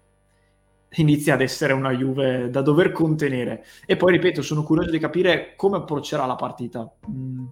inizia 0.94 1.34
ad 1.34 1.40
essere 1.40 1.72
una 1.72 1.90
Juve 1.90 2.50
da 2.50 2.62
dover 2.62 2.92
contenere. 2.92 3.64
E 3.84 3.96
poi 3.96 4.12
ripeto, 4.12 4.42
sono 4.42 4.62
curioso 4.62 4.92
di 4.92 5.00
capire 5.00 5.54
come 5.56 5.78
approccerà 5.78 6.24
la 6.24 6.36
partita. 6.36 6.88
Mm 7.10 7.46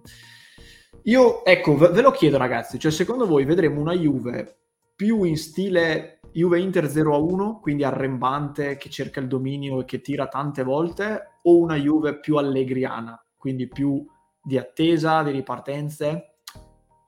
io, 1.03 1.43
ecco, 1.43 1.75
ve, 1.75 1.89
ve 1.89 2.01
lo 2.01 2.11
chiedo 2.11 2.37
ragazzi, 2.37 2.79
cioè 2.79 2.89
secondo 2.89 3.27
voi 3.27 3.43
vedremo 3.43 3.81
una 3.81 3.93
Juve 3.93 4.59
più 4.95 5.23
in 5.23 5.35
stile 5.35 6.21
Juve 6.31 6.59
Inter 6.61 6.89
0 6.89 7.15
a 7.15 7.17
1, 7.17 7.59
quindi 7.59 7.83
arrembante, 7.83 8.77
che 8.77 8.89
cerca 8.89 9.19
il 9.19 9.27
dominio 9.27 9.81
e 9.81 9.85
che 9.85 9.99
tira 9.99 10.27
tante 10.27 10.63
volte, 10.63 11.39
o 11.43 11.57
una 11.57 11.75
Juve 11.75 12.19
più 12.19 12.37
allegriana, 12.37 13.21
quindi 13.35 13.67
più 13.67 14.05
di 14.41 14.57
attesa, 14.57 15.21
di 15.23 15.31
ripartenze 15.31 16.36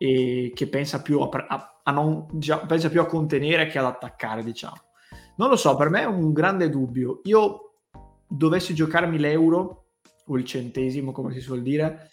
e 0.01 0.53
che 0.55 0.69
pensa 0.69 1.01
più 1.01 1.19
a, 1.19 1.27
a, 1.29 1.81
a 1.83 1.91
non, 1.91 2.25
già, 2.31 2.59
pensa 2.59 2.87
più 2.87 3.01
a 3.01 3.05
contenere 3.05 3.67
che 3.67 3.79
ad 3.79 3.85
attaccare, 3.85 4.45
diciamo. 4.45 4.77
Non 5.35 5.49
lo 5.49 5.57
so, 5.57 5.75
per 5.75 5.89
me 5.89 6.03
è 6.03 6.05
un 6.05 6.31
grande 6.31 6.69
dubbio. 6.69 7.19
Io 7.23 7.73
dovessi 8.25 8.73
giocarmi 8.73 9.19
l'euro 9.19 9.87
o 10.25 10.37
il 10.37 10.45
centesimo, 10.45 11.11
come 11.11 11.33
si 11.33 11.41
suol 11.41 11.61
dire, 11.61 12.11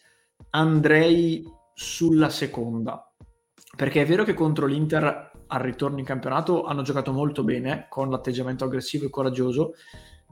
andrei 0.50 1.44
sulla 1.74 2.28
seconda. 2.28 3.08
Perché 3.76 4.02
è 4.02 4.06
vero 4.06 4.24
che 4.24 4.34
contro 4.34 4.66
l'Inter 4.66 5.30
al 5.46 5.60
ritorno 5.60 6.00
in 6.00 6.04
campionato 6.04 6.64
hanno 6.64 6.82
giocato 6.82 7.12
molto 7.12 7.44
bene 7.44 7.86
con 7.88 8.10
l'atteggiamento 8.10 8.64
aggressivo 8.64 9.06
e 9.06 9.10
coraggioso, 9.10 9.74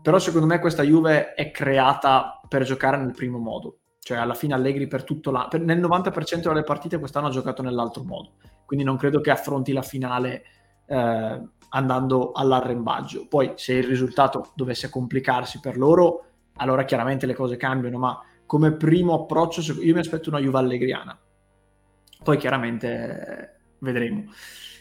però 0.02 0.18
secondo 0.18 0.46
me 0.48 0.58
questa 0.58 0.82
Juve 0.82 1.34
è 1.34 1.52
creata 1.52 2.40
per 2.48 2.64
giocare 2.64 2.96
nel 2.96 3.12
primo 3.12 3.38
modo. 3.38 3.78
Cioè 4.04 4.18
alla 4.18 4.34
fine 4.34 4.54
Allegri 4.54 4.86
per 4.86 5.02
tutto 5.02 5.30
l'anno, 5.30 5.48
per, 5.48 5.60
nel 5.62 5.80
90% 5.80 6.42
delle 6.42 6.62
partite 6.62 6.98
quest'anno 6.98 7.28
ha 7.28 7.30
giocato 7.30 7.62
nell'altro 7.62 8.04
modo, 8.04 8.34
quindi 8.66 8.84
non 8.84 8.96
credo 8.96 9.20
che 9.20 9.30
affronti 9.30 9.72
la 9.72 9.82
finale 9.82 10.44
eh, 10.86 11.42
andando 11.70 12.32
all'arrembaggio. 12.32 13.26
Poi 13.28 13.52
se 13.56 13.72
il 13.72 13.84
risultato 13.84 14.52
dovesse 14.54 14.90
complicarsi 14.90 15.58
per 15.58 15.78
loro, 15.78 16.26
allora 16.56 16.84
chiaramente 16.84 17.26
le 17.26 17.34
cose 17.34 17.56
cambiano, 17.56 17.98
ma 17.98 18.22
come 18.46 18.72
primo 18.72 19.14
approccio 19.14 19.60
io 19.80 19.94
mi 19.94 20.00
aspetto 20.00 20.28
una 20.28 20.38
Juve 20.38 20.58
allegriana 20.58 21.18
poi 22.24 22.38
chiaramente 22.38 23.60
vedremo. 23.78 24.24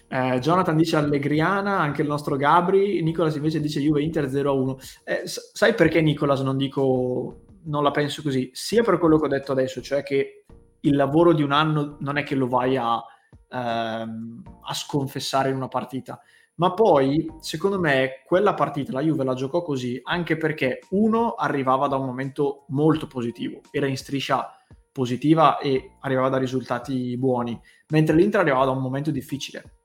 Eh, 0.07 0.39
Jonathan 0.39 0.77
dice 0.77 0.95
Allegriana, 0.95 1.79
anche 1.79 2.01
il 2.01 2.07
nostro 2.07 2.37
Gabri, 2.37 3.01
Nicolas 3.03 3.35
invece 3.35 3.59
dice 3.59 3.81
Juve 3.81 4.01
Inter 4.01 4.25
0-1. 4.25 5.01
Eh, 5.03 5.21
sai 5.25 5.73
perché 5.75 6.01
Nicolas 6.01 6.39
non 6.41 6.55
dico, 6.55 7.41
non 7.65 7.83
la 7.83 7.91
penso 7.91 8.21
così? 8.21 8.49
Sia 8.53 8.83
per 8.83 8.97
quello 8.97 9.17
che 9.17 9.25
ho 9.25 9.29
detto 9.29 9.51
adesso, 9.51 9.81
cioè 9.81 10.03
che 10.03 10.45
il 10.81 10.95
lavoro 10.95 11.33
di 11.33 11.43
un 11.43 11.51
anno 11.51 11.97
non 11.99 12.17
è 12.17 12.23
che 12.23 12.35
lo 12.35 12.47
vai 12.47 12.77
a, 12.77 13.01
ehm, 13.49 14.43
a 14.61 14.73
sconfessare 14.73 15.49
in 15.49 15.55
una 15.55 15.67
partita, 15.67 16.21
ma 16.55 16.73
poi 16.73 17.25
secondo 17.39 17.79
me 17.79 18.21
quella 18.25 18.53
partita 18.53 18.91
la 18.91 19.01
Juve 19.01 19.23
la 19.23 19.33
giocò 19.33 19.63
così 19.63 19.99
anche 20.03 20.37
perché 20.37 20.81
uno 20.91 21.33
arrivava 21.33 21.87
da 21.87 21.95
un 21.95 22.05
momento 22.05 22.65
molto 22.69 23.07
positivo, 23.07 23.61
era 23.71 23.87
in 23.87 23.97
striscia 23.97 24.57
positiva 24.91 25.57
e 25.57 25.97
arrivava 26.01 26.29
da 26.29 26.37
risultati 26.37 27.17
buoni, 27.17 27.59
mentre 27.89 28.15
l'Inter 28.15 28.41
arrivava 28.41 28.65
da 28.65 28.71
un 28.71 28.81
momento 28.81 29.09
difficile. 29.09 29.79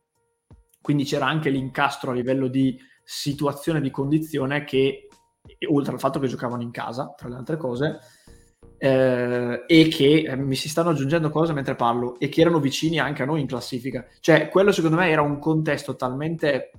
Quindi 0.80 1.04
c'era 1.04 1.26
anche 1.26 1.50
l'incastro 1.50 2.10
a 2.10 2.14
livello 2.14 2.48
di 2.48 2.78
situazione 3.02 3.80
di 3.80 3.90
condizione 3.90 4.64
che, 4.64 5.07
oltre 5.68 5.92
al 5.92 6.00
fatto 6.00 6.18
che 6.18 6.28
giocavano 6.28 6.62
in 6.62 6.70
casa, 6.70 7.14
tra 7.16 7.28
le 7.28 7.36
altre 7.36 7.56
cose, 7.56 7.98
eh, 8.78 9.64
e 9.66 9.88
che 9.88 10.20
eh, 10.20 10.36
mi 10.36 10.54
si 10.54 10.68
stanno 10.68 10.90
aggiungendo 10.90 11.30
cose 11.30 11.52
mentre 11.52 11.74
parlo, 11.74 12.18
e 12.18 12.28
che 12.28 12.40
erano 12.40 12.60
vicini 12.60 12.98
anche 12.98 13.22
a 13.22 13.26
noi 13.26 13.40
in 13.40 13.46
classifica. 13.46 14.06
Cioè, 14.20 14.48
quello 14.48 14.72
secondo 14.72 14.96
me 14.96 15.10
era 15.10 15.22
un 15.22 15.38
contesto 15.38 15.96
talmente, 15.96 16.70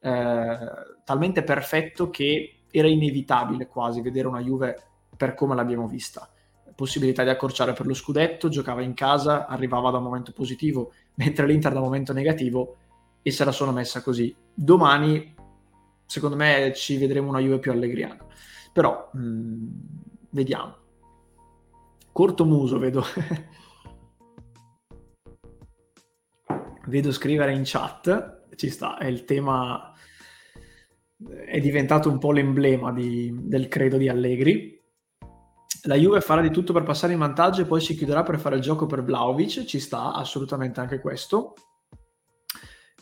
eh, 0.00 0.58
talmente 1.04 1.42
perfetto 1.42 2.10
che 2.10 2.64
era 2.70 2.88
inevitabile 2.88 3.66
quasi 3.66 4.00
vedere 4.00 4.28
una 4.28 4.40
Juve 4.40 4.82
per 5.16 5.34
come 5.34 5.54
l'abbiamo 5.54 5.86
vista 5.86 6.28
possibilità 6.74 7.22
di 7.22 7.30
accorciare 7.30 7.72
per 7.72 7.86
lo 7.86 7.94
scudetto, 7.94 8.48
giocava 8.48 8.82
in 8.82 8.94
casa, 8.94 9.46
arrivava 9.46 9.90
da 9.90 9.98
un 9.98 10.04
momento 10.04 10.32
positivo, 10.32 10.92
mentre 11.14 11.46
l'Inter 11.46 11.72
da 11.72 11.78
un 11.78 11.84
momento 11.84 12.12
negativo 12.12 12.76
e 13.22 13.30
se 13.30 13.44
la 13.44 13.52
sono 13.52 13.72
messa 13.72 14.02
così. 14.02 14.34
Domani, 14.52 15.34
secondo 16.12 16.36
me, 16.36 16.72
ci 16.74 16.98
vedremo 16.98 17.30
una 17.30 17.40
Juve 17.40 17.58
più 17.58 17.72
allegriana. 17.72 18.22
Però, 18.70 19.08
mh, 19.12 19.20
mm, 19.20 19.68
vediamo. 20.30 20.76
Corto 22.12 22.44
muso, 22.44 22.78
vedo. 22.78 23.02
vedo 26.86 27.12
scrivere 27.12 27.54
in 27.54 27.62
chat, 27.64 28.48
ci 28.56 28.68
sta, 28.68 28.98
è 28.98 29.06
il 29.06 29.24
tema, 29.24 29.94
è 31.46 31.58
diventato 31.60 32.10
un 32.10 32.18
po' 32.18 32.32
l'emblema 32.32 32.92
di, 32.92 33.34
del 33.34 33.68
credo 33.68 33.96
di 33.96 34.10
Allegri 34.10 34.80
la 35.84 35.96
Juve 35.96 36.20
farà 36.20 36.40
di 36.40 36.50
tutto 36.52 36.72
per 36.72 36.84
passare 36.84 37.12
in 37.12 37.18
vantaggio 37.18 37.62
e 37.62 37.64
poi 37.64 37.80
si 37.80 37.96
chiuderà 37.96 38.22
per 38.22 38.38
fare 38.38 38.54
il 38.54 38.62
gioco 38.62 38.86
per 38.86 39.02
Vlaovic, 39.02 39.64
ci 39.64 39.80
sta 39.80 40.12
assolutamente 40.12 40.78
anche 40.78 41.00
questo. 41.00 41.54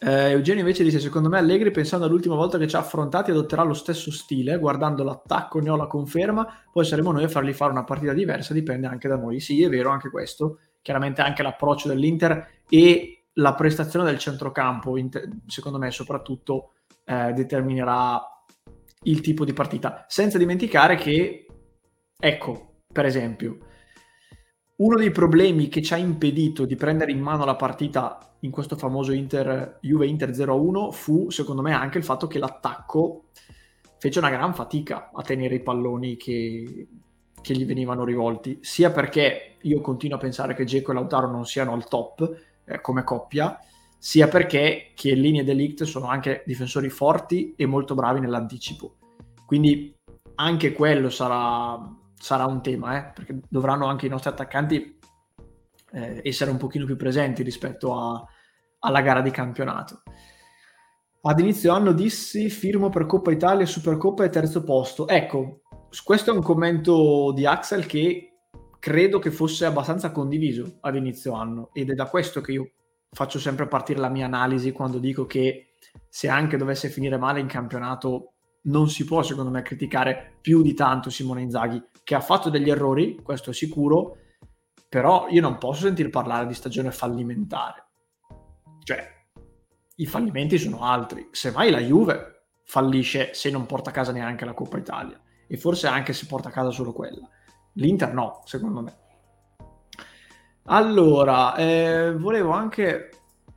Eh, 0.03 0.30
Eugenio 0.30 0.61
invece 0.61 0.82
dice: 0.82 0.98
Secondo 0.98 1.28
me 1.28 1.36
Allegri, 1.36 1.70
pensando 1.70 2.07
all'ultima 2.07 2.34
volta 2.34 2.57
che 2.57 2.66
ci 2.66 2.74
ha 2.74 2.78
affrontati, 2.78 3.30
adotterà 3.30 3.62
lo 3.62 3.74
stesso 3.74 4.11
stile, 4.11 4.57
guardando 4.59 5.05
l'attacco, 5.05 5.61
ne 5.61 5.68
ho 5.68 5.76
la 5.76 5.86
conferma. 5.86 6.46
Poi 6.72 6.84
saremo 6.86 7.12
noi 7.12 7.24
a 7.24 7.28
fargli 7.28 7.53
fare 7.53 7.72
una 7.72 7.84
partita 7.84 8.14
diversa, 8.14 8.55
dipende 8.55 8.86
anche 8.86 9.09
da 9.09 9.16
noi. 9.16 9.40
Sì, 9.40 9.62
è 9.62 9.68
vero 9.68 9.90
anche 9.90 10.09
questo. 10.09 10.61
Chiaramente 10.80 11.20
anche 11.20 11.42
l'approccio 11.42 11.88
dell'Inter 11.88 12.62
e 12.66 13.24
la 13.34 13.55
prestazione 13.55 14.07
del 14.07 14.18
centrocampo, 14.18 14.96
secondo 15.46 15.76
me 15.76 15.90
soprattutto, 15.90 16.72
eh, 17.05 17.32
determinerà 17.34 18.22
il 19.03 19.20
tipo 19.20 19.44
di 19.44 19.53
partita. 19.53 20.07
Senza 20.09 20.38
dimenticare 20.38 20.96
che, 20.96 21.46
ecco, 22.18 22.76
per 22.90 23.05
esempio, 23.05 23.59
uno 24.81 24.97
dei 24.97 25.11
problemi 25.11 25.68
che 25.68 25.83
ci 25.83 25.93
ha 25.93 25.97
impedito 25.97 26.64
di 26.64 26.76
prendere 26.76 27.12
in 27.12 27.20
mano 27.20 27.45
la 27.45 27.57
partita 27.57 28.18
in 28.41 28.51
questo 28.51 28.76
famoso 28.76 29.12
Inter, 29.12 29.78
Juve 29.81 30.07
Inter 30.07 30.31
0-1 30.31 30.91
fu, 30.91 31.31
secondo 31.31 31.61
me, 31.61 31.72
anche 31.72 31.99
il 31.99 32.05
fatto 32.05 32.26
che 32.26 32.39
l'attacco 32.39 33.24
fece 33.99 34.18
una 34.18 34.31
gran 34.31 34.55
fatica 34.55 35.11
a 35.12 35.22
tenere 35.22 35.57
i 35.57 35.62
palloni 35.62 36.16
che, 36.16 36.89
che 37.43 37.55
gli 37.55 37.66
venivano 37.66 38.05
rivolti, 38.05 38.59
sia 38.62 38.91
perché 38.91 39.57
io 39.61 39.81
continuo 39.83 40.16
a 40.16 40.20
pensare 40.20 40.55
che 40.55 40.64
Geco 40.64 40.93
e 40.93 40.95
Lautaro 40.95 41.31
non 41.31 41.45
siano 41.45 41.74
al 41.74 41.87
top 41.87 42.35
eh, 42.64 42.81
come 42.81 43.05
coppia, 43.05 43.59
sia 43.99 44.28
perché 44.28 44.93
Chiellini 44.95 45.41
e 45.41 45.45
Delict 45.45 45.85
sono 45.85 46.07
anche 46.07 46.43
difensori 46.47 46.89
forti 46.89 47.53
e 47.55 47.66
molto 47.66 47.95
bravi 47.95 48.20
nell'anticipo. 48.20 48.95
Quindi 49.45 49.95
anche 50.37 50.72
quello 50.72 51.11
sarà, 51.11 51.78
sarà 52.21 52.45
un 52.45 52.62
tema, 52.62 52.99
eh, 52.99 53.12
perché 53.12 53.41
dovranno 53.49 53.87
anche 53.87 54.07
i 54.07 54.11
nostri 54.11 54.31
attaccanti 54.31 54.99
eh, 55.93 56.21
essere 56.23 56.51
un 56.51 56.59
pochino 56.59 56.85
più 56.85 56.97
presenti 56.97 57.43
rispetto 57.43 57.99
a, 57.99 58.25
alla 58.81 59.01
gara 59.01 59.23
di 59.23 59.31
campionato. 59.31 60.03
Ad 61.23 61.41
inizio 61.41 61.73
anno 61.73 61.93
dissi 61.93 62.49
firmo 62.51 62.91
per 62.91 63.07
Coppa 63.07 63.31
Italia, 63.31 63.66
Supercoppa 63.66 64.25
e 64.25 64.31
terzo 64.31 64.62
posto. 64.62 65.09
Ecco, 65.09 65.62
questo 66.05 66.31
è 66.31 66.35
un 66.35 66.43
commento 66.43 67.33
di 67.35 67.47
Axel 67.47 67.87
che 67.87 68.31
credo 68.79 69.18
che 69.18 69.31
fosse 69.31 69.64
abbastanza 69.64 70.12
condiviso 70.12 70.79
ad 70.81 70.97
inizio 70.97 71.33
anno 71.33 71.71
ed 71.73 71.91
è 71.91 71.95
da 71.95 72.07
questo 72.07 72.41
che 72.41 72.53
io 72.53 72.71
faccio 73.11 73.39
sempre 73.39 73.66
partire 73.66 73.99
la 73.99 74.09
mia 74.09 74.25
analisi 74.25 74.73
quando 74.73 74.99
dico 74.99 75.27
che 75.27 75.73
se 76.09 76.29
anche 76.29 76.57
dovesse 76.57 76.89
finire 76.89 77.18
male 77.18 77.41
in 77.41 77.47
campionato 77.47 78.33
non 78.62 78.89
si 78.89 79.05
può 79.05 79.23
secondo 79.23 79.51
me 79.51 79.62
criticare 79.62 80.39
più 80.41 80.62
di 80.62 80.73
tanto 80.73 81.11
Simone 81.11 81.43
Inzaghi 81.43 81.83
che 82.03 82.14
ha 82.14 82.20
fatto 82.20 82.51
degli 82.51 82.70
errori, 82.70 83.20
questo 83.22 83.51
è 83.51 83.53
sicuro, 83.53 84.16
però 84.88 85.28
io 85.28 85.40
non 85.40 85.59
posso 85.59 85.82
sentir 85.82 86.11
parlare 86.11 86.46
di 86.46 86.55
stagione 86.55 86.90
fallimentare. 86.90 87.86
Cioè, 88.82 89.09
i 89.96 90.07
fallimenti 90.07 90.59
sono 90.59 90.82
altri. 90.82 91.28
Semmai 91.30 91.70
la 91.70 91.78
Juve 91.78 92.46
fallisce 92.64 93.34
se 93.34 93.51
non 93.51 93.66
porta 93.66 93.90
a 93.90 93.92
casa 93.92 94.12
neanche 94.12 94.44
la 94.44 94.55
Coppa 94.55 94.78
Italia 94.78 95.20
e 95.46 95.57
forse 95.57 95.88
anche 95.88 96.12
se 96.12 96.26
porta 96.26 96.48
a 96.48 96.53
casa 96.53 96.70
solo 96.70 96.92
quella. 96.92 97.28
L'Inter 97.74 98.12
no, 98.12 98.42
secondo 98.44 98.80
me. 98.80 98.98
Allora, 100.64 101.57
eh, 101.57 102.14
volevo 102.16 102.51
anche 102.51 103.11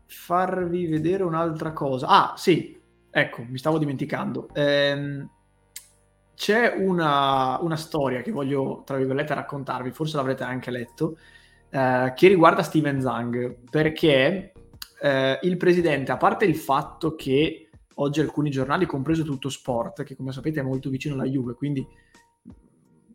farvi 0.08 0.88
vedere 0.88 1.24
un'altra 1.24 1.74
cosa. 1.74 2.08
Ah, 2.08 2.34
sì, 2.36 2.80
ecco, 3.10 3.44
mi 3.48 3.58
stavo 3.58 3.78
dimenticando. 3.78 4.50
Eh, 4.54 5.28
c'è 6.36 6.74
una, 6.78 7.60
una, 7.62 7.76
storia 7.76 8.22
che 8.22 8.32
voglio, 8.32 8.84
tra 8.86 8.98
virgolette, 8.98 9.34
raccontarvi, 9.34 9.92
forse 9.92 10.18
l'avrete 10.18 10.44
anche 10.44 10.72
letto, 10.72 11.18
eh, 11.70 12.14
che 12.16 12.28
riguarda 12.28 12.64
Steven 12.64 13.02
Zang, 13.02 13.58
perché 13.70 14.54
eh, 15.02 15.40
il 15.42 15.58
presidente, 15.58 16.12
a 16.12 16.18
parte 16.18 16.46
il 16.46 16.56
fatto 16.56 17.16
che 17.16 17.70
oggi 17.96 18.20
alcuni 18.20 18.50
giornali, 18.50 18.86
compreso 18.86 19.24
tutto 19.24 19.50
sport, 19.50 20.04
che 20.04 20.16
come 20.16 20.32
sapete 20.32 20.60
è 20.60 20.64
molto 20.64 20.90
vicino 20.90 21.14
alla 21.14 21.26
Juve, 21.26 21.54
quindi 21.54 21.86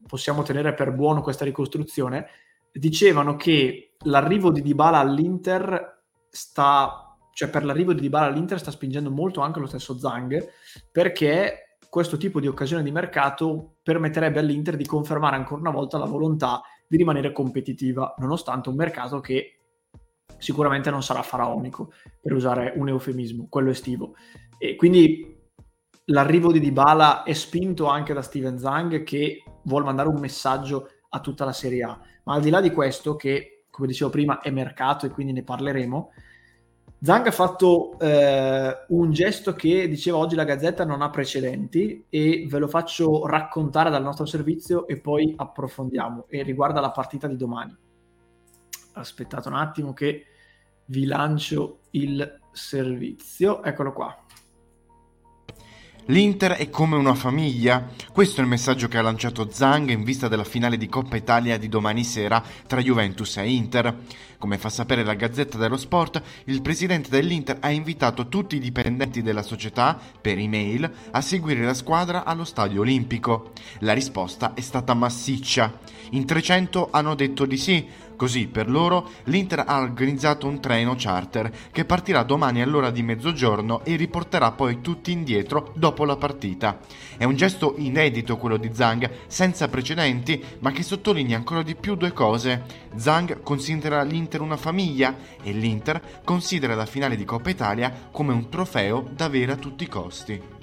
possiamo 0.07 0.43
tenere 0.43 0.75
per 0.75 0.93
buono 0.93 1.21
questa 1.21 1.45
ricostruzione, 1.45 2.27
dicevano 2.73 3.37
che 3.37 3.95
l'arrivo 4.05 4.51
di 4.51 4.63
Dybala 4.63 4.99
all'Inter 4.99 6.03
sta, 6.31 7.17
cioè 7.33 7.51
per 7.51 7.65
l'arrivo 7.65 7.93
di 7.93 8.01
Dybala 8.01 8.27
all'Inter 8.27 8.59
sta 8.59 8.71
spingendo 8.71 9.11
molto 9.11 9.41
anche 9.41 9.61
lo 9.61 9.67
stesso 9.67 9.99
Zang, 9.99 10.49
perché 10.93 11.68
questo 11.89 12.17
tipo 12.17 12.41
di 12.41 12.47
occasione 12.47 12.83
di 12.83 12.91
mercato 12.91 13.77
permetterebbe 13.83 14.39
all'Inter 14.39 14.77
di 14.77 14.87
confermare 14.87 15.37
ancora 15.37 15.61
una 15.61 15.71
volta 15.71 15.99
la 15.99 16.07
volontà 16.07 16.61
di 16.87 16.97
rimanere 16.97 17.33
competitiva, 17.33 18.15
nonostante 18.19 18.69
un 18.69 18.77
mercato 18.77 19.21
che 19.21 19.59
sicuramente 20.39 20.91
non 20.91 21.03
sarà 21.03 21.23
faraonico, 21.23 21.93
per 22.21 22.33
usare 22.33 22.73
un 22.77 22.89
eufemismo, 22.89 23.47
quello 23.49 23.71
estivo. 23.71 24.15
E 24.59 24.77
quindi 24.77 25.37
l'arrivo 26.07 26.53
di 26.53 26.61
Dybala 26.61 27.23
è 27.23 27.33
spinto 27.33 27.87
anche 27.87 28.15
da 28.15 28.23
Steven 28.23 28.59
Zang 28.59 29.03
che 29.03 29.43
vuole 29.65 29.85
mandare 29.85 30.09
un 30.09 30.21
messaggio 30.21 30.89
a 31.11 31.21
tutta 31.21 31.45
la 31.45 31.53
Serie 31.53 31.83
A. 31.83 32.01
Ma 32.25 32.35
al 32.35 32.43
di 32.43 32.51
là 32.51 32.61
di 32.61 32.71
questo, 32.71 33.17
che 33.17 33.65
come 33.71 33.87
dicevo 33.87 34.11
prima 34.11 34.41
è 34.41 34.51
mercato 34.51 35.07
e 35.07 35.11
quindi 35.11 35.33
ne 35.33 35.43
parleremo, 35.43 36.11
Zang 37.01 37.29
ha 37.29 37.31
fatto 37.31 37.97
eh, 38.01 38.85
un 38.89 39.13
gesto 39.13 39.55
che 39.55 39.87
diceva 39.89 40.17
oggi 40.17 40.35
la 40.35 40.43
Gazzetta 40.43 40.85
non 40.85 41.01
ha 41.01 41.11
precedenti 41.11 42.07
e 42.09 42.47
ve 42.49 42.59
lo 42.59 42.67
faccio 42.67 43.25
raccontare 43.25 43.89
dal 43.89 44.03
nostro 44.03 44.27
servizio 44.27 44.89
e 44.89 44.99
poi 44.99 45.33
approfondiamo 45.37 46.27
e 46.29 46.43
riguarda 46.43 46.81
la 46.81 46.91
partita 46.91 47.29
di 47.29 47.37
domani. 47.37 47.77
Aspettate 48.95 49.47
un 49.47 49.55
attimo 49.55 49.93
che 49.93 50.25
vi 50.87 51.05
lancio 51.05 51.83
il 51.91 52.41
servizio, 52.51 53.63
eccolo 53.63 53.93
qua. 53.93 54.25
L'Inter 56.11 56.53
è 56.53 56.71
come 56.71 56.97
una 56.97 57.15
famiglia? 57.15 57.87
Questo 58.13 58.41
è 58.41 58.43
il 58.43 58.49
messaggio 58.49 58.89
che 58.89 58.97
ha 58.97 59.03
lanciato 59.03 59.51
Zang 59.51 59.91
in 59.91 60.05
vista 60.05 60.27
della 60.27 60.43
finale 60.43 60.79
di 60.79 60.89
Coppa 60.89 61.17
Italia 61.17 61.59
di 61.59 61.69
domani 61.69 62.03
sera 62.03 62.43
tra 62.67 62.81
Juventus 62.81 63.37
e 63.37 63.51
Inter. 63.51 63.95
Come 64.39 64.57
fa 64.57 64.71
sapere 64.71 65.05
la 65.05 65.13
Gazzetta 65.13 65.59
dello 65.59 65.77
Sport, 65.77 66.23
il 66.45 66.63
presidente 66.63 67.11
dell'Inter 67.11 67.59
ha 67.61 67.69
invitato 67.69 68.29
tutti 68.29 68.57
i 68.57 68.59
dipendenti 68.59 69.21
della 69.21 69.43
società, 69.43 70.01
per 70.19 70.39
email, 70.39 70.91
a 71.11 71.21
seguire 71.21 71.63
la 71.63 71.75
squadra 71.75 72.25
allo 72.25 72.45
stadio 72.45 72.81
olimpico. 72.81 73.53
La 73.81 73.93
risposta 73.93 74.55
è 74.55 74.63
stata 74.63 74.95
massiccia. 74.95 75.79
In 76.13 76.25
300 76.25 76.89
hanno 76.91 77.15
detto 77.15 77.45
di 77.45 77.59
sì, 77.59 77.87
Così, 78.19 78.49
per 78.49 78.69
loro, 78.69 79.11
l'Inter 79.27 79.63
ha 79.65 79.79
organizzato 79.79 80.49
un 80.49 80.59
treno 80.61 80.97
charter 80.99 81.53
che 81.71 81.85
partirà 81.85 82.25
domani 82.25 82.61
all'ora 82.61 82.91
di 82.91 83.05
mezzogiorno 83.05 83.85
e 83.85 83.95
riporterà 83.95 84.51
poi 84.51 84.81
tutti 84.81 85.13
indietro 85.13 85.73
dopo 85.77 86.05
la 86.05 86.17
partita. 86.17 86.81
È 87.17 87.23
un 87.23 87.37
gesto 87.37 87.75
inedito 87.77 88.37
quello 88.37 88.57
di 88.57 88.71
Zhang, 88.73 89.09
senza 89.29 89.69
precedenti, 89.69 90.43
ma 90.59 90.73
che 90.73 90.83
sottolinea 90.83 91.37
ancora 91.37 91.63
di 91.63 91.77
più 91.77 91.95
due 91.95 92.13
cose. 92.13 92.65
Zhang 92.97 93.41
considera 93.45 94.03
l'Inter 94.03 94.41
una 94.41 94.57
famiglia 94.57 95.17
e 95.41 95.53
l'Inter 95.53 96.21
considera 96.25 96.75
la 96.75 96.87
finale 96.87 97.15
di 97.15 97.25
Coppa 97.25 97.51
Italia 97.51 98.09
come 98.11 98.33
un 98.33 98.49
trofeo 98.49 99.09
da 99.15 99.27
avere 99.27 99.53
a 99.53 99.57
tutti 99.57 99.85
i 99.85 99.89
costi. 99.89 100.58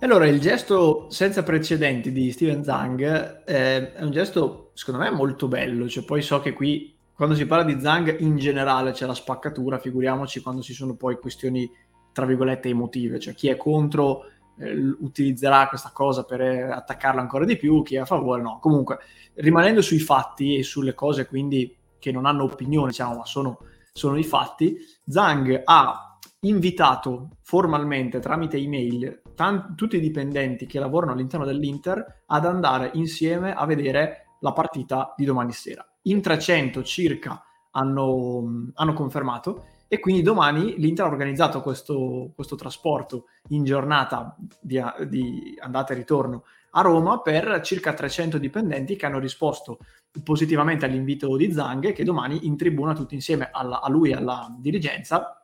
Allora, 0.00 0.28
il 0.28 0.38
gesto 0.38 1.06
senza 1.10 1.42
precedenti 1.42 2.12
di 2.12 2.30
Steven 2.30 2.62
Zang 2.62 3.42
eh, 3.44 3.94
è 3.94 4.02
un 4.02 4.12
gesto, 4.12 4.70
secondo 4.74 5.00
me, 5.00 5.10
molto 5.10 5.48
bello. 5.48 5.88
Cioè, 5.88 6.04
poi 6.04 6.22
so 6.22 6.38
che 6.38 6.52
qui, 6.52 6.96
quando 7.12 7.34
si 7.34 7.46
parla 7.46 7.64
di 7.64 7.80
Zang, 7.80 8.20
in 8.20 8.36
generale 8.36 8.92
c'è 8.92 9.06
la 9.06 9.14
spaccatura, 9.14 9.80
figuriamoci 9.80 10.40
quando 10.40 10.62
ci 10.62 10.72
sono 10.72 10.94
poi 10.94 11.18
questioni, 11.18 11.68
tra 12.12 12.24
virgolette, 12.26 12.68
emotive. 12.68 13.18
Cioè, 13.18 13.34
chi 13.34 13.48
è 13.48 13.56
contro 13.56 14.26
eh, 14.56 14.72
utilizzerà 15.00 15.66
questa 15.66 15.90
cosa 15.92 16.22
per 16.22 16.42
eh, 16.42 16.62
attaccarla 16.70 17.20
ancora 17.20 17.44
di 17.44 17.56
più, 17.56 17.82
chi 17.82 17.96
è 17.96 17.98
a 17.98 18.04
favore 18.04 18.40
no. 18.40 18.60
Comunque, 18.60 18.98
rimanendo 19.34 19.82
sui 19.82 19.98
fatti 19.98 20.58
e 20.58 20.62
sulle 20.62 20.94
cose, 20.94 21.26
quindi, 21.26 21.76
che 21.98 22.12
non 22.12 22.24
hanno 22.24 22.44
opinione, 22.44 22.90
diciamo, 22.90 23.16
ma 23.16 23.24
sono, 23.26 23.58
sono 23.92 24.16
i 24.16 24.22
fatti, 24.22 24.76
Zang 25.08 25.60
ha 25.64 26.18
invitato 26.42 27.30
formalmente 27.42 28.20
tramite 28.20 28.58
email 28.58 29.22
tant- 29.38 29.76
tutti 29.76 29.94
i 29.96 30.00
dipendenti 30.00 30.66
che 30.66 30.80
lavorano 30.80 31.12
all'interno 31.12 31.46
dell'Inter 31.46 32.24
ad 32.26 32.44
andare 32.44 32.90
insieme 32.94 33.54
a 33.54 33.64
vedere 33.66 34.34
la 34.40 34.52
partita 34.52 35.14
di 35.16 35.24
domani 35.24 35.52
sera. 35.52 35.88
In 36.02 36.20
300 36.20 36.82
circa 36.82 37.40
hanno, 37.70 38.70
hanno 38.74 38.92
confermato 38.94 39.66
e 39.86 40.00
quindi 40.00 40.22
domani 40.22 40.74
l'Inter 40.78 41.04
ha 41.04 41.08
organizzato 41.08 41.62
questo, 41.62 42.32
questo 42.34 42.56
trasporto 42.56 43.26
in 43.50 43.62
giornata 43.62 44.36
di, 44.60 44.82
di, 45.06 45.56
andata 45.60 45.92
e 45.92 45.96
ritorno 45.96 46.42
a 46.72 46.80
Roma 46.80 47.20
per 47.20 47.60
circa 47.62 47.94
300 47.94 48.38
dipendenti 48.38 48.96
che 48.96 49.06
hanno 49.06 49.20
risposto 49.20 49.78
positivamente 50.24 50.84
all'invito 50.84 51.36
di 51.36 51.52
Zang 51.52 51.92
che 51.92 52.02
domani 52.02 52.44
in 52.46 52.56
tribuna 52.56 52.92
tutti 52.92 53.14
insieme 53.14 53.50
alla, 53.52 53.80
a 53.80 53.88
lui 53.88 54.10
e 54.10 54.14
alla 54.14 54.52
dirigenza 54.58 55.40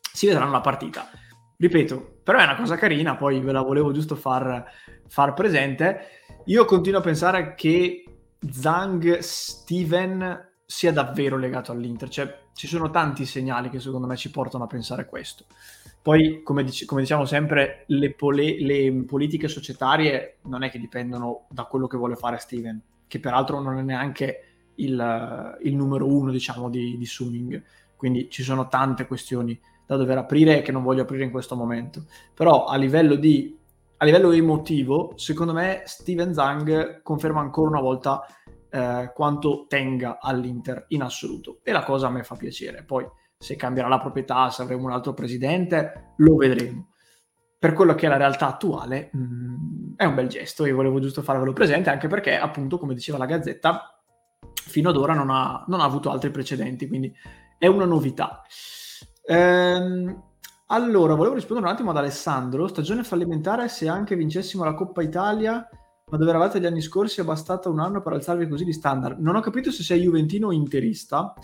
si 0.00 0.26
vedranno 0.26 0.50
la 0.50 0.60
partita. 0.60 1.08
Ripeto, 1.56 2.15
però 2.26 2.40
è 2.40 2.42
una 2.42 2.56
cosa 2.56 2.74
carina, 2.74 3.14
poi 3.14 3.38
ve 3.38 3.52
la 3.52 3.62
volevo 3.62 3.92
giusto 3.92 4.16
far, 4.16 4.68
far 5.06 5.32
presente. 5.32 6.08
Io 6.46 6.64
continuo 6.64 6.98
a 6.98 7.02
pensare 7.04 7.54
che 7.54 8.02
Zhang 8.50 9.18
Steven 9.18 10.48
sia 10.66 10.90
davvero 10.90 11.36
legato 11.36 11.70
all'Inter, 11.70 12.08
cioè 12.08 12.36
ci 12.52 12.66
sono 12.66 12.90
tanti 12.90 13.24
segnali 13.24 13.70
che 13.70 13.78
secondo 13.78 14.08
me 14.08 14.16
ci 14.16 14.32
portano 14.32 14.64
a 14.64 14.66
pensare 14.66 15.06
questo. 15.06 15.44
Poi, 16.02 16.42
come, 16.42 16.64
dic- 16.64 16.84
come 16.84 17.02
diciamo 17.02 17.26
sempre, 17.26 17.84
le, 17.86 18.12
pole- 18.12 18.60
le, 18.60 19.04
politiche 19.04 19.46
societarie 19.46 20.38
non 20.46 20.64
è 20.64 20.70
che 20.70 20.80
dipendono 20.80 21.46
da 21.48 21.62
quello 21.66 21.86
che 21.86 21.96
vuole 21.96 22.16
fare 22.16 22.38
Steven, 22.38 22.82
che 23.06 23.20
peraltro 23.20 23.60
non 23.60 23.78
è 23.78 23.82
neanche 23.82 24.40
il, 24.74 25.58
il 25.62 25.76
numero 25.76 26.12
uno, 26.12 26.32
diciamo, 26.32 26.70
di, 26.70 26.98
di 26.98 27.06
Summing. 27.06 27.62
Quindi 27.94 28.28
ci 28.30 28.42
sono 28.42 28.66
tante 28.66 29.06
questioni 29.06 29.56
da 29.86 29.96
dover 29.96 30.18
aprire 30.18 30.62
che 30.62 30.72
non 30.72 30.82
voglio 30.82 31.02
aprire 31.02 31.24
in 31.24 31.30
questo 31.30 31.54
momento. 31.56 32.04
Però 32.34 32.64
a 32.64 32.76
livello, 32.76 33.14
di, 33.14 33.56
a 33.96 34.04
livello 34.04 34.32
emotivo, 34.32 35.12
secondo 35.16 35.52
me 35.52 35.82
Steven 35.84 36.34
Zang 36.34 37.02
conferma 37.02 37.40
ancora 37.40 37.70
una 37.70 37.80
volta 37.80 38.26
eh, 38.68 39.12
quanto 39.14 39.66
tenga 39.68 40.18
all'Inter 40.20 40.86
in 40.88 41.02
assoluto. 41.02 41.60
E 41.62 41.72
la 41.72 41.84
cosa 41.84 42.08
a 42.08 42.10
me 42.10 42.24
fa 42.24 42.34
piacere. 42.34 42.82
Poi 42.82 43.06
se 43.38 43.56
cambierà 43.56 43.88
la 43.88 44.00
proprietà, 44.00 44.50
se 44.50 44.62
avremo 44.62 44.86
un 44.86 44.92
altro 44.92 45.14
presidente, 45.14 46.14
lo 46.16 46.36
vedremo. 46.36 46.88
Per 47.58 47.72
quello 47.72 47.94
che 47.94 48.06
è 48.06 48.08
la 48.08 48.16
realtà 48.16 48.48
attuale, 48.48 49.10
mh, 49.12 49.18
mm, 49.18 49.92
è 49.96 50.04
un 50.04 50.14
bel 50.14 50.28
gesto 50.28 50.64
e 50.64 50.72
volevo 50.72 51.00
giusto 51.00 51.22
farvelo 51.22 51.52
presente, 51.52 51.90
anche 51.90 52.08
perché, 52.08 52.36
appunto, 52.36 52.78
come 52.78 52.94
diceva 52.94 53.18
la 53.18 53.26
Gazzetta, 53.26 54.02
fino 54.54 54.90
ad 54.90 54.96
ora 54.96 55.14
non 55.14 55.30
ha, 55.30 55.64
non 55.68 55.80
ha 55.80 55.84
avuto 55.84 56.10
altri 56.10 56.30
precedenti, 56.30 56.88
quindi 56.88 57.12
è 57.58 57.66
una 57.66 57.84
novità. 57.84 58.42
Ehm, 59.26 60.22
allora, 60.66 61.14
volevo 61.14 61.34
rispondere 61.34 61.68
un 61.68 61.72
attimo 61.72 61.90
ad 61.90 61.96
Alessandro. 61.96 62.68
Stagione 62.68 63.04
fallimentare 63.04 63.68
se 63.68 63.88
anche 63.88 64.16
vincessimo 64.16 64.64
la 64.64 64.74
Coppa 64.74 65.02
Italia, 65.02 65.68
ma 66.10 66.16
dove 66.16 66.30
eravate 66.30 66.60
gli 66.60 66.66
anni 66.66 66.80
scorsi 66.80 67.20
è 67.20 67.24
bastato 67.24 67.70
un 67.70 67.80
anno 67.80 68.00
per 68.00 68.12
alzarvi 68.12 68.48
così 68.48 68.64
di 68.64 68.72
standard. 68.72 69.18
Non 69.18 69.36
ho 69.36 69.40
capito 69.40 69.70
se 69.70 69.82
sei 69.82 70.02
juventino 70.02 70.48
o 70.48 70.52
interista. 70.52 71.34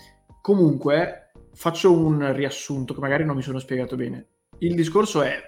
Comunque, 0.41 1.31
faccio 1.53 1.91
un 1.93 2.33
riassunto 2.33 2.93
che 2.93 2.99
magari 2.99 3.25
non 3.25 3.35
mi 3.35 3.41
sono 3.41 3.59
spiegato 3.59 3.95
bene. 3.95 4.27
Il 4.59 4.75
discorso 4.75 5.21
è 5.21 5.41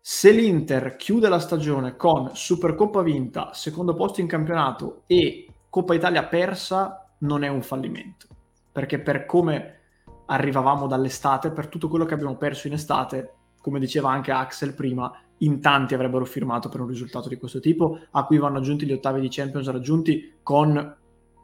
se 0.00 0.32
l'Inter 0.32 0.96
chiude 0.96 1.28
la 1.28 1.38
stagione 1.38 1.96
con 1.96 2.30
Supercoppa 2.34 3.02
vinta, 3.02 3.52
secondo 3.52 3.94
posto 3.94 4.20
in 4.20 4.26
campionato 4.26 5.02
e 5.06 5.46
Coppa 5.68 5.94
Italia 5.94 6.24
persa, 6.24 7.08
non 7.18 7.44
è 7.44 7.48
un 7.48 7.62
fallimento. 7.62 8.26
Perché 8.72 8.98
per 9.00 9.26
come 9.26 9.81
arrivavamo 10.26 10.86
dall'estate, 10.86 11.50
per 11.50 11.68
tutto 11.68 11.88
quello 11.88 12.04
che 12.04 12.14
abbiamo 12.14 12.36
perso 12.36 12.66
in 12.66 12.74
estate, 12.74 13.34
come 13.60 13.78
diceva 13.78 14.10
anche 14.10 14.32
Axel 14.32 14.74
prima, 14.74 15.12
in 15.38 15.60
tanti 15.60 15.94
avrebbero 15.94 16.24
firmato 16.24 16.68
per 16.68 16.80
un 16.80 16.86
risultato 16.86 17.28
di 17.28 17.36
questo 17.36 17.60
tipo, 17.60 17.98
a 18.10 18.24
cui 18.24 18.38
vanno 18.38 18.58
aggiunti 18.58 18.86
gli 18.86 18.92
ottavi 18.92 19.20
di 19.20 19.28
Champions 19.28 19.70
raggiunti 19.70 20.38
con 20.42 20.96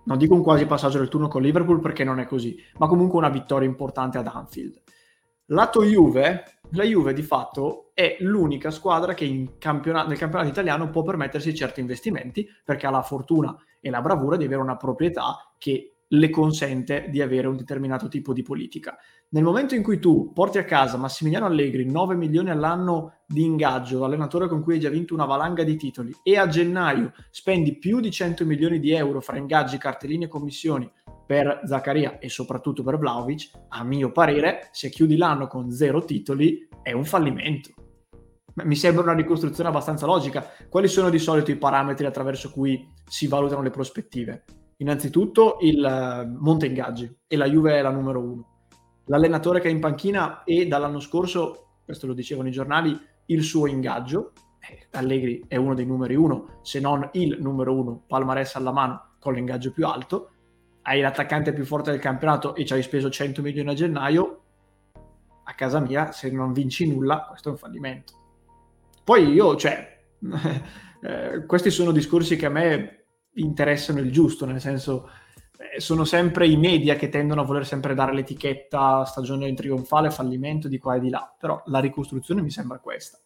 non 0.09 0.16
dico 0.16 0.35
un 0.35 0.43
quasi 0.43 0.64
passaggio 0.64 0.99
del 0.99 1.09
turno 1.09 1.29
con 1.29 1.43
Liverpool 1.43 1.81
perché 1.81 2.03
non 2.03 2.18
è 2.18 2.26
così, 2.26 2.57
ma 2.79 2.87
comunque 2.87 3.18
una 3.18 3.29
vittoria 3.29 3.68
importante 3.68 4.16
ad 4.16 4.26
Anfield. 4.26 4.81
Lato 5.51 5.83
Juve, 5.83 6.61
la 6.70 6.85
Juve 6.85 7.12
di 7.12 7.22
fatto 7.22 7.91
è 7.93 8.16
l'unica 8.20 8.70
squadra 8.70 9.12
che 9.12 9.55
campionato, 9.59 10.09
nel 10.09 10.16
campionato 10.16 10.51
italiano 10.51 10.89
può 10.89 11.03
permettersi 11.03 11.55
certi 11.55 11.81
investimenti 11.81 12.47
perché 12.64 12.87
ha 12.87 12.91
la 12.91 13.03
fortuna 13.03 13.55
e 13.81 13.91
la 13.91 14.01
bravura 14.01 14.37
di 14.37 14.45
avere 14.45 14.62
una 14.62 14.76
proprietà 14.76 15.53
che 15.59 15.97
le 16.09 16.31
consente 16.31 17.07
di 17.11 17.21
avere 17.21 17.49
un 17.49 17.57
determinato 17.57 18.09
tipo 18.09 18.33
di 18.33 18.43
politica. 18.43 18.97
Nel 19.31 19.45
momento 19.45 19.75
in 19.75 19.83
cui 19.83 19.99
tu 19.99 20.33
porti 20.33 20.59
a 20.59 20.65
casa 20.65 20.97
Massimiliano 20.97 21.47
Allegri 21.47 21.85
9 21.85 22.15
milioni 22.15 22.51
all'anno 22.51 23.19
di 23.27 23.45
ingaggio, 23.45 24.05
allenatore 24.05 24.49
con 24.49 24.63
cui 24.63 24.75
hai 24.75 24.81
già 24.81 24.89
vinto 24.89 25.13
una 25.13 25.27
valanga 25.27 25.65
di 25.65 25.77
titoli, 25.77 26.15
e 26.23 26.39
a 26.39 26.47
gennaio 26.47 27.13
spendi 27.31 27.77
più 27.77 28.01
di 28.01 28.11
100 28.11 28.47
milioni 28.47 28.81
di 28.81 28.93
euro 28.93 29.21
fra 29.21 29.37
ingaggi, 29.37 29.77
cartellini 29.77 30.25
e 30.25 30.29
commissioni 30.29 30.91
per 31.27 31.61
Zaccaria 31.65 32.19
e 32.19 32.31
soprattutto 32.31 32.83
per 32.83 32.97
Vlaovic, 32.97 33.51
a 33.69 33.85
mio 33.85 34.11
parere, 34.13 34.71
se 34.73 34.89
chiudi 34.89 35.19
l'anno 35.19 35.47
con 35.47 35.71
zero 35.71 36.03
titoli 36.05 36.67
è 36.83 36.93
un 36.93 37.05
fallimento. 37.05 37.71
Mi 38.65 38.75
sembra 38.75 39.03
una 39.03 39.13
ricostruzione 39.13 39.69
abbastanza 39.69 40.07
logica. 40.07 40.45
Quali 40.71 40.89
sono 40.89 41.11
di 41.11 41.19
solito 41.19 41.51
i 41.51 41.57
parametri 41.57 42.07
attraverso 42.07 42.51
cui 42.51 42.93
si 43.07 43.27
valutano 43.29 43.61
le 43.61 43.71
prospettive? 43.71 44.45
Innanzitutto 44.81 45.59
il 45.61 45.85
eh, 45.85 46.24
monte 46.24 46.66
ingaggi 46.66 47.12
e 47.26 47.37
la 47.37 47.49
Juve 47.49 47.79
è 47.79 47.83
la 47.83 47.91
numero 47.91 48.20
uno. 48.20 48.47
L'allenatore 49.07 49.61
che 49.61 49.68
è 49.68 49.70
in 49.70 49.81
panchina 49.81 50.45
e 50.45 50.66
dall'anno 50.68 51.01
scorso, 51.01 51.79
questo 51.85 52.07
lo 52.07 52.12
dicevano 52.12 52.49
i 52.49 52.53
giornali, 52.53 52.99
il 53.26 53.43
suo 53.43 53.66
ingaggio. 53.66 54.33
Eh, 54.61 54.87
Allegri 54.93 55.45
è 55.49 55.57
uno 55.57 55.74
dei 55.74 55.87
numeri 55.87 56.14
uno, 56.14 56.61
se 56.62 56.79
non 56.79 57.09
il 57.12 57.39
numero 57.41 57.74
uno, 57.74 58.05
palmarès 58.07 58.55
alla 58.55 58.70
mano 58.70 59.14
con 59.18 59.35
l'ingaggio 59.35 59.72
più 59.72 59.85
alto. 59.85 60.31
Hai 60.83 61.01
l'attaccante 61.01 61.53
più 61.53 61.64
forte 61.64 61.91
del 61.91 62.01
campionato 62.01 62.55
e 62.55 62.64
ci 62.64 62.72
hai 62.72 62.83
speso 62.83 63.11
100 63.11 63.43
milioni 63.43 63.70
a 63.70 63.74
gennaio. 63.74 64.43
A 65.43 65.55
casa 65.55 65.81
mia, 65.81 66.12
se 66.12 66.31
non 66.31 66.53
vinci 66.53 66.87
nulla, 66.87 67.26
questo 67.26 67.49
è 67.49 67.53
un 67.53 67.59
fallimento. 67.59 68.12
Poi 69.03 69.29
io, 69.33 69.57
cioè, 69.57 70.05
eh, 71.03 71.47
questi 71.47 71.70
sono 71.70 71.91
discorsi 71.91 72.37
che 72.37 72.47
a 72.47 72.51
me 72.51 72.97
interessano 73.41 74.01
il 74.01 74.12
giusto, 74.12 74.47
nel 74.47 74.61
senso 74.61 75.11
eh, 75.59 75.80
sono 75.80 76.05
sempre 76.05 76.47
i 76.47 76.57
media 76.57 76.97
che 76.97 77.09
tendono 77.09 77.43
a 77.43 77.45
voler 77.45 77.66
sempre 77.66 77.95
dare 77.95 78.14
l'etichetta 78.14 79.05
stagione 79.05 79.53
trionfale, 79.55 80.11
fallimento 80.11 80.68
di 80.68 80.78
qua 80.78 80.97
e 80.97 81.01
di 81.01 81.11
là, 81.11 81.34
però 81.39 81.62
la 81.66 81.80
ricostruzione 81.80 82.43
mi 82.43 82.51
sembra 82.51 82.78
questa. 82.78 83.18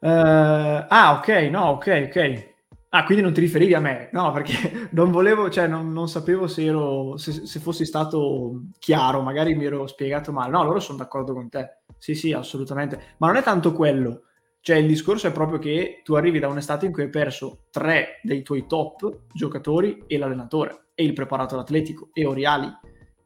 Uh, 0.00 0.84
ah, 0.88 1.16
ok, 1.18 1.28
no, 1.48 1.66
ok, 1.70 2.06
ok. 2.08 2.50
Ah, 2.94 3.04
quindi 3.04 3.22
non 3.22 3.32
ti 3.32 3.40
riferivi 3.40 3.72
a 3.72 3.80
me? 3.80 4.10
No, 4.12 4.32
perché 4.32 4.88
non 4.92 5.10
volevo, 5.10 5.48
cioè 5.48 5.66
non, 5.66 5.92
non 5.92 6.08
sapevo 6.08 6.46
se, 6.46 6.64
ero, 6.64 7.16
se, 7.16 7.46
se, 7.46 7.58
fossi 7.60 7.86
stato 7.86 8.64
chiaro, 8.78 9.22
magari 9.22 9.54
mi 9.54 9.64
ero 9.64 9.86
spiegato 9.86 10.32
male. 10.32 10.50
No, 10.50 10.62
loro 10.64 10.80
sono 10.80 10.98
d'accordo 10.98 11.32
con 11.32 11.48
te. 11.48 11.78
Sì, 11.96 12.14
sì, 12.14 12.32
assolutamente. 12.32 13.14
Ma 13.18 13.28
non 13.28 13.36
è 13.36 13.42
tanto 13.42 13.72
quello. 13.72 14.24
Cioè 14.64 14.76
il 14.76 14.86
discorso 14.86 15.26
è 15.26 15.32
proprio 15.32 15.58
che 15.58 16.02
tu 16.04 16.14
arrivi 16.14 16.38
da 16.38 16.46
un'estate 16.46 16.86
in 16.86 16.92
cui 16.92 17.02
hai 17.02 17.10
perso 17.10 17.64
tre 17.72 18.20
dei 18.22 18.42
tuoi 18.42 18.66
top 18.68 19.24
giocatori 19.32 20.04
e 20.06 20.16
l'allenatore 20.16 20.90
e 20.94 21.02
il 21.02 21.14
preparatore 21.14 21.62
atletico 21.62 22.10
e 22.12 22.24
Oriali. 22.24 22.70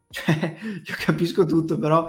Cioè, 0.09 0.57
io 0.63 0.95
capisco 1.05 1.45
tutto, 1.45 1.79
però 1.79 2.09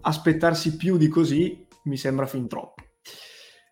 aspettarsi 0.00 0.76
più 0.76 0.96
di 0.96 1.08
così 1.08 1.66
mi 1.84 1.98
sembra 1.98 2.24
fin 2.24 2.48
troppo. 2.48 2.82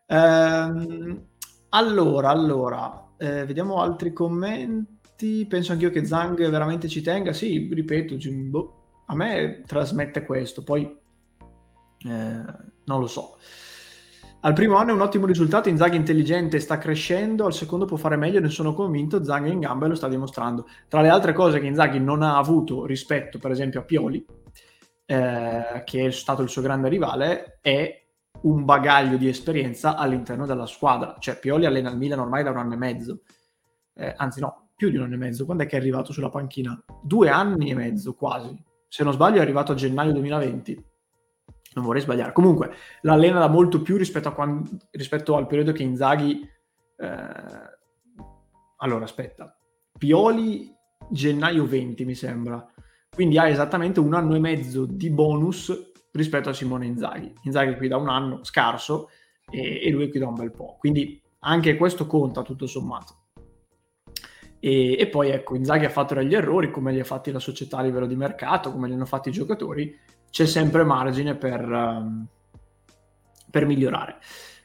Ehm, 0.07 1.29
allora, 1.71 2.29
allora, 2.29 3.15
eh, 3.17 3.47
vediamo 3.47 3.81
altri 3.81 4.13
commenti. 4.13 5.47
Penso 5.47 5.73
anch'io 5.73 5.91
che 5.91 6.05
Zang 6.05 6.37
veramente 6.51 6.89
ci 6.89 7.01
tenga. 7.01 7.33
Sì, 7.33 7.71
ripeto, 7.73 8.17
Jimbo, 8.17 9.03
a 9.07 9.15
me 9.15 9.63
trasmette 9.67 10.27
questo, 10.27 10.63
poi 10.63 10.83
eh, 10.83 12.45
non 12.85 13.01
lo 13.01 13.07
so. 13.07 13.39
Al 14.45 14.53
primo 14.53 14.77
anno 14.77 14.91
è 14.91 14.93
un 14.93 15.01
ottimo 15.01 15.25
risultato, 15.25 15.71
Inzaghi 15.71 15.97
intelligente, 15.97 16.61
sta 16.61 16.77
crescendo, 16.77 17.47
al 17.47 17.55
secondo 17.55 17.87
può 17.87 17.97
fare 17.97 18.17
meglio, 18.17 18.41
ne 18.41 18.51
sono 18.51 18.75
convinto, 18.75 19.25
Zaghi 19.25 19.49
è 19.49 19.53
in 19.53 19.61
gamba 19.61 19.87
e 19.87 19.89
lo 19.89 19.95
sta 19.95 20.07
dimostrando. 20.07 20.67
Tra 20.87 21.01
le 21.01 21.09
altre 21.09 21.33
cose 21.33 21.61
che 21.61 21.67
Inzaghi 21.67 21.99
non 21.99 22.21
ha 22.21 22.37
avuto 22.37 22.85
rispetto, 22.85 23.39
per 23.39 23.53
esempio, 23.53 23.81
a 23.81 23.85
Pioli, 23.85 24.23
eh, 25.07 25.83
che 25.87 26.07
è 26.07 26.11
stato 26.11 26.43
il 26.43 26.51
suo 26.51 26.61
grande 26.61 26.91
rivale, 26.91 27.59
è 27.63 28.05
un 28.43 28.67
bagaglio 28.67 29.17
di 29.17 29.29
esperienza 29.29 29.97
all'interno 29.97 30.45
della 30.45 30.67
squadra. 30.67 31.17
Cioè 31.19 31.39
Pioli 31.39 31.65
allena 31.65 31.89
il 31.89 31.97
Milan 31.97 32.19
ormai 32.19 32.43
da 32.43 32.51
un 32.51 32.59
anno 32.59 32.75
e 32.75 32.77
mezzo, 32.77 33.21
eh, 33.95 34.13
anzi 34.15 34.41
no, 34.41 34.73
più 34.77 34.91
di 34.91 34.99
un 34.99 35.05
anno 35.05 35.15
e 35.15 35.19
mezzo. 35.19 35.47
Quando 35.47 35.63
è 35.63 35.67
che 35.67 35.77
è 35.77 35.81
arrivato 35.81 36.13
sulla 36.13 36.29
panchina? 36.29 36.79
Due 37.03 37.31
anni 37.31 37.71
e 37.71 37.75
mezzo 37.75 38.13
quasi. 38.13 38.55
Se 38.89 39.05
non 39.05 39.15
sbaglio 39.15 39.39
è 39.39 39.41
arrivato 39.41 39.73
a 39.73 39.75
gennaio 39.75 40.13
2020 40.13 40.93
non 41.75 41.85
vorrei 41.85 42.03
sbagliare. 42.03 42.33
Comunque, 42.33 42.73
l'allena 43.03 43.39
da 43.39 43.49
molto 43.49 43.83
più 43.83 43.97
rispetto, 43.97 44.33
quando, 44.33 44.69
rispetto 44.93 45.37
al 45.37 45.47
periodo 45.47 45.73
che 45.73 45.83
Inzaghi... 45.83 46.49
Eh... 46.97 47.73
Allora, 48.79 49.05
aspetta. 49.05 49.57
Pioli 49.97 50.73
gennaio 51.11 51.67
20, 51.67 52.05
mi 52.05 52.15
sembra. 52.15 52.67
Quindi 53.15 53.39
ha 53.39 53.49
esattamente 53.49 54.01
un 54.01 54.15
anno 54.15 54.35
e 54.35 54.41
mezzo 54.41 54.87
di 54.87 55.11
bonus 55.11 55.93
rispetto 56.13 56.49
a 56.49 56.53
Simone 56.53 56.87
Inzaghi. 56.87 57.33
Inzaghi 57.43 57.77
qui 57.77 57.89
da 57.89 57.97
un 57.97 58.09
anno 58.09 58.45
scarso 58.45 59.09
e, 59.51 59.81
e 59.85 59.91
lui 59.91 60.11
qui 60.11 60.19
da 60.19 60.29
un 60.29 60.35
bel 60.35 60.51
po'. 60.51 60.77
Quindi 60.79 61.21
anche 61.41 61.77
questo 61.77 62.07
conta 62.07 62.43
tutto 62.43 62.67
sommato. 62.67 63.23
E, 64.59 64.97
e, 64.99 65.09
poi 65.09 65.31
ecco, 65.31 65.55
Inzaghi 65.55 65.85
ha 65.85 65.91
fatto 65.91 66.15
degli 66.15 66.35
errori, 66.35 66.71
come 66.71 66.93
li 66.93 67.01
ha 67.01 67.05
fatti 67.05 67.31
la 67.31 67.39
società 67.39 67.79
a 67.79 67.83
livello 67.83 68.07
di 68.07 68.17
mercato, 68.17 68.73
come 68.73 68.89
li 68.89 68.95
hanno 68.95 69.05
fatti 69.05 69.29
i 69.29 69.33
giocatori, 69.33 69.95
c'è 70.35 70.47
sempre 70.47 70.83
margine 70.83 71.37
per, 71.37 71.63
um, 71.65 72.27
per 73.49 73.67
migliorare. 73.67 74.19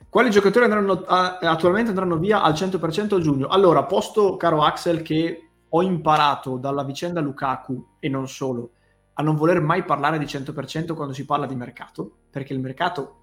Quali 0.09 0.31
giocatori 0.31 0.65
andranno, 0.65 1.03
attualmente 1.03 1.89
andranno 1.89 2.17
via 2.17 2.41
al 2.41 2.53
100% 2.53 3.13
a 3.13 3.19
giugno? 3.19 3.45
Allora, 3.49 3.83
posto, 3.83 4.35
caro 4.35 4.63
Axel, 4.63 5.03
che 5.03 5.49
ho 5.69 5.81
imparato 5.83 6.57
dalla 6.57 6.83
vicenda 6.83 7.21
Lukaku 7.21 7.97
e 7.99 8.09
non 8.09 8.27
solo 8.27 8.71
a 9.13 9.21
non 9.21 9.35
voler 9.35 9.61
mai 9.61 9.83
parlare 9.83 10.17
di 10.17 10.25
100% 10.25 10.95
quando 10.95 11.13
si 11.13 11.23
parla 11.25 11.45
di 11.45 11.53
mercato, 11.53 12.21
perché 12.31 12.53
il 12.53 12.61
mercato 12.61 13.17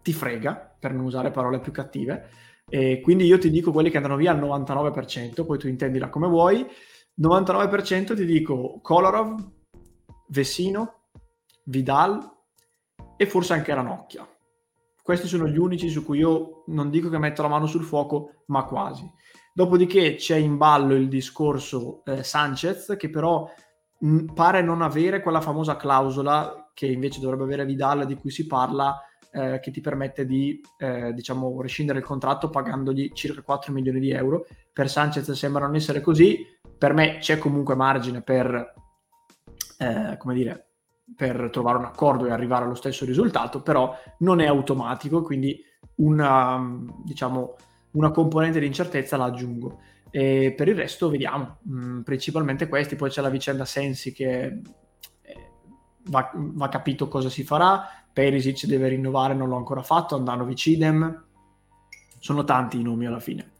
ti 0.00 0.12
frega, 0.12 0.76
per 0.78 0.92
non 0.92 1.04
usare 1.06 1.32
parole 1.32 1.58
più 1.58 1.72
cattive, 1.72 2.28
e 2.68 3.00
quindi 3.00 3.24
io 3.24 3.38
ti 3.38 3.50
dico 3.50 3.72
quelli 3.72 3.90
che 3.90 3.96
andranno 3.96 4.18
via 4.18 4.30
al 4.30 4.38
99%, 4.38 5.44
poi 5.44 5.58
tu 5.58 5.66
intendila 5.66 6.08
come 6.08 6.28
vuoi. 6.28 6.64
99% 7.20 8.14
ti 8.14 8.24
dico 8.24 8.78
Kolarov, 8.80 9.44
Vessino, 10.28 11.01
Vidal 11.64 12.30
e 13.16 13.26
forse 13.26 13.52
anche 13.52 13.74
Ranocchia. 13.74 14.26
Questi 15.02 15.26
sono 15.26 15.48
gli 15.48 15.58
unici 15.58 15.88
su 15.88 16.04
cui 16.04 16.18
io 16.18 16.62
non 16.66 16.88
dico 16.88 17.08
che 17.08 17.18
metto 17.18 17.42
la 17.42 17.48
mano 17.48 17.66
sul 17.66 17.82
fuoco, 17.82 18.44
ma 18.46 18.64
quasi. 18.64 19.10
Dopodiché 19.52 20.14
c'è 20.14 20.36
in 20.36 20.56
ballo 20.56 20.94
il 20.94 21.08
discorso 21.08 22.04
eh, 22.04 22.22
Sanchez, 22.22 22.94
che 22.96 23.10
però 23.10 23.50
mh, 23.98 24.26
pare 24.32 24.62
non 24.62 24.80
avere 24.80 25.20
quella 25.20 25.40
famosa 25.40 25.76
clausola 25.76 26.70
che 26.72 26.86
invece 26.86 27.20
dovrebbe 27.20 27.42
avere 27.42 27.64
Vidal 27.64 28.06
di 28.06 28.14
cui 28.14 28.30
si 28.30 28.46
parla, 28.46 28.98
eh, 29.32 29.60
che 29.60 29.70
ti 29.70 29.80
permette 29.80 30.24
di 30.24 30.60
eh, 30.78 31.12
diciamo 31.12 31.60
rescindere 31.60 31.98
il 31.98 32.04
contratto 32.04 32.50
pagandogli 32.50 33.12
circa 33.12 33.42
4 33.42 33.72
milioni 33.72 33.98
di 33.98 34.10
euro. 34.10 34.46
Per 34.72 34.88
Sanchez 34.88 35.30
sembra 35.32 35.66
non 35.66 35.74
essere 35.74 36.00
così, 36.00 36.46
per 36.78 36.94
me 36.94 37.18
c'è 37.18 37.38
comunque 37.38 37.74
margine 37.74 38.22
per, 38.22 38.74
eh, 39.78 40.16
come 40.16 40.34
dire, 40.34 40.71
per 41.16 41.50
trovare 41.50 41.78
un 41.78 41.84
accordo 41.84 42.26
e 42.26 42.30
arrivare 42.30 42.64
allo 42.64 42.74
stesso 42.74 43.04
risultato, 43.04 43.62
però 43.62 43.96
non 44.18 44.40
è 44.40 44.46
automatico, 44.46 45.22
quindi 45.22 45.60
una, 45.96 46.60
diciamo, 47.04 47.56
una 47.92 48.10
componente 48.10 48.60
di 48.60 48.66
incertezza 48.66 49.16
la 49.16 49.24
aggiungo. 49.24 49.80
E 50.10 50.52
per 50.56 50.68
il 50.68 50.76
resto 50.76 51.08
vediamo, 51.08 51.58
mm, 51.68 52.00
principalmente 52.02 52.68
questi, 52.68 52.96
poi 52.96 53.10
c'è 53.10 53.22
la 53.22 53.30
vicenda 53.30 53.64
Sensi 53.64 54.12
che 54.12 54.60
eh, 55.22 55.50
va, 56.08 56.30
va, 56.34 56.68
capito 56.68 57.08
cosa 57.08 57.28
si 57.28 57.44
farà, 57.44 57.86
Perisic 58.12 58.66
deve 58.66 58.88
rinnovare, 58.88 59.34
non 59.34 59.48
l'ho 59.48 59.56
ancora 59.56 59.82
fatto, 59.82 60.14
Andano 60.14 60.44
Vicidem, 60.44 61.24
sono 62.18 62.44
tanti 62.44 62.78
i 62.78 62.82
nomi 62.82 63.06
alla 63.06 63.20
fine. 63.20 63.50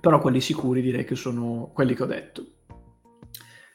Però 0.00 0.20
quelli 0.20 0.40
sicuri 0.40 0.80
direi 0.80 1.04
che 1.04 1.16
sono 1.16 1.70
quelli 1.72 1.94
che 1.94 2.02
ho 2.02 2.06
detto. 2.06 2.46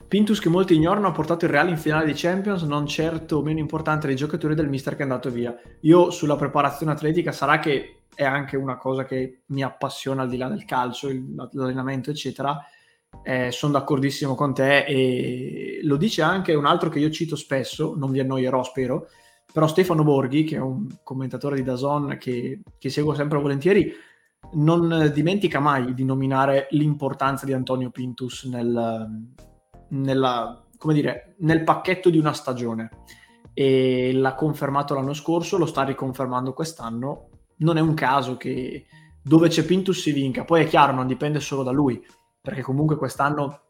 Pintus 0.10 0.40
che 0.40 0.50
molti 0.50 0.74
ignorano 0.74 1.06
ha 1.06 1.12
portato 1.12 1.46
il 1.46 1.52
Real 1.52 1.70
in 1.70 1.78
finale 1.78 2.08
di 2.08 2.14
Champions, 2.16 2.64
non 2.64 2.88
certo 2.88 3.44
meno 3.44 3.60
importante 3.60 4.08
dei 4.08 4.16
giocatori 4.16 4.56
del 4.56 4.68
mister 4.68 4.96
che 4.96 5.02
è 5.02 5.04
andato 5.04 5.30
via. 5.30 5.56
Io 5.82 6.10
sulla 6.10 6.36
preparazione 6.36 6.92
atletica 6.92 7.32
sarà 7.32 7.60
che 7.60 8.06
è 8.16 8.24
anche 8.24 8.58
una 8.58 8.76
cosa 8.76 9.06
che 9.06 9.42
mi 9.50 9.62
appassiona 9.62 10.24
al 10.24 10.30
di 10.30 10.38
là 10.38 10.48
del 10.48 10.66
calcio, 10.66 11.10
l'allenamento 11.52 12.10
eccetera. 12.10 12.58
Eh, 13.22 13.52
sono 13.52 13.74
d'accordissimo 13.74 14.34
con 14.34 14.52
te 14.52 14.84
e 14.86 15.80
lo 15.84 15.96
dice 15.96 16.24
anche 16.24 16.56
un 16.56 16.66
altro 16.66 16.90
che 16.90 16.98
io 16.98 17.12
cito 17.12 17.36
spesso, 17.36 17.94
non 17.96 18.10
vi 18.10 18.20
annoierò 18.20 18.64
spero, 18.64 19.10
però 19.54 19.68
Stefano 19.68 20.04
Borghi, 20.04 20.44
che 20.44 20.56
è 20.56 20.60
un 20.60 20.88
commentatore 21.04 21.56
di 21.56 21.64
Dazon 21.64 22.18
che, 22.20 22.62
che 22.80 22.90
seguo 22.90 23.14
sempre 23.14 23.38
volentieri, 23.38 23.94
non 24.54 25.12
dimentica 25.14 25.60
mai 25.60 25.94
di 25.94 26.04
nominare 26.04 26.66
l'importanza 26.72 27.46
di 27.46 27.54
Antonio 27.54 27.92
Pintus 27.92 28.46
nel, 28.46 29.28
nella, 29.90 30.66
come 30.78 30.94
dire, 30.94 31.36
nel 31.40 31.64
pacchetto 31.64 32.10
di 32.10 32.18
una 32.18 32.34
stagione 32.34 32.90
e 33.54 34.12
l'ha 34.14 34.36
confermato 34.36 34.94
l'anno 34.94 35.14
scorso, 35.14 35.58
lo 35.58 35.66
sta 35.66 35.84
riconfermando 35.84 36.54
quest'anno. 36.54 37.30
Non 37.58 37.78
è 37.78 37.82
un 37.82 37.94
caso 37.94 38.38
che 38.38 38.86
dove 39.22 39.50
c'è 39.50 39.66
Pintus 39.66 40.00
si 40.00 40.12
vinca. 40.12 40.46
Poi 40.46 40.64
è 40.64 40.68
chiaro, 40.68 40.94
non 40.94 41.08
dipende 41.08 41.40
solo 41.40 41.64
da 41.64 41.72
lui, 41.72 42.04
perché 42.42 42.62
comunque 42.62 42.96
quest'anno 42.96 43.62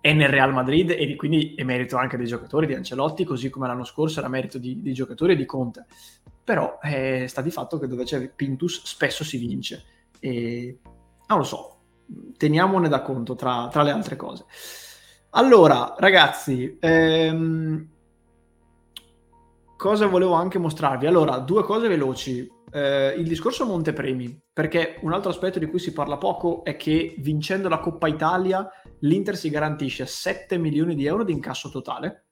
è 0.00 0.12
nel 0.12 0.28
Real 0.28 0.52
Madrid 0.52 0.90
e 0.90 1.16
quindi 1.16 1.54
è 1.54 1.62
merito 1.64 1.96
anche 1.96 2.16
dei 2.16 2.26
giocatori 2.26 2.66
di 2.66 2.74
Ancelotti, 2.74 3.24
così 3.24 3.48
come 3.48 3.66
l'anno 3.66 3.84
scorso 3.84 4.20
era 4.20 4.28
merito 4.28 4.58
di, 4.58 4.82
di 4.82 4.92
giocatori 4.92 5.32
e 5.32 5.36
di 5.36 5.46
Conte. 5.46 5.86
Però 6.44 6.78
eh, 6.82 7.26
sta 7.26 7.40
di 7.40 7.50
fatto 7.50 7.78
che 7.78 7.86
dove 7.86 8.04
c'è 8.04 8.28
Pintus 8.28 8.82
spesso 8.84 9.24
si 9.24 9.38
vince. 9.38 9.84
E 10.20 10.78
non 11.26 11.38
lo 11.38 11.44
so, 11.44 11.78
teniamone 12.36 12.88
da 12.88 13.00
conto 13.02 13.34
tra, 13.34 13.68
tra 13.70 13.82
le 13.82 13.90
altre 13.90 14.16
cose. 14.16 14.44
Allora, 15.36 15.94
ragazzi, 15.98 16.76
ehm, 16.78 17.88
cosa 19.76 20.06
volevo 20.06 20.34
anche 20.34 20.60
mostrarvi? 20.60 21.06
Allora, 21.06 21.38
due 21.38 21.64
cose 21.64 21.88
veloci. 21.88 22.48
Eh, 22.70 23.14
il 23.18 23.26
discorso 23.26 23.66
Montepremi, 23.66 24.42
perché 24.52 24.98
un 25.02 25.12
altro 25.12 25.30
aspetto 25.30 25.58
di 25.58 25.66
cui 25.66 25.80
si 25.80 25.92
parla 25.92 26.18
poco 26.18 26.62
è 26.62 26.76
che 26.76 27.16
vincendo 27.18 27.68
la 27.68 27.78
Coppa 27.80 28.06
Italia 28.06 28.68
l'Inter 29.00 29.36
si 29.36 29.50
garantisce 29.50 30.06
7 30.06 30.56
milioni 30.56 30.94
di 30.94 31.04
euro 31.04 31.24
di 31.24 31.32
incasso 31.32 31.68
totale 31.68 32.26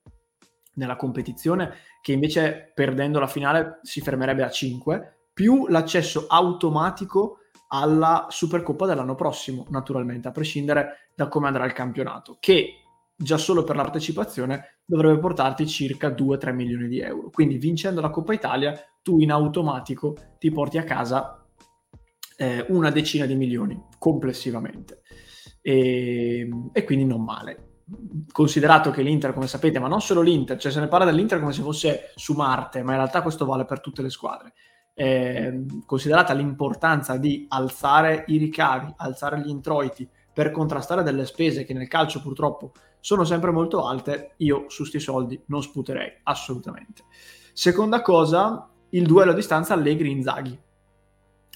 nella 0.74 0.94
competizione, 0.94 1.74
che 2.00 2.12
invece 2.12 2.70
perdendo 2.72 3.18
la 3.18 3.26
finale 3.26 3.80
si 3.82 4.00
fermerebbe 4.00 4.44
a 4.44 4.50
5, 4.50 5.16
più 5.34 5.66
l'accesso 5.66 6.26
automatico 6.28 7.38
alla 7.68 8.26
Supercoppa 8.28 8.86
dell'anno 8.86 9.16
prossimo, 9.16 9.66
naturalmente, 9.70 10.28
a 10.28 10.32
prescindere 10.32 11.09
da 11.16 11.26
come 11.26 11.48
andrà 11.48 11.64
il 11.64 11.72
campionato, 11.72 12.36
che 12.38 12.81
già 13.22 13.38
solo 13.38 13.64
per 13.64 13.76
la 13.76 13.82
partecipazione 13.82 14.78
dovrebbe 14.84 15.18
portarti 15.18 15.66
circa 15.66 16.08
2-3 16.08 16.52
milioni 16.52 16.88
di 16.88 17.00
euro. 17.00 17.30
Quindi 17.30 17.56
vincendo 17.56 18.00
la 18.00 18.10
Coppa 18.10 18.32
Italia 18.32 18.78
tu 19.02 19.20
in 19.20 19.30
automatico 19.30 20.16
ti 20.38 20.50
porti 20.50 20.78
a 20.78 20.84
casa 20.84 21.44
eh, 22.36 22.64
una 22.68 22.90
decina 22.90 23.26
di 23.26 23.34
milioni 23.34 23.80
complessivamente. 23.98 25.02
E, 25.60 26.48
e, 26.72 26.84
quindi 26.84 27.04
non 27.04 27.22
male. 27.22 27.68
Considerato 28.32 28.90
che 28.90 29.02
l'Inter, 29.02 29.32
come 29.32 29.46
sapete, 29.46 29.78
ma 29.78 29.88
non 29.88 30.00
solo 30.00 30.20
l'Inter, 30.20 30.58
cioè 30.58 30.72
se 30.72 30.80
ne 30.80 30.88
parla 30.88 31.04
dell'Inter 31.04 31.38
come 31.38 31.52
se 31.52 31.62
fosse 31.62 32.12
su 32.16 32.32
Marte, 32.34 32.82
ma 32.82 32.92
in 32.92 32.98
realtà 32.98 33.22
questo 33.22 33.44
vale 33.44 33.64
per 33.64 33.80
tutte 33.80 34.02
le 34.02 34.10
squadre. 34.10 34.52
Eh, 34.94 35.64
considerata 35.86 36.32
l'importanza 36.34 37.16
di 37.16 37.46
alzare 37.48 38.24
i 38.26 38.36
ricavi, 38.36 38.92
alzare 38.96 39.40
gli 39.40 39.48
introiti 39.48 40.08
per 40.32 40.50
contrastare 40.50 41.02
delle 41.02 41.26
spese 41.26 41.64
che 41.64 41.74
nel 41.74 41.88
calcio 41.88 42.20
purtroppo 42.20 42.72
sono 43.03 43.24
sempre 43.24 43.50
molto 43.50 43.84
alte, 43.84 44.34
io 44.36 44.66
su 44.68 44.84
sti 44.84 45.00
soldi 45.00 45.42
non 45.46 45.61
sputerei 45.61 46.20
assolutamente. 46.22 47.03
Seconda 47.53 48.00
cosa, 48.00 48.70
il 48.90 49.07
duello 49.07 49.32
a 49.32 49.34
distanza 49.34 49.74
Allegri-Inzaghi. 49.74 50.57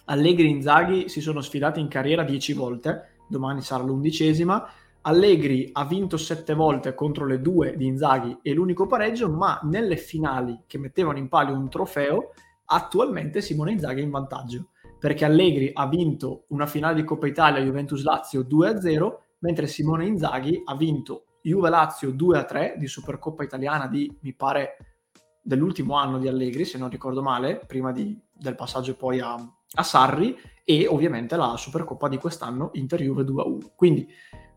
Allegri-Inzaghi 0.06 1.08
si 1.08 1.20
sono 1.20 1.40
sfidati 1.40 1.78
in 1.78 1.86
carriera 1.86 2.24
10 2.24 2.52
volte, 2.52 3.20
domani 3.28 3.62
sarà 3.62 3.84
l'undicesima. 3.84 4.68
Allegri 5.02 5.70
ha 5.72 5.84
vinto 5.84 6.16
7 6.16 6.52
volte 6.54 6.94
contro 6.94 7.24
le 7.26 7.40
due 7.40 7.76
di 7.76 7.86
Inzaghi 7.86 8.40
e 8.42 8.52
l'unico 8.52 8.88
pareggio, 8.88 9.30
ma 9.30 9.60
nelle 9.62 9.96
finali 9.96 10.64
che 10.66 10.78
mettevano 10.78 11.18
in 11.18 11.28
palio 11.28 11.54
un 11.54 11.68
trofeo, 11.70 12.32
attualmente 12.64 13.40
Simone 13.40 13.70
Inzaghi 13.70 14.00
è 14.00 14.04
in 14.04 14.10
vantaggio, 14.10 14.70
perché 14.98 15.24
Allegri 15.24 15.70
ha 15.72 15.86
vinto 15.86 16.46
una 16.48 16.66
finale 16.66 16.96
di 16.96 17.04
Coppa 17.04 17.28
Italia 17.28 17.62
Juventus-Lazio 17.62 18.40
2-0, 18.40 19.12
mentre 19.38 19.68
Simone 19.68 20.06
Inzaghi 20.06 20.60
ha 20.64 20.74
vinto 20.74 21.25
Juve-Lazio 21.46 22.10
2-3 22.10 22.74
di 22.76 22.88
Supercoppa 22.88 23.44
italiana 23.44 23.86
di, 23.86 24.12
mi 24.22 24.32
pare, 24.32 24.96
dell'ultimo 25.40 25.94
anno 25.94 26.18
di 26.18 26.26
Allegri, 26.26 26.64
se 26.64 26.76
non 26.76 26.90
ricordo 26.90 27.22
male, 27.22 27.60
prima 27.64 27.92
di, 27.92 28.20
del 28.32 28.56
passaggio 28.56 28.96
poi 28.96 29.20
a, 29.20 29.34
a, 29.34 29.82
Sarri 29.84 30.36
e 30.64 30.88
ovviamente 30.88 31.36
la 31.36 31.56
Supercoppa 31.56 32.08
di 32.08 32.18
quest'anno 32.18 32.70
Inter-Juve 32.72 33.22
2-1. 33.22 33.58
Quindi, 33.76 34.08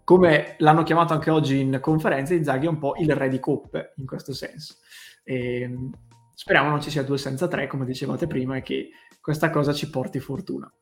come 0.04 0.56
l'hanno 0.58 0.82
chiamato 0.82 1.14
anche 1.14 1.30
oggi 1.30 1.60
in 1.60 1.78
conferenza, 1.80 2.34
Inzaghi 2.34 2.66
è 2.66 2.70
un 2.70 2.80
po' 2.80 2.96
il 2.98 3.16
re 3.16 3.30
di 3.30 3.40
coppe 3.40 3.94
in 3.98 4.08
questo 4.08 4.34
senso. 4.34 4.78
E, 5.24 5.62
ehm, 5.62 5.92
speriamo 6.34 6.70
non 6.70 6.82
ci 6.82 6.90
sia 6.90 7.04
due 7.04 7.20
senza 7.20 7.48
tre, 7.48 7.68
come 7.68 7.86
dicevate 7.86 8.26
prima, 8.26 8.56
e 8.56 8.64
che 8.64 8.90
questa 9.22 9.52
cosa 9.52 9.74
ci 9.74 9.92
porti 9.92 10.20
fortuna. 10.20 10.74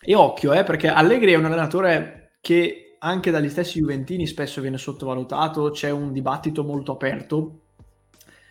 E 0.00 0.14
occhio, 0.16 0.52
eh, 0.54 0.64
perché 0.64 0.88
Allegri 0.88 1.34
è 1.34 1.36
un 1.36 1.44
allenatore 1.44 2.38
che 2.40 2.87
anche 3.00 3.30
dagli 3.30 3.48
stessi 3.48 3.78
Juventini 3.78 4.26
spesso 4.26 4.60
viene 4.60 4.78
sottovalutato, 4.78 5.70
c'è 5.70 5.90
un 5.90 6.12
dibattito 6.12 6.64
molto 6.64 6.92
aperto 6.92 7.60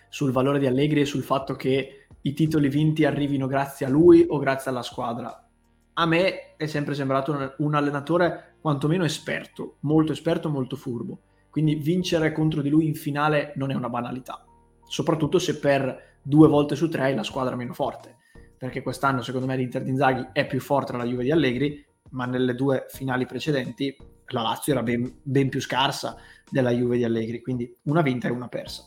sul 0.09 0.31
valore 0.31 0.59
di 0.59 0.67
Allegri 0.67 1.01
e 1.01 1.05
sul 1.05 1.23
fatto 1.23 1.55
che 1.55 2.07
i 2.21 2.33
titoli 2.33 2.69
vinti 2.69 3.05
arrivino 3.05 3.47
grazie 3.47 3.85
a 3.85 3.89
lui 3.89 4.25
o 4.27 4.37
grazie 4.37 4.71
alla 4.71 4.83
squadra. 4.83 5.47
A 5.93 6.05
me 6.05 6.55
è 6.55 6.67
sempre 6.67 6.93
sembrato 6.93 7.53
un, 7.57 7.75
allenatore 7.75 8.55
quantomeno 8.61 9.03
esperto, 9.03 9.77
molto 9.81 10.11
esperto, 10.11 10.49
molto 10.49 10.75
furbo. 10.75 11.19
Quindi 11.49 11.75
vincere 11.75 12.31
contro 12.31 12.61
di 12.61 12.69
lui 12.69 12.85
in 12.85 12.93
finale 12.93 13.53
non 13.55 13.71
è 13.71 13.73
una 13.73 13.89
banalità, 13.89 14.45
soprattutto 14.87 15.39
se 15.39 15.57
per 15.57 16.19
due 16.21 16.47
volte 16.47 16.75
su 16.75 16.87
tre 16.87 17.09
è 17.09 17.15
la 17.15 17.23
squadra 17.23 17.55
meno 17.55 17.73
forte. 17.73 18.17
Perché 18.57 18.81
quest'anno, 18.81 19.21
secondo 19.21 19.47
me, 19.47 19.55
l'Inter 19.55 19.83
di 19.83 19.89
Inzaghi 19.89 20.29
è 20.33 20.45
più 20.45 20.59
forte 20.59 20.91
della 20.91 21.05
Juve 21.05 21.23
di 21.23 21.31
Allegri, 21.31 21.85
ma 22.11 22.25
nelle 22.25 22.55
due 22.55 22.85
finali 22.89 23.25
precedenti 23.25 23.95
la 24.29 24.41
Lazio 24.41 24.73
era 24.73 24.83
ben, 24.83 25.19
ben 25.23 25.49
più 25.49 25.61
scarsa 25.61 26.17
della 26.49 26.71
Juve 26.71 26.97
di 26.97 27.03
Allegri, 27.03 27.41
quindi 27.41 27.73
una 27.83 28.01
vinta 28.01 28.27
e 28.27 28.31
una 28.31 28.47
persa. 28.47 28.83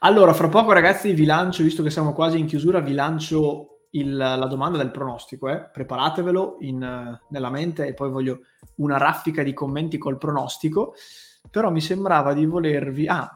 Allora, 0.00 0.32
fra 0.32 0.48
poco 0.48 0.72
ragazzi 0.72 1.12
vi 1.12 1.24
lancio, 1.24 1.62
visto 1.62 1.82
che 1.82 1.90
siamo 1.90 2.12
quasi 2.12 2.38
in 2.38 2.46
chiusura, 2.46 2.80
vi 2.80 2.94
lancio 2.94 3.80
il, 3.90 4.16
la 4.16 4.46
domanda 4.46 4.78
del 4.78 4.90
pronostico, 4.90 5.48
eh? 5.48 5.68
preparatevelo 5.70 6.58
in, 6.60 7.18
nella 7.28 7.50
mente 7.50 7.86
e 7.86 7.94
poi 7.94 8.10
voglio 8.10 8.40
una 8.76 8.96
raffica 8.96 9.42
di 9.42 9.52
commenti 9.52 9.98
col 9.98 10.18
pronostico, 10.18 10.94
però 11.50 11.70
mi 11.70 11.80
sembrava 11.80 12.32
di 12.32 12.46
volervi... 12.46 13.06
Ah, 13.06 13.34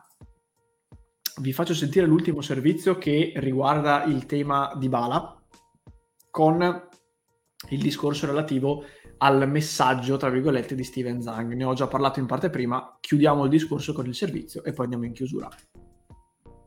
vi 1.38 1.52
faccio 1.52 1.74
sentire 1.74 2.06
l'ultimo 2.06 2.40
servizio 2.40 2.96
che 2.96 3.32
riguarda 3.36 4.04
il 4.04 4.24
tema 4.24 4.72
di 4.76 4.88
Bala 4.88 5.36
con 6.30 6.88
il 7.70 7.80
discorso 7.80 8.26
relativo 8.26 8.84
al 9.24 9.48
messaggio, 9.48 10.18
tra 10.18 10.28
virgolette, 10.28 10.74
di 10.74 10.84
Steven 10.84 11.22
Zang. 11.22 11.54
Ne 11.54 11.64
ho 11.64 11.72
già 11.72 11.86
parlato 11.86 12.20
in 12.20 12.26
parte 12.26 12.50
prima, 12.50 12.98
chiudiamo 13.00 13.44
il 13.44 13.50
discorso 13.50 13.94
con 13.94 14.06
il 14.06 14.14
servizio 14.14 14.62
e 14.62 14.72
poi 14.72 14.84
andiamo 14.84 15.06
in 15.06 15.12
chiusura. 15.12 15.48